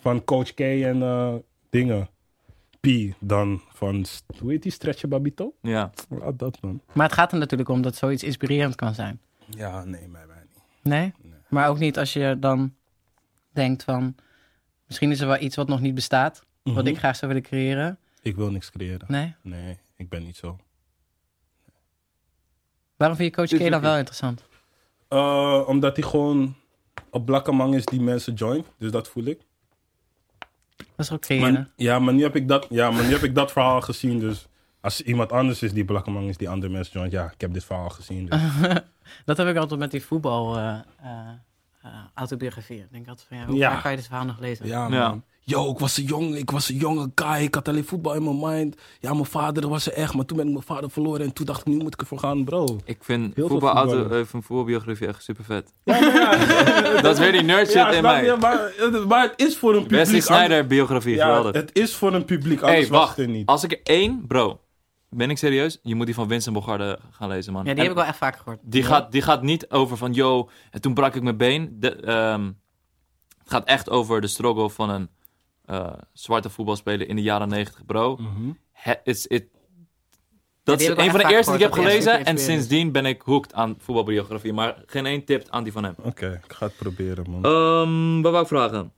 [0.00, 1.34] van Coach K en eh,
[1.70, 2.08] dingen.
[2.80, 2.86] P
[3.18, 4.04] dan van,
[4.38, 5.54] hoe heet die, Stretch Babito?
[5.60, 5.90] Ja.
[6.08, 6.80] Laat dat man.
[6.92, 9.20] Maar het gaat er natuurlijk om dat zoiets inspirerend kan zijn.
[9.48, 10.62] Ja, nee, mij, mij niet.
[10.82, 11.12] Nee?
[11.54, 12.74] Maar ook niet als je dan
[13.52, 14.14] denkt van...
[14.86, 16.44] Misschien is er wel iets wat nog niet bestaat.
[16.62, 16.86] Wat Mhm.
[16.86, 17.98] ik graag zou willen creëren.
[18.22, 19.04] Ik wil niks creëren.
[19.08, 19.34] Nee?
[19.42, 20.58] Nee, ik ben niet zo.
[22.96, 23.88] Waarom vind je Coach Dit K is dan oké.
[23.88, 24.44] wel interessant?
[25.08, 26.54] Eh, omdat hij gewoon
[27.10, 28.66] op blakkenmang is die mensen joint.
[28.78, 29.40] Dus dat voel ik.
[30.76, 31.52] Dat is ook creëren.
[31.52, 34.18] Maar, ja, maar nu heb ik dat, ja, maar nu heb ik dat verhaal gezien.
[34.18, 34.46] Dus
[34.80, 37.12] als iemand anders is die blakkenmang is die andere mensen joint.
[37.12, 38.26] Ja, ik heb dit verhaal gezien.
[38.26, 38.40] Dus.
[39.24, 41.10] dat heb ik altijd met die voetbal eh, eh,
[41.82, 42.80] eh, autobiografieën.
[42.82, 43.80] Ik denk altijd van, ja, hoe Ja.
[43.80, 44.66] kan je dit verhaal nog lezen?
[44.66, 45.20] Ja, Ja.
[45.46, 47.42] Yo, ik was een jong, ik was een jonge guy.
[47.42, 48.76] Ik had alleen voetbal in mijn mind.
[49.00, 50.14] Ja, mijn vader was er echt.
[50.14, 51.20] Maar toen ben ik mijn vader verloren.
[51.26, 52.78] En toen dacht ik, nu moet ik ervoor gaan, bro.
[52.84, 54.12] Ik vind voetballen.
[54.12, 55.72] uh, van voetbalbiografie echt super vet.
[55.84, 57.00] Ja, ja.
[57.00, 58.24] Dat is weer die nerd shit Ja, in mij.
[58.24, 58.36] je?
[58.40, 58.70] Maar,
[59.08, 59.98] maar het is voor een publiek.
[59.98, 61.52] Wesley Snyder biografie, Ja, geweldig.
[61.54, 62.60] het is voor een publiek.
[62.60, 63.16] Anders hey, was wacht.
[63.16, 63.46] het er niet.
[63.46, 64.60] Als ik er één, bro,
[65.16, 65.78] ben ik serieus?
[65.82, 67.64] Je moet die van Vincent Bogarde gaan lezen, man.
[67.64, 68.58] Ja, die En heb ik wel echt vaak gehoord.
[68.62, 71.76] die, gaat, die gaat niet over van, yo, en toen brak ik mijn been.
[71.80, 72.44] De, ehm,
[73.38, 75.08] het gaat echt over de struggle van een
[75.64, 78.16] eh, zwarte voetbalspeler in de jaren 90, bro.
[78.16, 78.52] Mhm.
[78.72, 79.46] Het is, it,
[80.62, 82.24] dat is een van de eerste die ik heb gelezen.
[82.24, 84.52] En sindsdien ben ik hooked aan voetbalbiografie.
[84.52, 85.94] Maar geen één tip aan die van hem.
[86.02, 87.44] Oké, ik ga het proberen, man.
[87.44, 88.92] Ehm wat wou ik vragen?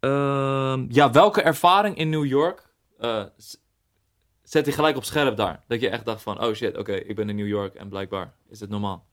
[0.00, 3.22] Ehm, ja, welke ervaring in New York eh,
[4.54, 5.62] zet hij gelijk op scherp daar?
[5.66, 8.32] Dat je echt dacht van, oh shit, oké, ik ben in New York en blijkbaar
[8.48, 9.06] is het normaal.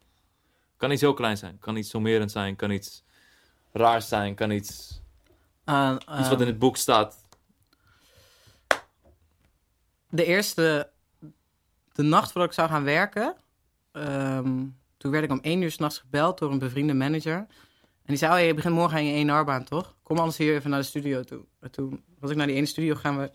[0.78, 3.04] Kan iets heel klein zijn, kan iets sommerend zijn, kan iets
[3.72, 5.02] raars zijn, kan iets,
[5.66, 7.26] Uh, iets wat in het boek staat.
[10.10, 10.90] de eerste,
[11.94, 13.36] de nacht voordat ik zou gaan werken,
[13.92, 14.66] ehm,
[14.98, 17.38] toen werd ik om één uur s'nachts gebeld door een bevriende manager.
[17.38, 17.48] En
[18.06, 19.96] die zei, oh, je begint morgen aan je 1 baan toch?
[20.04, 21.46] Kom anders hier even naar de studio toe.
[21.60, 23.30] En toen was ik naar die ene studio gegaan waar,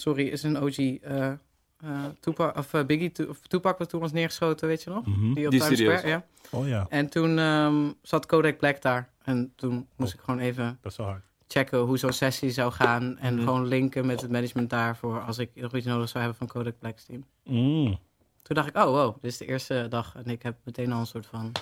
[0.00, 1.32] sorry, is een OG, eh
[1.76, 3.12] eh, Tupac, of eh, Biggie,
[3.48, 5.06] Tupac wat toen was neergeschoten, weet je nog?
[5.06, 5.32] Mhm.
[5.32, 5.78] Die op Die Times.
[5.78, 6.24] Square, ja.
[6.50, 9.10] Oh ja, En toen ehm, zat Kodak Black daar.
[9.22, 10.18] En toen moest Oh.
[10.18, 11.22] ik gewoon even dat is wel hard.
[11.48, 13.18] checken hoe zo'n sessie zou gaan.
[13.18, 13.42] En Mhm.
[13.44, 16.78] gewoon linken met het management daarvoor als ik nog iets nodig zou hebben van Kodak
[16.78, 17.24] Black's team.
[17.44, 17.98] Mm.
[18.42, 20.14] Toen dacht ik, oh wow, dit is de eerste dag.
[20.16, 21.52] En ik heb meteen al een soort van...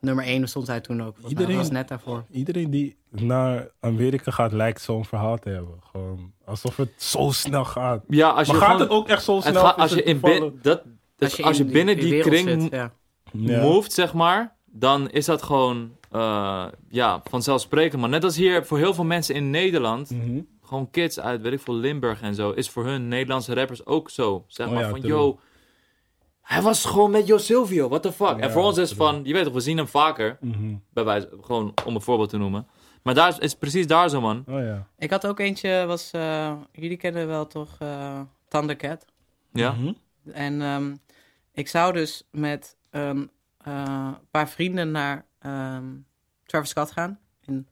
[0.00, 1.16] Nummer 1 stond hij toen ook.
[1.20, 1.28] Mij.
[1.30, 2.24] Iedereen- Dat was net daarvoor.
[2.30, 5.74] Iedereen die naar Amerika gaat, lijkt zo'n verhaal te hebben.
[5.90, 8.04] Gewoon alsof het zo snel gaat.
[8.08, 9.62] Ja, als je Maar gaat gewoon, het ook echt zo snel?
[9.62, 10.82] gaat, als je, in bin, dat,
[11.18, 12.92] als je, in binnen die, kring zit, ja.
[13.32, 18.00] Moved, zeg maar, dan is dat gewoon eh, ja, vanzelfsprekend.
[18.00, 20.40] Maar net als hier voor heel veel mensen in Nederland, Mhm.
[20.62, 24.10] gewoon kids uit, weet ik veel, Limburg en zo, is voor hun Nederlandse rappers ook
[24.10, 24.44] zo.
[24.46, 25.38] Zeg Oh maar ja, van, yo,
[26.52, 28.28] hij was gewoon met Jo Silvio, what the fuck.
[28.36, 30.74] Ja, en voor ons is van, je weet toch, we zien hem vaker, Mhm.
[30.92, 32.66] bij wijze, gewoon om een voorbeeld te noemen.
[33.02, 34.44] Maar daar is, is precies daar zo, man.
[34.48, 34.86] Oh ja.
[34.98, 39.04] Ik had ook eentje, was, eh, jullie kennen wel toch eh Thundercat?
[39.52, 39.72] Ja?
[39.72, 39.92] Mhm.
[40.32, 40.94] En ehm,
[41.52, 45.84] ik zou dus met een eh, paar vrienden naar ehm,
[46.46, 47.66] Travis Scott gaan in,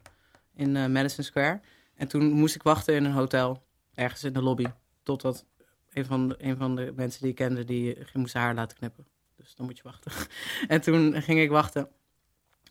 [0.54, 1.60] in Madison Square.
[1.96, 3.62] En toen moest ik wachten in een hotel,
[3.94, 4.66] ergens in de lobby.
[5.02, 5.44] Totdat
[5.92, 9.06] een van de, een van de mensen die ik kende, die moest haar laten knippen.
[9.36, 10.12] Dus dan moet je wachten.
[10.68, 11.88] en toen ging ik wachten.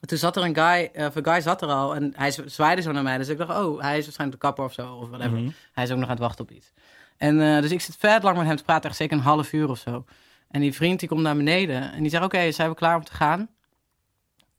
[0.01, 2.81] En Toen zat er een guy, of een guy zat er al en hij zwaaide
[2.81, 3.17] zo naar mij.
[3.17, 5.37] Dus ik dacht, oh, hij is waarschijnlijk de kapper of zo, of whatever.
[5.37, 5.49] Mhm.
[5.71, 6.71] Hij is ook nog aan het wachten op iets.
[7.17, 9.53] En eh, dus ik zit vet lang met hem te praten, echt zeker een half
[9.53, 10.05] uur of zo.
[10.47, 13.03] En die vriend die komt naar beneden en die zegt, oké, zijn we klaar om
[13.03, 13.49] te gaan?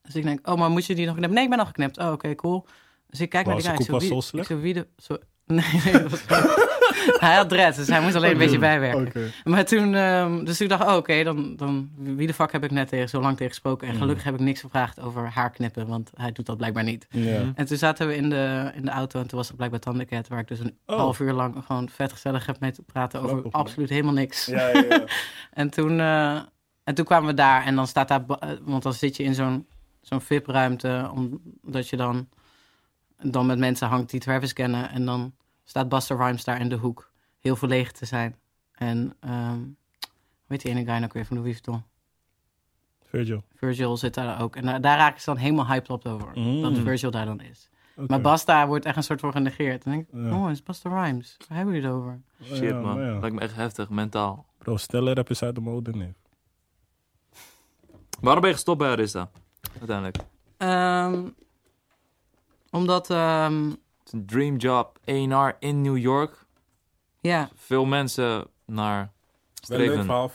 [0.03, 1.35] Dus ik denk, oh, maar moet je die nog knippen?
[1.35, 1.99] Nee, ik ben al geknipt.
[1.99, 2.67] Oh, oké, cool.
[3.07, 3.75] Dus ik kijk naar die guy.
[3.75, 4.87] Ik zo, was wie, ik zo, wie de...
[4.97, 5.17] Zo,
[5.57, 6.22] nee, nee, dat was
[7.20, 9.32] Hij had dreads, dus hij moest alleen een beetje bijwerken.
[9.44, 12.70] Maar toen, ehm, dus ik dacht, oh, oké, dan, dan, wie de fuck heb ik
[12.70, 13.86] net tegen, zo lang tegen gesproken?
[13.86, 14.03] En Mhm.
[14.03, 17.07] gelukkig heb ik niks gevraagd over haar knippen, want hij doet dat blijkbaar niet.
[17.55, 20.28] En toen zaten we in de, in de auto en toen was het blijkbaar Thundercat,
[20.28, 20.96] waar ik dus een Oh.
[20.96, 24.46] half uur lang gewoon vet gezellig heb mee te praten over Grappig, absoluut helemaal niks.
[24.46, 25.05] Ja, ja, ja.
[25.51, 26.34] En, toen, eh,
[26.84, 28.24] en toen kwamen we daar en dan staat daar,
[28.62, 29.66] want dan zit je in zo'n
[30.01, 32.28] zo'n VIP-ruimte, omdat je dan,
[33.23, 34.91] dan met mensen hangt die Travis kennen.
[34.91, 38.37] En dan staat Buster Rhymes daar in de hoek, heel verlegen te zijn.
[38.73, 39.59] En ehm
[40.47, 41.83] weet die ene guy nou weer van Louis Vuitton?
[43.05, 43.43] Virgil.
[43.55, 44.57] Virgil zit daar ook.
[44.57, 46.29] En daar, daar raak ik ze dan helemaal hyped op over.
[46.35, 46.62] Mm.
[46.62, 47.69] Dat Virgil daar dan is.
[48.07, 49.85] Maar Basta wordt echt een soort van genegeerd.
[49.85, 50.45] En denk ik, Ja.
[50.45, 51.37] oh, is Basta Rhymes.
[51.49, 52.21] Waar hebben jullie het over?
[52.45, 52.95] Shit, Ja, man.
[52.97, 53.19] maar ja.
[53.19, 54.47] Lijkt me echt heftig, mentaal.
[54.59, 56.14] Bro, sneller rap is uit de mode, nee.
[58.21, 59.30] Waarom ben je gestopt bij Arista?
[59.79, 60.17] Uiteindelijk.
[60.57, 61.29] Ehm,
[62.70, 66.46] omdat, ehm, Het is een dream job, A&R in New York.
[67.20, 70.04] ja, Veel mensen naar Wel een leuk streven.
[70.04, 70.30] verhaal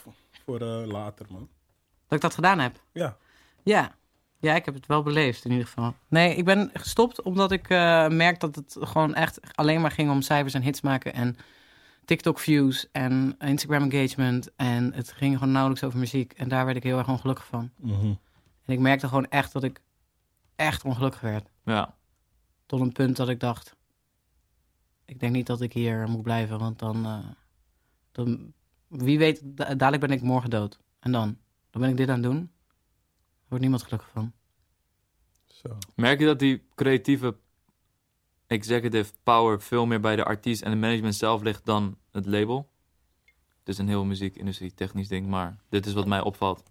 [0.46, 1.50] voor, eh, later, man.
[2.08, 2.82] dat ik dat gedaan heb.
[2.92, 3.18] Ja.
[3.64, 3.96] Ja.
[4.40, 5.94] Ja, ik heb het wel beleefd in ieder geval.
[6.08, 10.12] Nee, ik ben gestopt omdat ik eh merk dat het gewoon echt alleen maar ging
[10.12, 11.38] om cijfers en hits maken en
[12.06, 14.56] TikTok views en Instagram engagement.
[14.56, 16.34] En het ging gewoon nauwelijks over muziek.
[16.34, 17.72] En daar werd ik heel erg ongelukkig van.
[17.76, 18.06] Mhm.
[18.66, 19.82] En ik merkte gewoon echt dat ik
[20.56, 21.50] echt ongelukkig werd.
[21.64, 21.96] Ja.
[22.66, 23.76] Tot een punt dat ik dacht,
[25.06, 27.28] ik denk niet dat ik hier moet blijven, want dan, eh,
[28.12, 28.54] dan
[28.88, 30.80] wie weet, da- dadelijk ben ik morgen dood.
[31.00, 31.38] En dan,
[31.70, 32.40] dan ben ik dit aan het doen.
[32.40, 34.32] Daar wordt niemand gelukkig van.
[35.46, 35.78] Zo.
[35.96, 37.38] Merk je dat die creatieve
[38.48, 42.72] executive power veel meer bij de artiest en het management zelf ligt dan het label?
[43.60, 46.64] Het is een heel muziekindustrie technisch ding, maar dit is wat mij opvalt.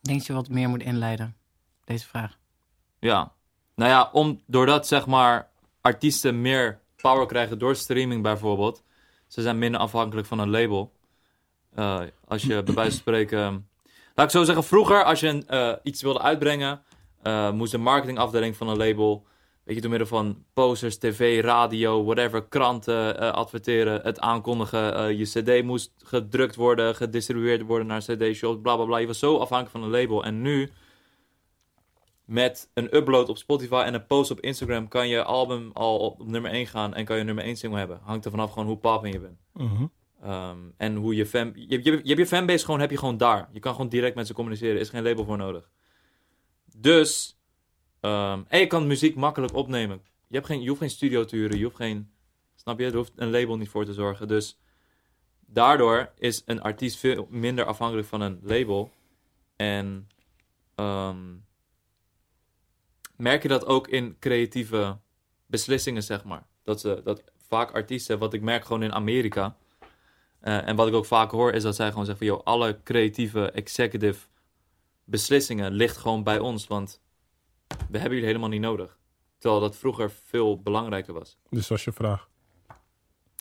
[0.00, 1.36] Denk je wat meer moet inleiden,
[1.84, 2.38] deze vraag.
[2.98, 3.34] Ja.
[3.80, 5.48] Nou ja, om, doordat zeg maar
[5.80, 8.82] artiesten meer power krijgen door streaming bijvoorbeeld.
[9.26, 10.92] Ze zijn minder afhankelijk van een label.
[11.74, 13.68] Eh, als je bij wijze van spreken...
[14.14, 16.82] Laat ik zo zeggen, vroeger als je eh, iets wilde uitbrengen...
[17.22, 19.26] eh, moest de marketingafdeling van een label...
[19.64, 25.16] Weet je, door middel van posters, tv, radio, whatever, kranten adverteren, het aankondigen.
[25.16, 28.98] je cd moest gedrukt worden, gedistribueerd worden naar cd-shops, bla bla bla.
[28.98, 30.24] Je was zo afhankelijk van een label.
[30.24, 30.70] En nu,
[32.30, 36.26] met een upload op Spotify en een post op Instagram, kan je album al op,
[36.26, 38.00] nummer 1 gaan en kan je nummer 1 single hebben.
[38.02, 39.38] Hangt er vanaf gewoon hoe popping je bent.
[39.52, 39.86] Mhm.
[40.22, 41.52] Ehm, en hoe je fan...
[41.54, 43.48] Je, je, je hebt je fanbase gewoon, heb je gewoon daar.
[43.52, 44.74] Je kan gewoon direct met ze communiceren.
[44.74, 45.70] Er is geen label voor nodig.
[46.76, 47.38] Dus...
[48.00, 50.02] ehm, en je kan muziek makkelijk opnemen.
[50.28, 51.58] Je, hebt geen, je hoeft geen studio te huren.
[51.58, 52.10] Je hoeft geen...
[52.54, 52.86] Snap je?
[52.86, 54.28] Er hoeft een label niet voor te zorgen.
[54.28, 54.58] Dus...
[55.46, 58.90] Daardoor is een artiest veel minder afhankelijk van een label.
[59.56, 60.08] En...
[60.74, 61.18] ehm,
[63.20, 64.98] merk je dat ook in creatieve
[65.46, 66.46] beslissingen, zeg maar.
[66.62, 69.56] Dat, ze, dat vaak artiesten, wat ik merk gewoon in Amerika...
[70.40, 72.36] eh, en wat ik ook vaak hoor, is dat zij gewoon zeggen van...
[72.36, 74.26] Yo, alle creatieve, executive
[75.04, 76.66] beslissingen ligt gewoon bij ons.
[76.66, 77.00] Want
[77.66, 78.98] we hebben jullie helemaal niet nodig.
[79.38, 81.38] Terwijl dat vroeger veel belangrijker was.
[81.50, 82.28] Dus dat is je vraag.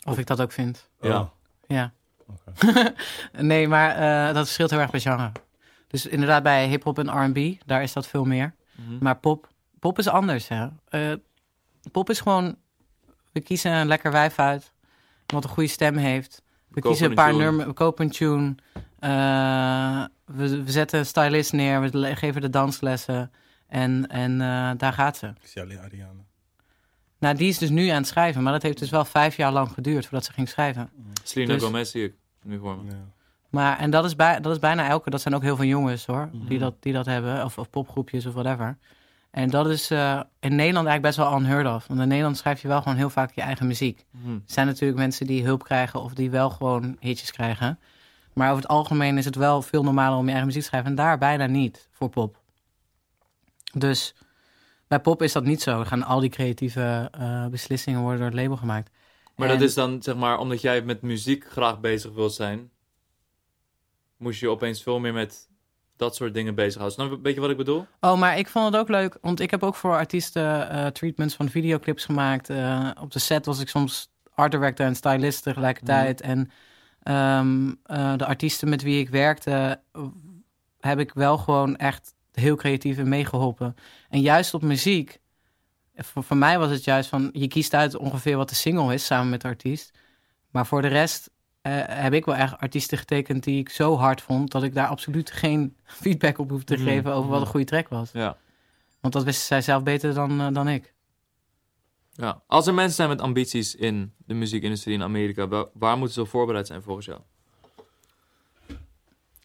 [0.06, 0.90] Of ik dat ook vind.
[1.02, 1.20] Ja.
[1.20, 1.30] Oh.
[1.68, 1.94] Ja.
[2.28, 2.94] Oké.
[3.52, 5.32] nee, maar eh, dat verschilt heel erg per genre.
[5.88, 8.56] Dus inderdaad bij hip-hop en RB, daar is dat veel meer.
[8.76, 8.98] Mhm.
[9.00, 9.48] Maar pop,
[9.80, 10.48] pop is anders.
[10.48, 10.68] Hè?
[10.88, 11.14] Eh,
[11.92, 12.56] pop is gewoon,
[13.32, 14.74] we kiezen een lekker wijf uit,
[15.26, 16.42] wat een goede stem heeft.
[16.68, 18.56] We kiezen een paar nummers, we kopen een tune.
[19.00, 23.32] Eh, we, we zetten een stylist neer, we geven de danslessen.
[23.68, 25.28] En, en eh, daar gaat ze.
[25.28, 26.20] Ik zie alleen Ariane.
[27.20, 29.52] Nou, die is dus nu aan het schrijven, maar dat heeft dus wel vijf jaar
[29.52, 30.90] lang geduurd voordat ze ging schrijven.
[31.24, 32.92] Selena Dus- Gomez zie ik nu voor me.
[32.92, 32.98] Ja.
[33.50, 36.06] Maar, en dat is, bij, dat is bijna elke, dat zijn ook heel veel jongens
[36.06, 36.60] hoor, die, Mhm.
[36.60, 38.78] dat, die dat hebben, of, of popgroepjes of whatever.
[39.32, 41.88] En dat is eh, in Nederland eigenlijk best wel unheard of.
[41.88, 44.06] Want in Nederland schrijf je wel gewoon heel vaak je eigen muziek.
[44.12, 44.34] Mhm.
[44.34, 47.80] Er zijn natuurlijk mensen die hulp krijgen of die wel gewoon hitjes krijgen.
[48.34, 50.90] Maar over het algemeen is het wel veel normaler om je eigen muziek te schrijven.
[50.90, 52.42] En daar bijna niet voor pop.
[53.74, 54.16] Dus
[54.88, 55.80] bij pop is dat niet zo.
[55.80, 58.92] Er gaan al die creatieve eh, beslissingen worden door het label gemaakt.
[59.36, 62.72] Maar En- dat is dan, zeg maar, omdat jij met muziek graag bezig wilt zijn...
[64.18, 65.49] moest je opeens veel meer met
[66.00, 66.94] dat soort dingen bezighouden.
[66.94, 67.86] Snap je een beetje wat ik bedoel?
[68.00, 71.36] Oh, maar ik vond het ook leuk, want ik heb ook voor artiesten eh, treatments
[71.36, 72.50] van videoclips gemaakt.
[72.50, 76.22] Eh, op de set was ik soms art director en stylist tegelijkertijd.
[76.22, 76.52] En
[77.04, 79.82] ehm, eh, de artiesten met wie ik werkte,
[80.80, 83.76] heb ik wel gewoon echt heel creatief in meegeholpen.
[84.10, 85.20] En juist op muziek,
[85.96, 89.06] voor, voor mij was het juist van, je kiest uit ongeveer wat de single is
[89.06, 89.98] samen met de artiest.
[90.52, 91.30] Maar voor de rest
[91.90, 95.32] heb ik wel echt artiesten getekend die ik zo hard vond, dat ik daar absoluut
[95.32, 97.46] geen feedback op hoef te Mhm, geven over wat mhm.
[97.46, 98.10] een goede track was.
[98.14, 98.36] Ja.
[99.02, 100.94] Want dat wisten zij zelf beter dan, eh, dan ik.
[102.14, 102.42] ja.
[102.48, 105.48] Als er mensen zijn met ambities in de muziekindustrie in Amerika...
[105.48, 107.20] wa- waar moeten ze op voorbereid zijn volgens jou?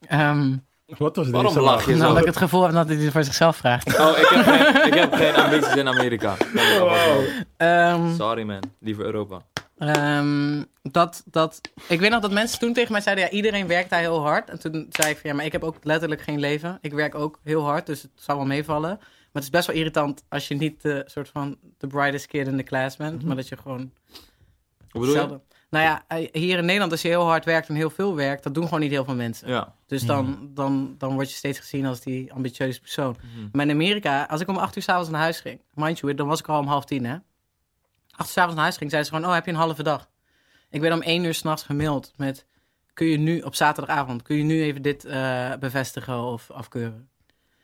[0.07, 0.55] Ehm,
[0.97, 1.97] Wat was Waarom lach je zo?
[1.97, 3.99] nou, dat ik het gevoel heb dat hij dit voor zichzelf vraagt.
[3.99, 6.35] Oh, ik heb geen, ik heb geen ambities in Amerika.
[6.39, 7.45] Ik.
[7.57, 9.41] Ehm, Sorry man, liever Europa.
[9.77, 13.89] Ehm, dat, dat, ik weet nog dat mensen toen tegen mij zeiden, ja, iedereen werkt
[13.89, 14.49] daar heel hard.
[14.49, 16.77] En toen zei ik van, ja, maar ik heb ook letterlijk geen leven.
[16.81, 18.97] Ik werk ook heel hard, dus het zou wel meevallen.
[18.99, 22.47] Maar het is best wel irritant als je niet de soort van de brightest kid
[22.47, 23.23] in de class bent.
[23.23, 23.91] Maar dat je gewoon
[24.89, 25.19] Hoe bedoel je?
[25.19, 25.41] zelden...
[25.69, 28.43] Nou ja, eh, hier in Nederland als je heel hard werkt en heel veel werkt,
[28.43, 29.47] dat doen gewoon niet heel veel mensen.
[29.47, 29.75] Ja.
[29.87, 33.15] Dus dan, dan, dan word je steeds gezien als die ambitieuze persoon.
[33.21, 33.47] Mhm.
[33.51, 36.27] Maar in Amerika, als ik om acht uur s'avonds naar huis ging, mind you, dan
[36.27, 37.17] was ik al om half tien, hè.
[38.15, 40.09] Acht uur s'avonds naar huis ging, zeiden ze gewoon, oh, heb je een halve dag?
[40.69, 42.45] Ik ben om één uur s'nachts gemaild met,
[42.93, 47.09] kun je nu, op zaterdagavond, kun je nu even dit eh, bevestigen of afkeuren?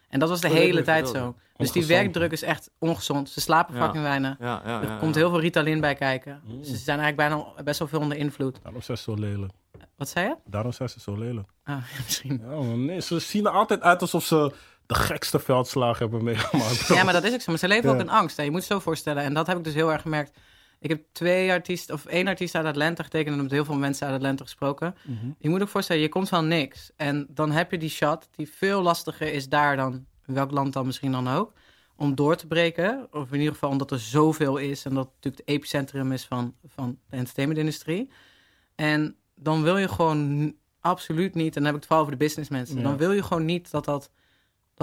[0.10, 1.36] En dat was de Oh, hele tijd zo.
[1.57, 3.30] Dus die werkdruk is echt ongezond.
[3.30, 3.84] Ze slapen Ja.
[3.84, 4.36] fucking weinig.
[4.40, 4.90] Ja, ja, ja.
[4.90, 5.19] Er komt ja.
[5.22, 6.41] heel veel Ritalin bij kijken.
[6.45, 6.64] Mm.
[6.64, 8.60] Ze zijn eigenlijk bijna best wel veel onder invloed.
[8.64, 9.52] Daarom zijn ze zo lelijk.
[9.95, 10.36] Wat zei je?
[10.45, 11.49] Daarom zijn ze zo lelijk.
[11.64, 12.41] Ah, misschien.
[12.44, 14.52] Ja, man, nee, ze zien er altijd uit alsof ze
[14.93, 16.88] de gekste veldslagen hebben meegemaakt.
[16.95, 17.49] Ja, maar dat is ook zo.
[17.51, 17.95] Maar ze leven Ja.
[17.95, 18.38] ook in angst.
[18.38, 18.43] Hè.
[18.43, 19.23] Je moet het zo voorstellen.
[19.23, 20.38] En dat heb ik dus heel erg gemerkt.
[20.80, 24.07] Ik heb twee artiesten, of één artiest uit Atlanta getekend en met heel veel mensen
[24.07, 24.95] uit Atlanta gesproken.
[25.05, 25.15] Mhm.
[25.39, 26.91] Je moet ook voorstellen, je komt van niks.
[26.95, 30.73] En dan heb je die shot die veel lastiger is daar dan, in welk land
[30.73, 31.53] dan misschien dan ook,
[31.95, 33.07] om door te breken.
[33.11, 36.26] Of in ieder geval omdat er zoveel is en dat het natuurlijk het epicentrum is
[36.26, 38.11] van, van de entertainmentindustrie.
[38.76, 42.23] En dan wil je gewoon absoluut niet, en dan heb ik het vooral over de
[42.26, 42.84] businessmensen, Ja.
[42.84, 44.11] dan wil je gewoon niet dat dat,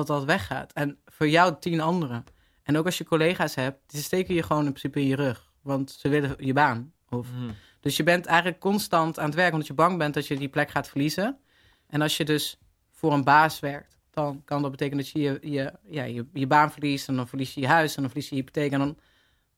[0.07, 0.73] dat dat weggaat.
[0.73, 2.25] En voor jou tien anderen.
[2.63, 5.53] En ook als je collega's hebt, die steken je gewoon in principe in je rug.
[5.63, 6.93] Want ze willen je baan.
[7.09, 7.51] Of Mhm.
[7.81, 10.49] dus je bent eigenlijk constant aan het werk, omdat je bang bent dat je die
[10.49, 11.39] plek gaat verliezen.
[11.87, 12.59] En als je dus
[12.93, 16.47] voor een baas werkt, dan kan dat betekenen dat je je, je, ja, je, je
[16.47, 17.09] baan verliest.
[17.09, 18.73] En dan verlies je je huis en dan verlies je je hypotheek.
[18.73, 18.99] En dan,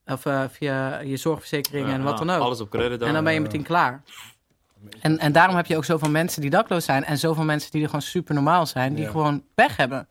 [0.06, 2.40] Of eh, via je zorgverzekering en wat dan ook.
[2.42, 3.08] Alles op credit dan.
[3.08, 4.02] en dan ben je eh, meteen klaar.
[5.00, 7.04] En, en daarom heb je ook zoveel mensen die dakloos zijn.
[7.04, 8.94] En zoveel mensen die er gewoon super normaal zijn.
[8.94, 9.10] Die Ja.
[9.10, 10.08] gewoon pech hebben.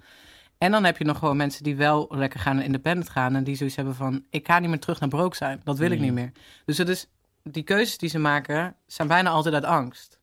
[0.58, 3.36] En dan heb je nog gewoon mensen die wel lekker gaan independent gaan.
[3.36, 5.62] En die zoiets hebben van, ik ga niet meer terug naar broke zijn.
[5.64, 6.04] Dat wil ik Mm.
[6.04, 6.32] niet meer.
[6.66, 7.08] Dus het is,
[7.44, 10.20] die keuzes die ze maken, zijn bijna altijd uit angst.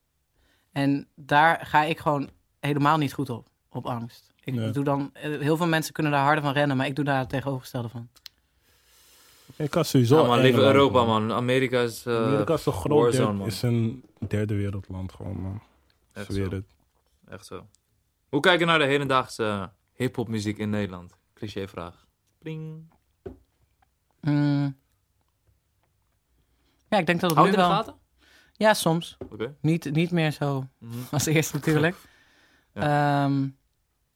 [0.71, 2.29] En daar ga ik gewoon
[2.59, 3.47] helemaal niet goed op.
[3.69, 4.25] Op angst.
[4.43, 6.77] Ik doe dan, eh, heel veel mensen kunnen daar harder van rennen.
[6.77, 8.07] Maar ik doe daar het tegenovergestelde van.
[9.55, 10.15] Ik had sowieso...
[10.15, 11.31] Ja, liever Engeland, Europa, man.
[11.33, 12.05] Amerika is...
[12.05, 13.47] eh, Amerika is zo groot, warzone, man.
[13.47, 15.61] is een derde wereldland gewoon, man.
[16.13, 16.55] Echt zweer zo.
[16.55, 16.75] het.
[17.27, 17.67] Echt zo.
[18.29, 21.17] Hoe kijk je naar de hedendaagse hip-hop muziek in Nederland?
[21.33, 22.07] Cliché vraag.
[22.39, 22.93] Pling.
[24.21, 24.77] Mm.
[26.89, 27.69] Ja, ik denk dat het nu in de wel...
[27.69, 27.95] gaten?
[28.53, 29.17] Ja, soms.
[29.29, 29.55] Oké.
[29.61, 30.97] Niet, niet meer zo Mhm.
[31.11, 31.95] als eerst natuurlijk.
[32.73, 33.41] Ehm,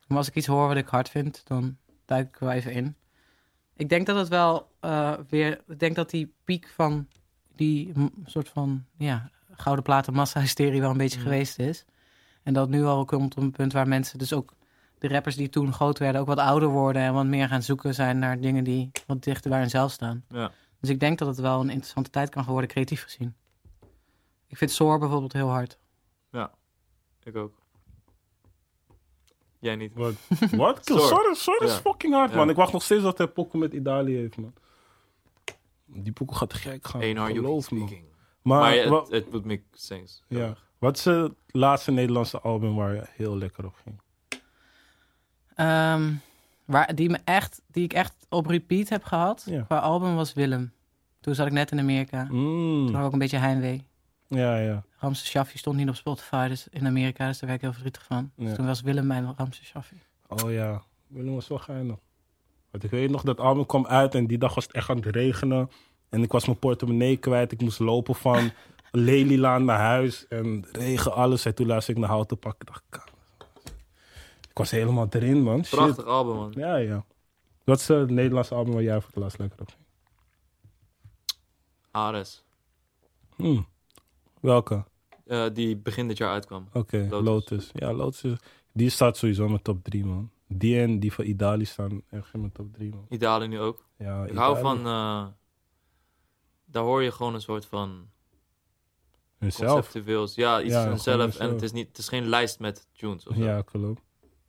[0.06, 2.72] maar als ik iets hoor wat ik hard vind, dan duik ik er wel even
[2.72, 2.96] in.
[3.74, 5.60] Ik denk dat het wel eh, weer...
[5.66, 7.08] Ik denk dat die piek van
[7.54, 7.92] die
[8.24, 11.84] soort van ja, gouden platen massa-hysterie wel een beetje geweest is.
[12.42, 14.52] En dat nu al komt op een punt waar mensen dus ook...
[14.98, 17.94] De rappers die toen groot werden ook wat ouder worden en wat meer gaan zoeken
[17.94, 20.24] zijn naar dingen die wat dichter bij hunzelf staan.
[20.28, 20.50] Ja.
[20.80, 23.34] Dus ik denk dat het wel een interessante tijd kan worden, creatief gezien.
[24.46, 25.78] Ik vind Soar bijvoorbeeld heel hard.
[27.24, 27.52] Ik ook.
[29.58, 29.92] Jij niet.
[29.94, 30.80] Wat?
[30.84, 31.80] Sorry is Ja.
[31.80, 32.36] fucking hard, Ja.
[32.36, 32.50] man.
[32.50, 34.52] Ik wacht nog steeds dat hij pokken met Italië heeft, man.
[35.86, 37.02] Die pokken gaat gek gaan.
[37.02, 38.02] Eén you geloof me.
[38.42, 40.20] Maar, Maar het, would make sense.
[40.28, 40.54] ja.
[40.78, 44.00] wat is het laatste Nederlandse album waar je heel lekker op ging?
[45.54, 46.12] Ehm,
[46.64, 49.62] waar, die, me echt, die ik echt op repeat heb gehad, Ja.
[49.62, 50.72] qua album was Willem.
[51.20, 52.26] Toen zat ik net in Amerika.
[52.26, 52.96] Toen had Mm.
[53.00, 53.84] ik ook een beetje heimwee.
[54.26, 54.82] Ja, ja.
[54.98, 58.04] Ramse Shaffi stond niet op Spotify dus in Amerika, dus daar werd ik heel verdrietig
[58.04, 58.30] van.
[58.36, 58.54] Dus Ja.
[58.56, 59.96] toen was Willem mijn Ramse Shaffi.
[60.28, 61.96] Oh ja, Willem was wel geinig.
[62.70, 64.96] Want ik weet nog, dat album kwam uit en die dag was het echt aan
[64.96, 65.70] het regenen.
[66.12, 67.52] En ik was mijn portemonnee kwijt.
[67.52, 68.50] Ik moest lopen van
[68.90, 70.28] Lelylaan naar huis.
[70.28, 71.44] En regen, alles.
[71.44, 72.60] En toen luisterde ik naar Houten Pak.
[72.60, 73.04] Ik dacht, "Ka-
[74.50, 75.64] ik was helemaal erin, man.
[75.64, 75.78] Shit.
[75.78, 76.52] Prachtig album, man.
[76.56, 77.04] Ja, ja.
[77.64, 79.80] Wat is het Nederlandse album waar jij voor het laatst lekker op ging?
[81.90, 82.44] Ares.
[83.36, 83.66] Hmm.
[84.40, 84.84] Welke?
[85.26, 86.68] Eh, die begin dit jaar uitkwam.
[86.72, 87.24] Oké, Lotus.
[87.24, 87.70] Lotus.
[87.72, 88.22] Ja, Lotus.
[88.24, 88.38] is-
[88.72, 90.30] Die staat sowieso in mijn top 3, man.
[90.48, 93.06] Die en die van Idali staan echt in mijn top 3, man.
[93.08, 93.84] Italië nu ook.
[93.98, 94.60] Ja, Ik hou Idali.
[94.60, 94.86] van...
[94.86, 95.26] eh,
[96.72, 98.08] daar hoor je gewoon een soort van
[99.38, 99.72] Hunzelf.
[99.72, 100.34] conceptueels.
[100.34, 101.38] Ja, iets Ja, van zelf.
[101.38, 103.42] En het is, niet, het is geen lijst met tunes of zo.
[103.42, 104.00] Ja, klopt.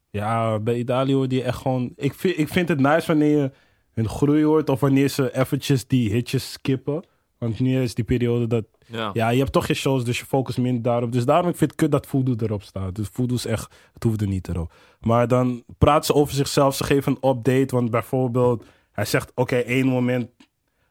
[0.09, 1.93] Ja, bij Italië hoor je echt gewoon...
[1.95, 3.51] Ik vind, ik vind het nice wanneer je
[3.91, 4.69] hun groei hoort...
[4.69, 7.05] of wanneer ze eventjes die hitjes skippen.
[7.37, 8.65] Want nu is die periode dat...
[8.85, 9.09] Ja.
[9.13, 11.11] Ja, je hebt toch je shows, dus je focust minder daarop.
[11.11, 12.95] Dus daarom ik vind het kut dat Voodoo erop staat.
[12.95, 13.75] Dus Voodoo is echt...
[13.93, 14.73] Het hoefde niet erop.
[14.99, 16.75] Maar dan praat ze over zichzelf.
[16.75, 17.75] Ze geven een update.
[17.75, 18.65] Want bijvoorbeeld...
[18.91, 20.29] Hij zegt, oké, één moment...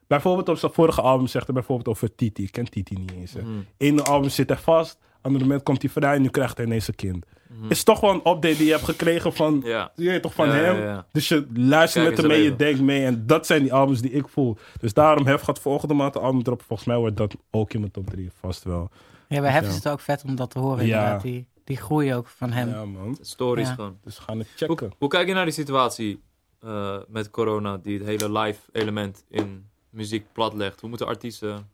[0.06, 2.42] Bijvoorbeeld op zijn vorige album zegt hij bijvoorbeeld over Titi.
[2.42, 3.32] Ik ken Titi niet eens.
[3.34, 3.46] Mhm.
[3.76, 4.98] Ene album zit hij vast.
[5.20, 6.14] Andere moment komt hij vrij.
[6.14, 7.26] En nu krijgt hij ineens een kind.
[7.48, 7.70] Mhm.
[7.70, 9.92] Is toch wel een update die je hebt gekregen van, Ja.
[9.96, 10.80] je weet toch van Ja, hem.
[10.80, 11.06] ja.
[11.12, 13.04] Dus je luistert Kijk met hem mee, je denkt mee.
[13.04, 14.56] En dat zijn die albums die ik voel.
[14.80, 16.62] Dus daarom Hef gaat volgende maand een album erop.
[16.62, 18.90] Volgens mij wordt dat ook in mijn top 3, vast wel.
[19.28, 19.68] Ja, bij Hef Ja.
[19.68, 20.96] is het ook vet om dat te horen Ja.
[20.98, 21.22] inderdaad.
[21.22, 22.68] Die, die groei ook van hem.
[22.68, 23.18] Ja, man.
[23.20, 23.74] Stories Ja.
[23.74, 23.98] gewoon.
[24.04, 24.92] Dus we gaan het checken.
[24.98, 26.22] hoe kijk je naar die situatie
[26.60, 30.80] eh, met corona, die het hele live element in muziek platlegt?
[30.80, 31.70] Hoe moeten artiesten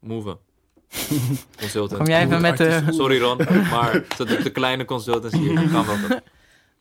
[0.00, 0.38] moven?
[1.60, 1.96] Consultant.
[1.96, 2.82] Kom jij even met de...
[2.90, 3.36] Sorry Ron,
[3.70, 6.20] maar de, de kleine consultants hier gaan wel.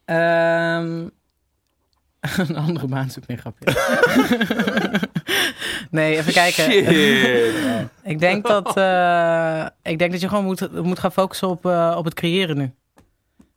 [0.06, 1.08] Ehm,
[2.48, 3.66] een andere baan zoek meer grapje.
[5.92, 6.64] nee, even kijken.
[6.64, 7.90] Shit.
[8.04, 11.96] Ik denk dat, eh, ik denk dat je gewoon moet, moet gaan focussen op, eh,
[11.98, 12.74] op het creëren nu.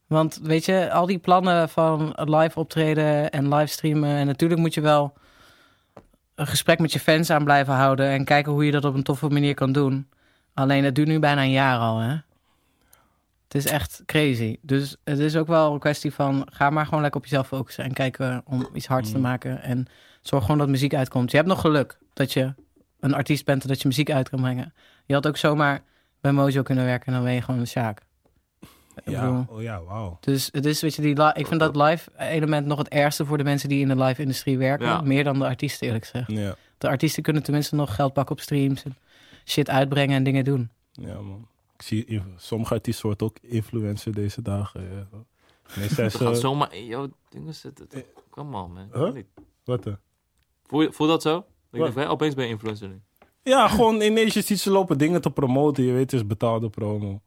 [0.06, 4.16] Want weet je, al die plannen van live optreden en livestreamen.
[4.16, 5.12] En natuurlijk moet je wel
[6.34, 8.08] een gesprek met je fans aan blijven houden.
[8.08, 10.08] En kijken hoe je dat op een toffe manier kan doen.
[10.54, 12.16] Alleen het duurt nu bijna een jaar al, hè.
[13.44, 14.56] Het is echt crazy.
[14.62, 16.46] Dus het is ook wel een kwestie van...
[16.50, 17.84] ga maar gewoon lekker op jezelf focussen...
[17.84, 19.22] en kijken om iets hards te Mm.
[19.22, 19.62] maken.
[19.62, 19.86] En
[20.22, 21.30] zorg gewoon dat muziek uitkomt.
[21.30, 22.54] Je hebt nog geluk dat je
[23.00, 23.62] een artiest bent...
[23.62, 24.74] en dat je muziek uit kan brengen.
[25.06, 25.82] Je had ook zomaar
[26.20, 27.06] bij Mojo kunnen werken...
[27.06, 28.00] en dan ben je gewoon een Sjaak.
[28.96, 30.16] Ik bedoel, Ja, oh ja, wauw.
[30.20, 33.38] dus het is, weet je, die ik vind dat live element nog het ergste voor
[33.38, 34.86] de mensen die in de live industrie werken.
[34.86, 35.00] Ja.
[35.00, 36.30] Meer dan de artiesten, eerlijk gezegd.
[36.30, 38.96] Ja, De artiesten kunnen tenminste nog geld pakken op streams en
[39.44, 40.70] shit uitbrengen en dingen doen.
[40.92, 41.48] ja, man.
[41.76, 44.82] Ik zie sommige artiesten worden ook influencer deze dagen.
[44.82, 45.06] Ja.
[45.76, 46.40] Nee, zijn We gaan ze...
[46.40, 47.88] zomaar in jouw dingen zitten.
[48.30, 48.88] Come on man.
[48.92, 49.12] Huh?
[49.12, 49.26] Niet.
[49.64, 49.98] Wat dan?
[50.66, 51.44] Voel, je, voel dat zo?
[51.70, 53.00] Denkt, hé, opeens ben je influencer nu.
[53.42, 55.84] Ja, gewoon ineens je ziet ze lopen dingen te promoten.
[55.84, 57.20] Je weet, het is betaalde promo.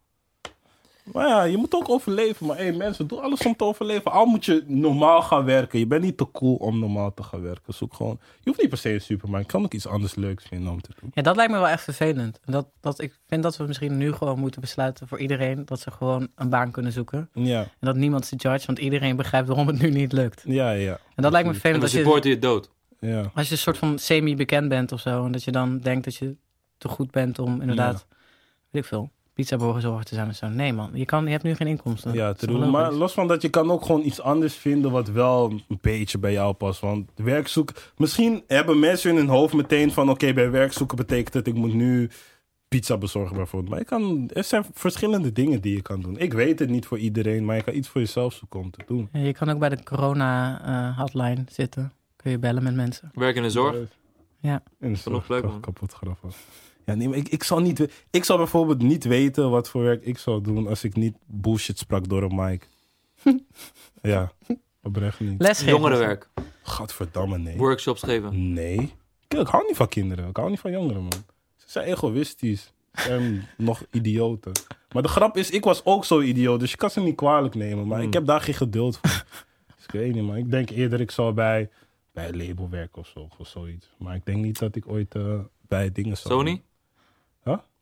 [1.13, 2.45] Maar ja, je moet ook overleven.
[2.45, 4.11] Maar hey, mensen, doe alles om te overleven.
[4.11, 5.79] Al moet je normaal gaan werken.
[5.79, 7.73] Je bent niet te cool om normaal te gaan werken.
[7.73, 8.19] Zoek gewoon.
[8.21, 9.45] Je hoeft niet per se een supermarkt.
[9.45, 11.11] Je kan ook iets anders leuks vinden om te doen.
[11.13, 12.39] Ja, dat lijkt me wel echt vervelend.
[12.45, 15.79] En dat, dat, ik vind dat we misschien nu gewoon moeten besluiten voor iedereen dat
[15.79, 17.29] ze gewoon een baan kunnen zoeken.
[17.34, 20.41] Ja, En dat niemand ze judge, want iedereen begrijpt waarom het nu niet lukt.
[20.45, 20.99] ja, ja.
[21.15, 22.69] En dat lijkt me En vervelend dan als je, supporten je dood.
[22.99, 25.25] Ja, als je een soort van semi-bekend bent of zo.
[25.25, 26.35] En dat je dan denkt dat je
[26.77, 28.05] te goed bent om inderdaad,
[28.69, 30.47] weet ik veel, pizzaborgenzorger te zijn of zo.
[30.47, 32.14] Nee man, je, kan, je hebt nu geen inkomsten.
[32.14, 32.69] ja Dat te doen.
[32.69, 36.18] Maar los van dat, je kan ook gewoon iets anders vinden wat wel een beetje
[36.18, 36.80] bij jou past.
[36.80, 37.72] Want werkzoek...
[37.97, 40.09] Misschien hebben mensen in hun hoofd meteen van...
[40.09, 42.09] Oké, bij werkzoeken betekent het ik moet nu
[42.68, 43.69] pizza bezorgen bijvoorbeeld.
[43.72, 46.18] Maar je kan, er zijn verschillende dingen die je kan doen.
[46.18, 48.84] Ik weet het niet voor iedereen, maar je kan iets voor jezelf zoeken om te
[48.88, 49.09] doen.
[49.11, 51.91] Ja, je kan ook bij de corona-hotline zitten.
[52.15, 53.11] Kun je bellen met mensen.
[53.14, 53.76] Werk in de zorg.
[54.39, 54.64] Ja.
[54.80, 55.59] En de Genoeg zorg, leuk, kap- man.
[55.61, 56.35] kapot grappig.
[56.88, 60.05] Ja, nee, maar ik, ik, zal niet, ik zal bijvoorbeeld niet weten wat voor werk
[60.05, 62.68] ik zou doen als ik niet bullshit sprak door een mic.
[64.01, 64.31] ja,
[64.84, 65.41] oprecht niet.
[65.41, 65.73] Lesgeven.
[65.73, 66.30] Jongerenwerk.
[66.64, 67.57] Gadverdamme, nee.
[67.57, 68.53] Workshops geven.
[68.53, 68.93] Nee.
[69.27, 70.27] Kijk, ik hou niet van kinderen.
[70.30, 71.23] Ik hou niet van jongeren, man.
[71.55, 72.73] Ze zijn egoïstisch.
[72.91, 74.51] En nog idioten.
[74.91, 76.59] Maar de grap is, ik was ook zo idioot.
[76.59, 77.88] Dus je kan ze niet kwalijk nemen.
[77.88, 78.07] Maar Hmm.
[78.07, 79.23] ik heb daar geen geduld voor.
[79.76, 81.69] dus ik weet niet, maar ik denk eerder ik zou bij,
[82.14, 83.27] bij label werken of zo.
[83.38, 83.89] Of zoiets.
[83.97, 86.61] Maar ik denk niet dat ik ooit eh, bij dingen zou Sony?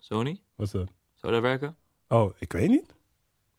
[0.09, 0.41] Sony?
[0.55, 0.87] Wat is dat?
[1.13, 1.75] Zou dat werken?
[2.07, 2.95] Oh, ik weet niet.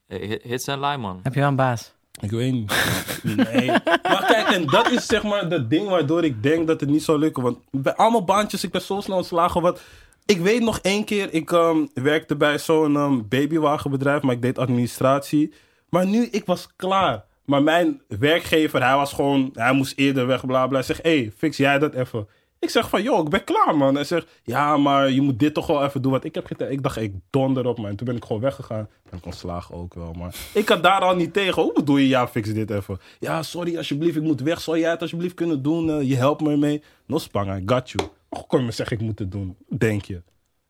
[0.06, 1.20] Hey, hits en line, man.
[1.22, 1.94] Heb je wel een baas?
[2.20, 2.72] Ik weet niet.
[3.36, 3.66] Nee.
[4.02, 7.02] Maar kijk, en dat is zeg maar dat ding waardoor ik denk dat het niet
[7.02, 7.42] zou lukken.
[7.42, 9.60] Want bij allemaal baantjes, ik ben zo snel ontslagen.
[9.60, 9.80] Wat,
[10.26, 14.58] ik weet nog één keer, ik ehm, werkte bij zo'n ehm, babywagenbedrijf, maar ik deed
[14.58, 15.52] administratie.
[15.88, 17.24] Maar nu, ik was klaar.
[17.44, 20.78] Maar mijn werkgever, hij was gewoon, hij moest eerder weg, bla bla.
[20.78, 22.28] Hij zegt, hé, hey, fix jij dat even.
[22.58, 23.94] Ik zeg van, joh, ik ben klaar, man.
[23.94, 26.12] Hij zegt, ja, maar je moet dit toch wel even doen.
[26.12, 26.50] Want ik heb.
[26.60, 27.86] Ik dacht, ik donder op, man.
[27.86, 28.88] En toen ben ik gewoon weggegaan.
[29.10, 30.34] Ben ik ontslagen ook wel, maar...
[30.54, 31.62] Ik had daar al niet tegen.
[31.62, 32.98] Hoe bedoel je, ja, fix dit even?
[33.18, 34.60] Ja, sorry, alsjeblieft, ik moet weg.
[34.60, 35.90] Zou jij het alsjeblieft kunnen doen?
[35.90, 36.82] Eh, je helpt me mee.
[37.06, 38.08] No spang, got you.
[38.28, 39.56] Hoe kon je me zeggen, ik moet het doen?
[39.68, 40.22] Denk je?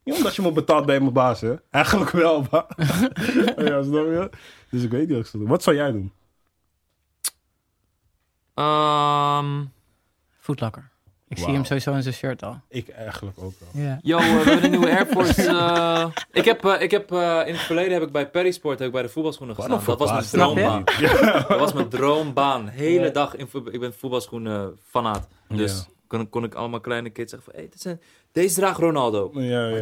[0.04, 1.54] Omdat je me betaalt bij mijn baas, hè?
[1.70, 2.66] Eigenlijk wel, maar...
[3.66, 4.30] ja, snap je?
[4.70, 5.52] Dus ik weet niet wat ik zou doen.
[5.52, 6.12] Wat zou jij doen?
[8.54, 9.64] Ehm
[10.38, 10.90] Footlocker.
[11.28, 12.60] Ik zie hem sowieso in zijn shirt al.
[12.68, 13.82] Ik eigenlijk ook wel.
[13.84, 13.98] Ja.
[14.02, 15.42] Yo, eh, we hebben een nieuwe Air Force.
[15.48, 18.78] eh, ik heb, eh, ik heb eh, in het verleden heb ik bij Perry Sport
[18.78, 19.82] heb ik bij de voetbalschoenen gestaan.
[19.86, 20.84] Dat was mijn droombaan.
[20.98, 21.40] Ja.
[21.48, 22.68] Dat was mijn droombaan.
[22.68, 23.10] Hele Ja.
[23.10, 25.28] dag in Ik ben voetbalschoenen fanaat.
[25.48, 25.92] Dus Ja.
[26.06, 27.60] kon, kon ik allemaal kleine kids zeggen van...
[27.60, 28.00] Hey, dit zijn,
[28.32, 29.30] deze draagt Ronaldo.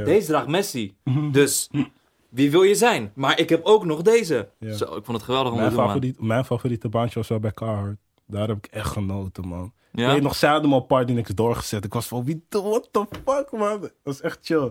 [0.04, 0.96] Deze draagt Messi.
[1.32, 1.70] Dus
[2.28, 3.10] wie wil je zijn?
[3.14, 4.48] Maar ik heb ook nog deze.
[4.60, 7.40] Zo, ik vond het geweldig om Mijn, te doen, favoriet, mijn favoriete baantje was wel
[7.40, 8.00] bij Carhartt.
[8.26, 9.72] Daar heb ik echt genoten, man.
[9.94, 10.12] Ik Ja?
[10.12, 11.84] weet nog, zij hadden me op party niks doorgezet.
[11.84, 13.80] Ik was van, wie, what the fuck, man?
[13.80, 14.70] Dat was echt chill.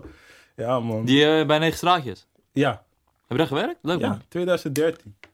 [0.56, 1.04] Ja, man.
[1.04, 2.26] Die eh, bij Negen Straatjes.
[2.52, 2.80] Ja, Heb
[3.28, 3.78] je daar gewerkt?
[3.82, 4.22] Leuk, ja, man.
[4.28, 5.16] 2013.
[5.20, 5.28] Ik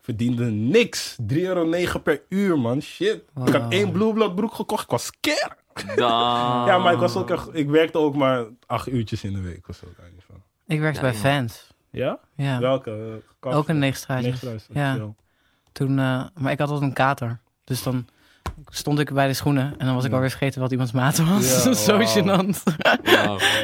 [0.00, 1.16] verdiende niks.
[1.22, 2.80] 3,9 euro per uur, man.
[2.82, 3.22] Shit.
[3.46, 4.84] Ik had één Blueblood broek gekocht.
[4.84, 5.64] Ik was scared.
[5.96, 9.68] Ja, maar ik, was ook echt, ik werkte ook maar acht uurtjes in de week
[9.68, 9.86] of zo.
[9.96, 10.42] daar niet van.
[10.66, 11.14] Ik werkte Ja, bij.
[11.20, 11.70] Fans.
[11.90, 12.18] Ja?
[12.36, 12.58] Ja.
[12.58, 13.22] Welke?
[13.44, 14.42] Uh, Ook in Negenstraatjes.
[14.72, 15.14] Ja.
[15.72, 17.38] Toen, eh, maar ik had altijd een kater.
[17.64, 18.06] Dus dan
[18.70, 21.64] stond ik bij de schoenen en dan was ik alweer vergeten wat iemands maat was.
[21.64, 22.62] Ja, Zo gênant.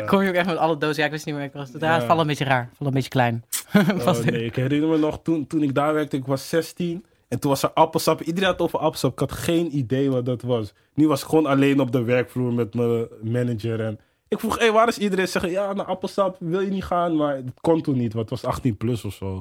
[0.07, 0.97] Kom je ook echt met alle dozen.
[0.99, 1.45] Ja, ik wist niet meer.
[1.45, 2.01] Ik was, het Ja.
[2.01, 2.69] valt een beetje raar.
[2.75, 3.45] Valt een beetje klein.
[4.07, 7.05] Oh, nee, ik herinner me nog toen, toen ik daar werkte, ik was 16.
[7.29, 8.21] En toen was er appelsap.
[8.21, 9.13] Iedereen had het over appelsap.
[9.13, 10.73] Ik had geen idee wat dat was.
[10.95, 13.81] Nu was ik gewoon alleen op de werkvloer met mijn manager.
[13.81, 13.99] En
[14.29, 15.25] ik vroeg, hé, waar is iedereen?
[15.27, 17.17] Ze zeggen, ja, naar appelsap wil je niet gaan.
[17.17, 19.41] Maar het kon toen niet, want het was 18 plus of zo.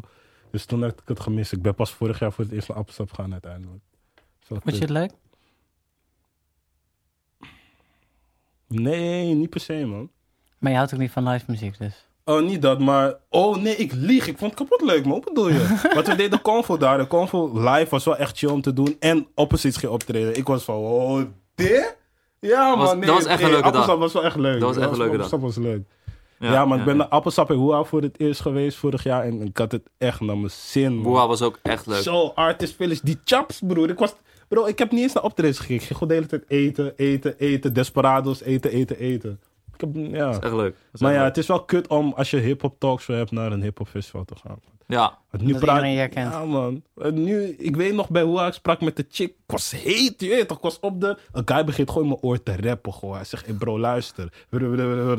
[0.51, 1.51] Dus toen heb ik het gemist.
[1.51, 3.80] Ik ben pas vorig jaar voor het eerst naar appelsap gegaan uiteindelijk.
[4.47, 5.11] Vond je het leuk?
[8.72, 10.10] Nee, niet per se, man.
[10.60, 12.06] Maar je houdt ook niet van live muziek dus.
[12.26, 13.15] Oh, niet dat, maar...
[13.30, 14.27] Oh, nee, ik lieg.
[14.27, 15.14] Ik vond het kapot leuk, man.
[15.14, 15.89] Wat bedoel je?
[15.93, 16.98] Want we deden Convo daar.
[16.98, 18.95] De Convo live was wel echt chill om te doen.
[18.99, 20.38] En Opposites ging optreden.
[20.38, 21.22] Ik was van, oh,
[21.56, 21.98] dit?
[22.39, 22.99] Ja, man.
[22.99, 23.81] Nee, dat was echt een nee, leuke dag.
[23.81, 24.60] Appelsap was wel echt leuk.
[24.60, 25.84] Dat was echt een leuke Appelsap was leuk.
[26.39, 26.80] Ja, man.
[26.80, 26.99] Ik ben ja.
[26.99, 29.23] naar Appelsap en Hoera voor het eerst geweest vorig jaar.
[29.23, 31.27] En ik had het echt naar mijn zin, man.
[31.27, 32.02] Was ook echt leuk.
[32.02, 33.02] Zo, Artist Village.
[33.03, 33.89] Die chaps, broer.
[33.89, 34.15] Ik was...
[34.52, 35.76] Bro, ik heb niet eens naar optredens gekeken.
[35.82, 37.73] Ik ging gewoon de hele tijd eten, eten, eten.
[37.73, 39.40] Desperados, eten, eten, eten.
[39.73, 40.26] Ik heb, ja.
[40.26, 40.76] Dat is echt leuk.
[40.94, 41.28] Is Maar echt ja, leuk.
[41.36, 44.36] het is wel kut om als je hip-hop talkshow hebt naar een hip-hop festival te
[44.36, 44.60] gaan.
[44.91, 46.31] Ja, Want nu Dat praat iedereen herkent.
[46.34, 46.84] Ja, man.
[46.97, 49.30] En nu, ik weet nog bij hoe ik sprak met de chick.
[49.30, 50.57] Ik was heet, je weet toch?
[50.57, 51.18] Ik was op de.
[51.31, 52.93] Een guy begint gewoon in mijn oor te rappen.
[52.93, 53.15] Gewoon.
[53.15, 54.30] Hij zegt: hey bro, luister.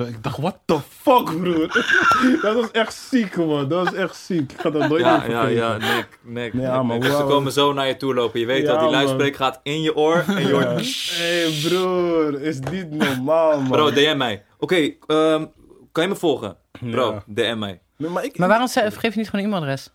[0.08, 1.66] Ik dacht: what the fuck, broer?
[2.42, 3.68] dat was echt ziek, man.
[3.68, 4.52] Dat was echt ziek.
[4.52, 5.62] Ik ga dat nooit ja, meer ja, vergeten.
[5.62, 6.52] ja, nek, nek.
[6.54, 6.92] Nee, nek, maar nek.
[6.96, 8.40] hoe Dus ze komen zo naar je toe lopen.
[8.40, 8.94] Je weet Ja, wel, die man.
[8.94, 10.52] luidspreek gaat in je oor en je Ja.
[10.52, 11.10] hoort...
[11.16, 13.70] hey, broer, is niet normaal, man.
[13.70, 14.44] Bro, DM mij.
[14.58, 15.44] Oké, ehm,
[15.92, 16.56] kan je me volgen?
[16.90, 17.22] Bro, Ja.
[17.26, 17.80] DM mij.
[17.96, 19.90] Nee, maar ik, Maar waarom ze- geef je niet gewoon een e-mailadres?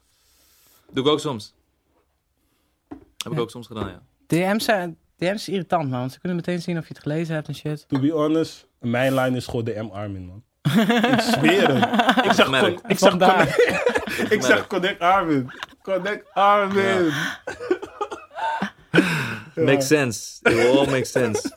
[0.91, 1.53] Doe ik ook soms.
[3.23, 4.01] Heb ik ook soms gedaan, ja.
[4.27, 5.99] DM's zijn, DM's is irritant, man.
[5.99, 7.85] want Ze kunnen meteen zien of je het gelezen hebt en shit.
[7.87, 10.43] To be honest, mijn line is gewoon de M Armin, man.
[11.13, 12.25] ik zweer het.
[12.25, 12.63] Ik zeg, Merk.
[12.81, 13.55] con- ik zeg, Vandaar.
[13.55, 15.51] connect, ik zeg connect Armin.
[15.81, 17.11] Connect Armin.
[19.55, 20.39] Makes sense.
[20.43, 21.51] It will all make sense.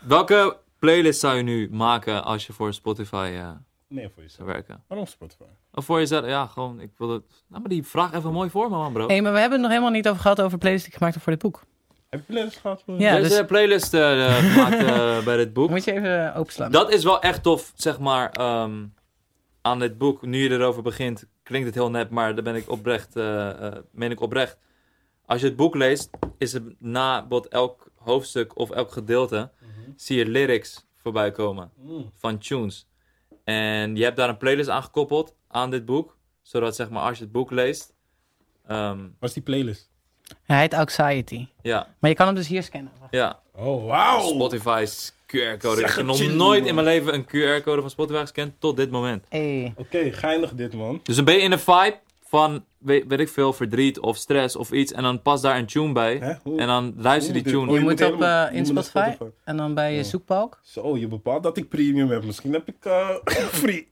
[0.00, 3.50] Welke playlist zou je nu maken als je voor Spotify eh,
[3.88, 4.32] Nee, voor jezelf.
[4.36, 4.82] zou werken?
[4.86, 5.42] Waarom Spotify?
[5.78, 6.26] Of voor jezelf?
[6.26, 7.22] Ja, gewoon, ik wil het...
[7.48, 9.06] Nou, maar die vraag even mooi voor me, man, bro.
[9.06, 10.98] Hé, hey, maar we hebben het nog helemaal niet over gehad over playlists die ik
[10.98, 11.62] gemaakt heb voor dit boek.
[12.08, 12.82] Heb je playlist gehad?
[12.84, 15.70] Voor Ja, Er dus- een playlist eh, eh, gemaakt eh, bij dit boek.
[15.70, 16.70] Moet je even openslaan.
[16.70, 18.86] Dat is wel echt tof, zeg maar, ehm,
[19.62, 20.22] aan dit boek.
[20.26, 23.72] Nu je erover begint, klinkt het heel net, maar daar ben ik oprecht, eh, eh,
[23.92, 24.58] meen ik oprecht.
[25.26, 29.50] Als je het boek leest, is er na bijvoorbeeld elk hoofdstuk of elk gedeelte,
[29.96, 32.10] zie je lyrics voorbij komen Mm.
[32.14, 32.86] van tunes.
[33.44, 37.18] En je hebt daar een playlist aan gekoppeld aan dit boek, zodat zeg maar als
[37.18, 37.92] je het boek leest,
[38.66, 39.90] ehm, Wat is die playlist?
[40.42, 41.46] Hij heet Anxiety.
[41.62, 42.92] ja, Maar je kan hem dus hier scannen.
[43.00, 43.12] Wacht.
[43.12, 44.20] ja, Oh, wauw.
[44.28, 45.80] Spotify's QR-code.
[45.80, 49.24] Ik heb nog nooit in mijn leven een QR-code van Spotify gescand tot dit moment.
[49.28, 49.72] Hey.
[49.76, 51.00] Oké, geinig dit, man.
[51.02, 54.56] Dus dan ben je in de vibe van, weet, weet ik veel, verdriet of stress
[54.56, 54.92] of iets.
[54.92, 56.20] En dan past daar een tune bij.
[56.56, 57.66] En dan luister je die tune.
[57.70, 59.14] Oh, Je moet op je in naar Spotify
[59.44, 60.02] en dan bij je Ja.
[60.04, 60.60] zoekbalk.
[60.62, 62.24] Zo, je bepaalt dat ik premium heb.
[62.24, 63.08] Misschien heb ik eh
[63.62, 63.88] free.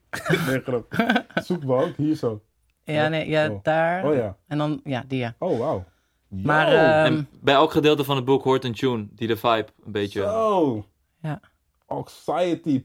[0.47, 0.95] nee, grap.
[1.47, 2.43] Zoekbalk, hier zo.
[2.85, 3.59] Ja, nee, ja, Oh.
[3.63, 4.05] daar.
[4.09, 4.37] Oh ja.
[4.47, 5.35] En dan, ja, die ja.
[5.39, 5.85] Oh, wauw.
[6.29, 6.77] Maar, Yo.
[6.77, 9.93] eh, En bij elk gedeelte van het boek hoort een tune die de vibe een
[9.93, 10.21] beetje...
[10.23, 10.87] Zo.
[11.23, 11.41] Ja.
[11.87, 12.85] Anxiety.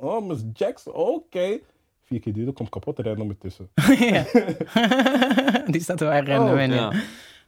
[0.00, 0.92] Oh, Miss Jackson.
[0.94, 1.58] Oké.
[2.06, 3.68] Vier keer duur, dat komt kapot te rennen met tussen.
[4.14, 4.24] ja.
[5.72, 6.72] die staat er erg random Oh, in.
[6.72, 6.92] Ja.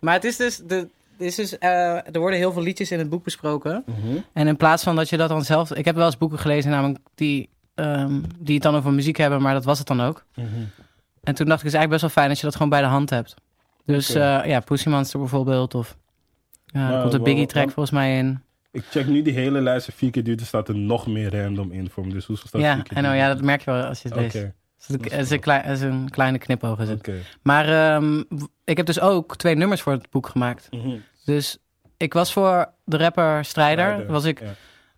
[0.00, 3.08] Maar het is dus, de, is dus eh, er worden heel veel liedjes in het
[3.08, 3.84] boek besproken.
[3.86, 4.16] Mhm.
[4.32, 5.74] En in plaats van dat je dat dan zelf...
[5.74, 9.42] Ik heb wel eens boeken gelezen namelijk die, ehm, die het dan over muziek hebben,
[9.42, 10.24] maar dat was het dan ook.
[10.34, 10.46] Mhm.
[11.22, 12.80] En toen dacht ik, het is eigenlijk best wel fijn als je dat gewoon bij
[12.80, 13.34] de hand hebt.
[13.84, 15.74] Dus eh, ja, Pussy Monster bijvoorbeeld.
[15.74, 15.96] Of
[16.66, 18.42] ja, Maar komt een wel- Biggie track wel- volgens mij in.
[18.78, 19.86] Ik check nu die hele lijst.
[19.88, 22.12] en Vier keer duur, er staat er nog meer random in voor me.
[22.12, 23.14] Dus hoezo staat Ja, en duur?
[23.14, 24.36] ja, dat merk je wel als je het leest.
[24.36, 24.44] oké.
[24.44, 26.78] Het is een- Het is een, klein, is een kleine knipoog.
[26.80, 26.88] Is.
[27.42, 28.22] Maar ehm,
[28.64, 30.68] ik heb dus ook twee nummers voor het boek gemaakt.
[30.70, 30.96] Mhm.
[31.24, 31.58] Dus
[31.96, 33.84] ik was voor de rapper Strijder.
[33.84, 34.40] Strijder, Was ik,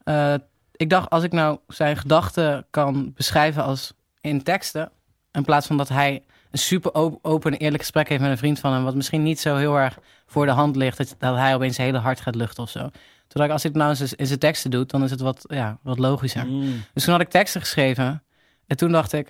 [0.05, 0.33] ja.
[0.35, 0.41] eh,
[0.77, 4.91] ik dacht, als ik nou zijn gedachten kan beschrijven als in teksten...
[5.33, 8.39] in plaats van dat hij een super op- open en eerlijk gesprek heeft met een
[8.39, 8.85] vriend van hem...
[8.85, 11.15] wat misschien niet zo heel erg voor de hand ligt...
[11.19, 12.91] dat, hij opeens hele hart gaat luchten of zo.
[13.31, 14.91] Toen dacht ik, als het nou in zijn- in zijn teksten doet...
[14.91, 16.47] dan is het wat, ja, wat logischer.
[16.47, 16.83] Mm.
[16.95, 18.23] Dus toen had ik teksten geschreven.
[18.67, 19.27] En toen dacht ik,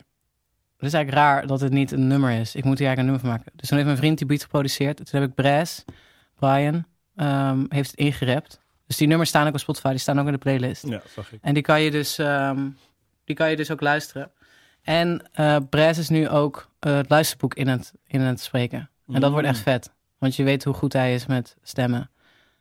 [0.77, 2.55] het is eigenlijk raar dat het niet een nummer is.
[2.55, 3.53] Ik moet hier eigenlijk een nummer van maken.
[3.57, 4.97] Dus toen heeft mijn vriend die beat geproduceerd.
[4.97, 5.85] Toen heb ik Bres,
[6.39, 6.87] Brian,
[7.17, 8.61] ehm, heeft het ingerapt.
[8.87, 9.91] Dus die nummers staan ook op Spotify.
[9.91, 10.87] Die staan ook in de playlist.
[10.89, 11.39] Ja, zag ik.
[11.43, 12.69] En die kan je dus, ehm,
[13.25, 14.31] die kan je dus ook luisteren.
[14.83, 18.91] En eh Bres is nu ook eh, het luisterboek in het, in het spreken.
[19.15, 19.93] En dat wordt echt vet.
[20.19, 22.11] Want je weet hoe goed hij is met stemmen.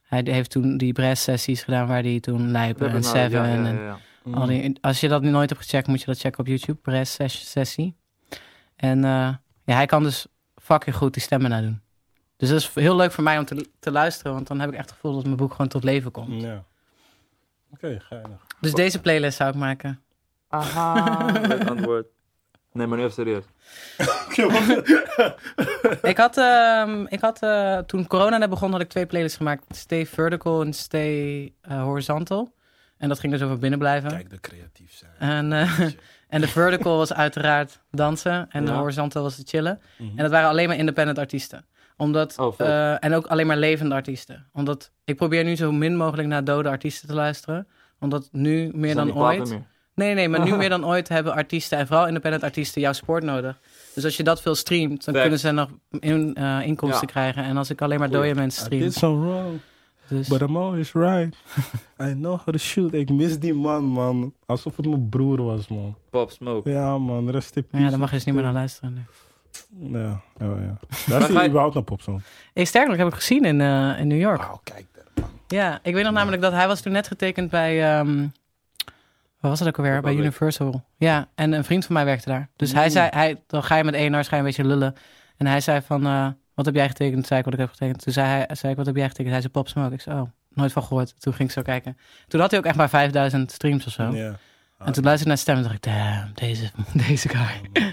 [0.10, 3.98] Hij heeft toen die Bres-sessies gedaan waar hij toen Lijpen en Seven Ja, ja, en.
[4.24, 4.34] Mm.
[4.34, 6.78] al die, als je dat nu nooit hebt gecheckt, moet je dat checken op YouTube.
[6.82, 7.96] Press ses- sessie.
[8.76, 9.34] En eh,
[9.64, 11.82] ja, hij kan dus fucking goed die stemmen nadoen.
[12.38, 14.34] Dus dat is heel leuk voor mij om te, te luisteren.
[14.34, 16.42] Want dan heb ik echt het gevoel dat mijn boek gewoon tot leven komt.
[16.42, 16.64] Ja.
[17.74, 18.46] Oké, geinig.
[18.60, 20.02] Dus deze playlist zou ik maken.
[20.48, 22.08] Aha, leuk antwoord.
[22.80, 23.44] Nee, maar nu even serieus.
[26.12, 29.76] ik had, ehm, ik had eh, toen corona net begon, had ik twee playlists gemaakt.
[29.76, 32.54] Stay Vertical en Stay eh, Horizontal.
[32.98, 34.10] En dat ging dus over binnenblijven.
[34.10, 35.12] Kijk, de creatief zijn.
[35.18, 35.80] En, eh,
[36.36, 38.48] en de vertical was uiteraard dansen.
[38.50, 39.82] En de horizontal was het chillen.
[39.98, 40.10] Mhm.
[40.10, 41.66] En dat waren alleen maar independent artiesten.
[41.98, 44.50] Omdat, Oh, eh, en ook alleen maar levende artiesten.
[44.54, 47.68] Omdat ik probeer nu zo min mogelijk naar dode artiesten te luisteren.
[48.00, 49.50] Omdat nu meer dan ooit...
[49.50, 49.66] meer?
[50.00, 51.78] Nee, nee, maar nu meer dan ooit hebben artiesten...
[51.78, 53.60] en vooral independent artiesten jouw support nodig.
[53.94, 55.70] Dus als je dat veel streamt, dan kunnen ze nog
[56.00, 57.14] in, eh, inkomsten Ja.
[57.14, 57.44] krijgen.
[57.44, 58.82] En als ik alleen maar dode mensen I stream...
[58.82, 59.60] did some wrong,
[60.08, 61.36] Dus, but I'm always right.
[62.08, 62.94] I know how to shoot.
[62.94, 64.34] Ik mis die man, man.
[64.46, 65.96] Alsof het mijn broer was, man.
[66.10, 66.70] Pop Smoke.
[66.70, 67.30] Ja, man.
[67.30, 67.84] Rest in peace.
[67.84, 68.94] ja, daar mag je dus niet meer naar luisteren.
[68.94, 69.98] nu.
[69.98, 70.78] Ja, ja, ja.
[71.08, 72.22] Daar zie je überhaupt naar popsong.
[72.54, 74.38] Hey, sterker nog, heb ik gezien in, eh, in New York.
[74.42, 75.30] Wauw, kijk daar, man.
[75.48, 77.98] Ja, ik weet nog namelijk dat hij was toen net getekend bij...
[78.00, 78.28] ehm
[79.40, 80.02] waar was het ook alweer?
[80.02, 80.14] Bij.
[80.16, 80.84] Universal.
[80.98, 82.50] Ja, en een vriend van mij werkte daar.
[82.56, 82.92] Dus hij Mm.
[82.92, 84.94] zei, hij, dan ga je met ENR ga je een beetje lullen.
[85.38, 87.16] En hij zei van, eh, wat heb jij getekend?
[87.16, 88.04] Toen zei ik wat ik heb getekend.
[88.04, 89.32] Toen zei, hij, zei ik, wat heb jij getekend?
[89.32, 89.94] Hij zei Pop Smoke.
[89.94, 91.22] Ik zei, oh, nooit van gehoord.
[91.22, 91.98] Toen ging ik zo kijken.
[92.28, 94.04] Toen had hij ook echt maar 5000 streams of zo.
[94.16, 94.36] Ja.
[94.80, 96.70] En toen luisterde ik naar stem en dacht ik, damn, deze,
[97.08, 97.84] deze guy.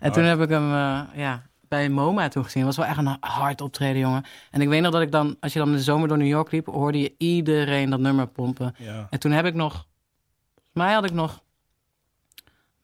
[0.00, 2.66] en toen heb ik hem, eh, ja, bij MoMA toen gezien.
[2.66, 4.24] Het was wel echt een hard optreden, jongen.
[4.50, 6.50] En ik weet nog dat ik dan, als je dan de zomer door New York
[6.52, 8.74] liep, hoorde je iedereen dat nummer pompen.
[8.78, 9.06] Ja.
[9.10, 9.86] En toen heb ik nog,
[10.76, 11.42] mij had ik nog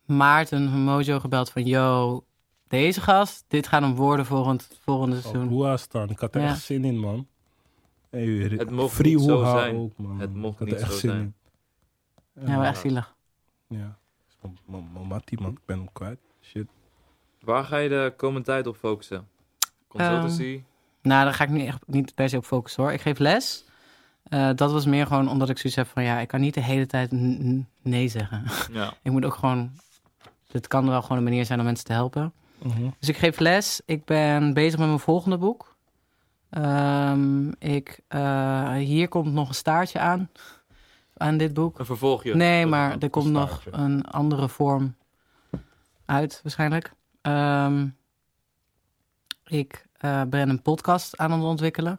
[0.05, 2.25] Maarten van Mojo gebeld van, yo,
[2.69, 5.49] deze gast, dit gaat hem worden volgend, volgende Op seizoen.
[5.49, 6.11] Hoeha staan.
[6.11, 6.49] Ik had er Ja.
[6.49, 7.27] echt zin in, man.
[8.11, 9.77] Hey, Het mocht free niet zo zijn.
[9.77, 10.21] Ook, man.
[10.21, 11.35] Het mocht Ik had niet er echt zo zin zijn.
[12.35, 12.47] in.
[12.47, 13.15] Ja, wel echt zielig.
[13.69, 13.99] Ja.
[14.43, 15.51] M- m- m- Mattie, man.
[15.51, 16.19] Ik ben hem kwijt.
[16.41, 16.67] Shit.
[17.41, 19.29] Waar ga je de komende tijd op focussen?
[19.89, 20.63] Consultancy?
[21.03, 22.93] Nou, daar ga ik niet, echt, niet per se op focussen hoor.
[22.93, 23.65] Ik geef les.
[24.33, 26.03] Eh, dat was meer gewoon omdat ik zoiets heb van...
[26.03, 27.11] ja, ik kan niet de hele tijd
[27.83, 28.45] nee zeggen.
[28.73, 28.95] ja.
[29.03, 29.71] ik moet ook gewoon...
[30.47, 32.33] Dit kan wel gewoon een manier zijn om mensen te helpen.
[32.63, 32.89] Mhm.
[32.99, 33.81] Dus ik geef les.
[33.87, 35.77] Ik ben bezig met mijn volgende boek.
[36.51, 40.31] Ehm, ik, eh, hier komt nog een staartje aan.
[41.17, 41.79] Aan dit boek.
[41.79, 42.35] Een vervolgje.
[42.35, 44.97] Nee, maar er komt nog een andere vorm
[46.05, 46.93] uit, waarschijnlijk.
[47.21, 47.89] Ehm,
[49.45, 51.99] ik eh, ben een podcast aan het ontwikkelen.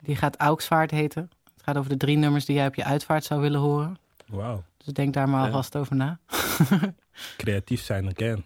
[0.00, 1.30] Die gaat Auksvaart heten.
[1.66, 3.98] Het gaat over de drie nummers die jij op je uitvaart zou willen horen.
[4.26, 4.64] Wauw.
[4.76, 5.46] Dus denk daar maar Ja.
[5.46, 6.18] alvast over na.
[7.36, 8.44] Creatief zijn again.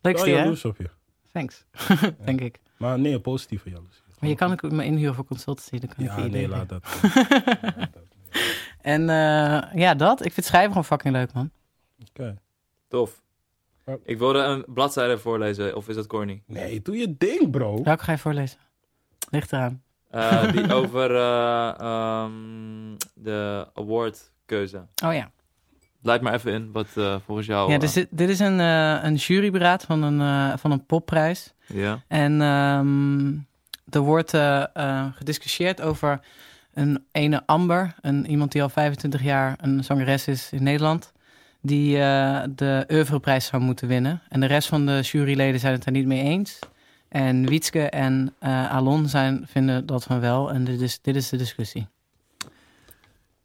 [0.00, 0.40] Leukste, Wel hè?
[0.40, 0.90] jaloers op je.
[1.32, 1.64] Thanks,
[2.24, 2.60] denk ik.
[2.76, 4.02] Maar nee, een positieve jaloezie.
[4.20, 5.78] Maar je kan ook me inhuren voor consultancy.
[5.78, 6.86] Dan kan ik Ja, je nee, laat dat.
[8.80, 10.24] En eh, ja, dat.
[10.24, 11.50] Ik vind schrijven gewoon fucking leuk, man.
[12.08, 12.36] Oké.
[12.88, 13.22] Tof.
[14.04, 16.42] Ik wilde een bladzijde voorlezen, of is dat corny?
[16.46, 17.82] Nee, doe je ding, bro.
[17.82, 18.58] Welke ga je voorlezen?
[19.30, 19.82] Ligt eraan.
[20.14, 22.32] Eh, die over eh, ehm,
[23.14, 24.86] de awardkeuze.
[25.04, 25.30] Oh ja.
[26.02, 27.70] Leid maar even in, wat eh, volgens jou...
[27.70, 31.54] Ja, dus dit, dit is een, een juryberaad van een, van een popprijs.
[31.66, 32.02] ja.
[32.08, 33.28] En ehm,
[33.90, 34.36] er wordt
[35.14, 36.20] gediscussieerd over
[36.74, 41.12] een ene Amber, een, iemand die al 25 jaar een zangeres is in Nederland,
[41.60, 41.96] die
[42.54, 44.22] de oeuvreprijs zou moeten winnen.
[44.28, 46.58] En de rest van de juryleden zijn het er niet mee eens.
[47.14, 50.50] En Wietske en eh, Alon zijn, vinden dat van wel.
[50.50, 51.88] En dit is, dit is de discussie.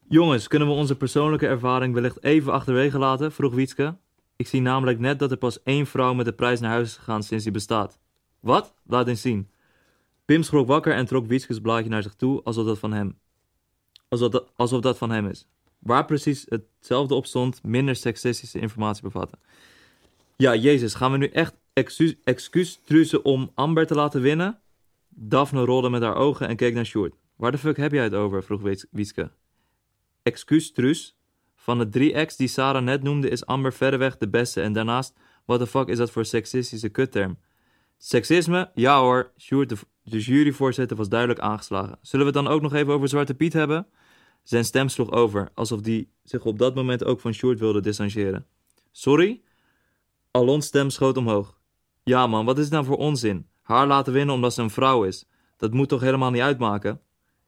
[0.07, 3.31] Jongens, kunnen we onze persoonlijke ervaring wellicht even achterwege laten?
[3.31, 3.95] Vroeg Wietske.
[4.35, 6.95] Ik zie namelijk net dat er pas één vrouw met de prijs naar huis is
[6.95, 7.99] gegaan sinds die bestaat.
[8.39, 8.73] Wat?
[8.85, 9.49] Laat eens zien.
[10.25, 13.17] Pim schrok wakker en trok Wietskes blaadje naar zich toe alsof dat van hem.
[14.07, 15.47] Alsof dat, alsof dat van hem is.
[15.79, 19.39] Waar precies hetzelfde op stond, minder seksistische informatie bevatten.
[20.35, 24.59] Ja, Jezus, gaan we nu echt excuus, excuus om Amber te laten winnen?
[25.09, 27.15] Daphne rolde met haar ogen en keek naar Sjoerd.
[27.35, 28.43] Waar de fuck heb jij het over?
[28.43, 29.31] vroeg Wietske.
[30.23, 31.17] Excuus truus.
[31.55, 35.13] Van de drie ex die Sarah net noemde is Amber verreweg de beste en daarnaast,
[35.45, 37.37] what the fuck is dat voor seksistische kutterm?
[37.97, 38.71] Seksisme?
[38.73, 41.97] Ja hoor, Sjoerd, de, de juryvoorzitter was duidelijk aangeslagen.
[42.01, 43.87] Zullen we het dan ook nog even over Zwarte Piet hebben?
[44.43, 48.45] Zijn stem sloeg over, alsof die zich op dat moment ook van Sjoerd wilde distancieren.
[48.91, 49.41] Sorry?
[50.31, 51.59] Alons stem schoot omhoog.
[52.03, 53.47] Ja man, wat is het nou voor onzin?
[53.61, 55.26] Haar laten winnen omdat ze een vrouw is.
[55.57, 57.01] Dat moet toch helemaal niet uitmaken?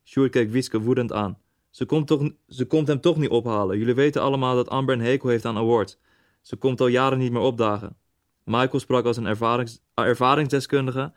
[0.03, 1.37] Sjoerd keek Wieske woedend aan.
[1.69, 3.77] Ze komt, toch, ze komt hem toch niet ophalen.
[3.77, 5.97] Jullie weten allemaal dat Amber een hekel heeft aan awards.
[6.41, 7.95] Ze komt al jaren niet meer opdagen.
[8.43, 11.11] Michael sprak als een ervarings, ervaringsdeskundige.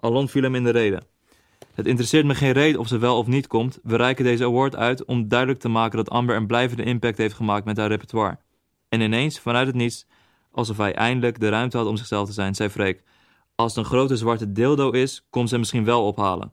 [0.00, 1.04] Alon viel hem in de reden.
[1.74, 3.78] Het interesseert me geen reet of ze wel of niet komt.
[3.82, 7.34] We reiken deze award uit om duidelijk te maken dat Amber een blijvende impact heeft
[7.34, 8.38] gemaakt met haar repertoire.
[8.88, 10.06] En ineens, vanuit het niets,
[10.56, 13.02] alsof hij eindelijk de ruimte had om zichzelf te zijn, zei Freek:
[13.54, 16.52] Als het een grote zwarte dildo is, komt ze misschien wel ophalen.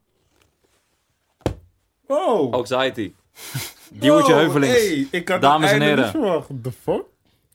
[2.07, 2.53] Wow.
[2.53, 3.13] Anxiety.
[3.99, 4.73] Diewertje Wow, Heuvelings.
[4.73, 5.97] hey, ik had Dames en heren.
[6.03, 6.49] niet verwacht.
[6.61, 7.03] The fuck?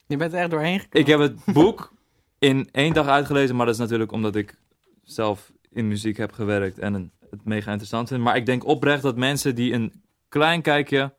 [0.07, 0.99] Je bent er echt doorheen gekomen.
[0.99, 1.93] Ik heb het boek
[2.39, 4.55] in één dag uitgelezen, maar dat is natuurlijk omdat ik
[5.03, 8.21] zelf in muziek heb gewerkt en het mega interessant vind.
[8.21, 11.13] Maar ik denk oprecht dat mensen die een klein kijkje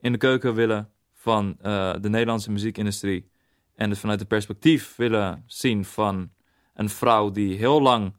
[0.00, 3.30] in de keuken willen van eh, de Nederlandse muziekindustrie
[3.78, 6.30] en het vanuit het perspectief willen zien van
[6.74, 8.14] een vrouw die heel lang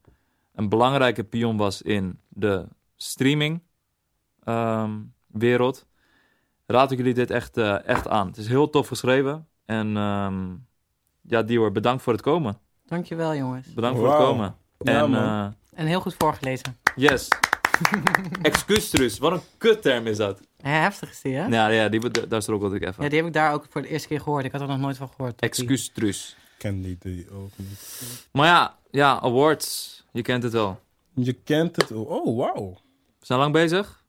[0.53, 3.61] een belangrijke pion was in de streaming
[4.43, 4.91] ehm,
[5.27, 5.85] wereld,
[6.65, 8.27] raad ik jullie dit echt, eh, echt aan.
[8.27, 10.55] Het is heel tof geschreven en ehm,
[11.21, 12.57] ja, Dior, bedankt voor het komen.
[12.85, 13.73] Dankjewel, jongens.
[13.73, 14.55] Bedankt voor het komen.
[14.77, 16.77] Ja, en eh, En heel goed voorgelezen.
[16.95, 17.27] yes.
[18.41, 20.41] Excuustrus, wat een kutterm is dat.
[20.63, 21.45] Ja, heftig is die, hè?
[21.47, 23.03] Ja, ja die, daar strokkelde ik even.
[23.03, 24.45] Ja, die heb ik daar ook voor de eerste keer gehoord.
[24.45, 25.41] Ik had er nog nooit van gehoord.
[25.41, 26.35] Excuustrus.
[26.39, 27.79] Ik ken die, die ook niet.
[28.31, 30.03] Maar ja, ja, awards.
[30.11, 30.79] Je kent het wel.
[31.13, 31.91] Je kent het.
[31.91, 32.77] Oh, wauw.
[33.19, 34.03] We zijn lang bezig.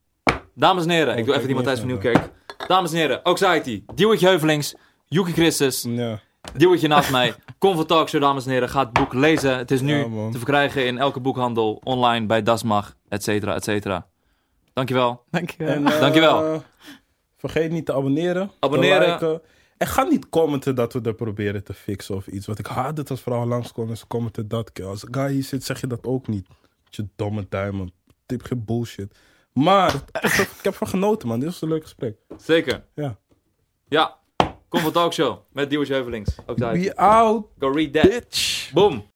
[0.54, 2.30] Dames en heren, Oh, ik doe even die Matthijs van Nieuwkerk.
[2.66, 4.74] Dames en heren, Oxity, Diewertje Heuvelings,
[5.06, 6.20] Yuki Christus, Ja.
[6.54, 7.34] Diewertje naast mij.
[7.58, 8.68] Kom voor Talkshow, dames en heren.
[8.68, 9.56] Ga het boek lezen.
[9.56, 13.64] Het is nu Ja, te verkrijgen in elke boekhandel, online, bij Dasmag, et cetera, et
[13.64, 14.06] cetera.
[14.72, 15.22] Dankjewel.
[15.30, 15.74] Dankjewel.
[15.74, 16.62] En, eh, Dankjewel.
[17.36, 18.50] Vergeet niet te abonneren.
[18.60, 19.18] Abonneren.
[19.18, 19.42] Te liken.
[19.76, 22.46] En ga niet commenten dat we er proberen te fixen of iets.
[22.46, 24.80] Want ik haat het als vrouwen langskomen en ze commenten dat.
[24.82, 26.46] Als een guy hier zit, zeg je dat ook niet.
[26.90, 27.92] Je domme duimen.
[28.26, 29.18] Tip geen bullshit.
[29.52, 31.38] Maar ik heb, er- ervan genoten, man.
[31.40, 32.16] Dit was een leuk gesprek.
[32.38, 32.84] Zeker.
[32.94, 33.18] Ja.
[33.88, 34.18] Ja.
[34.68, 36.34] Kom voor Talkshow met Diewertje Heuvelings.
[36.46, 36.80] Oxity.
[36.80, 38.02] Be out, Go read that.
[38.02, 38.70] bitch.
[38.72, 39.04] Boom.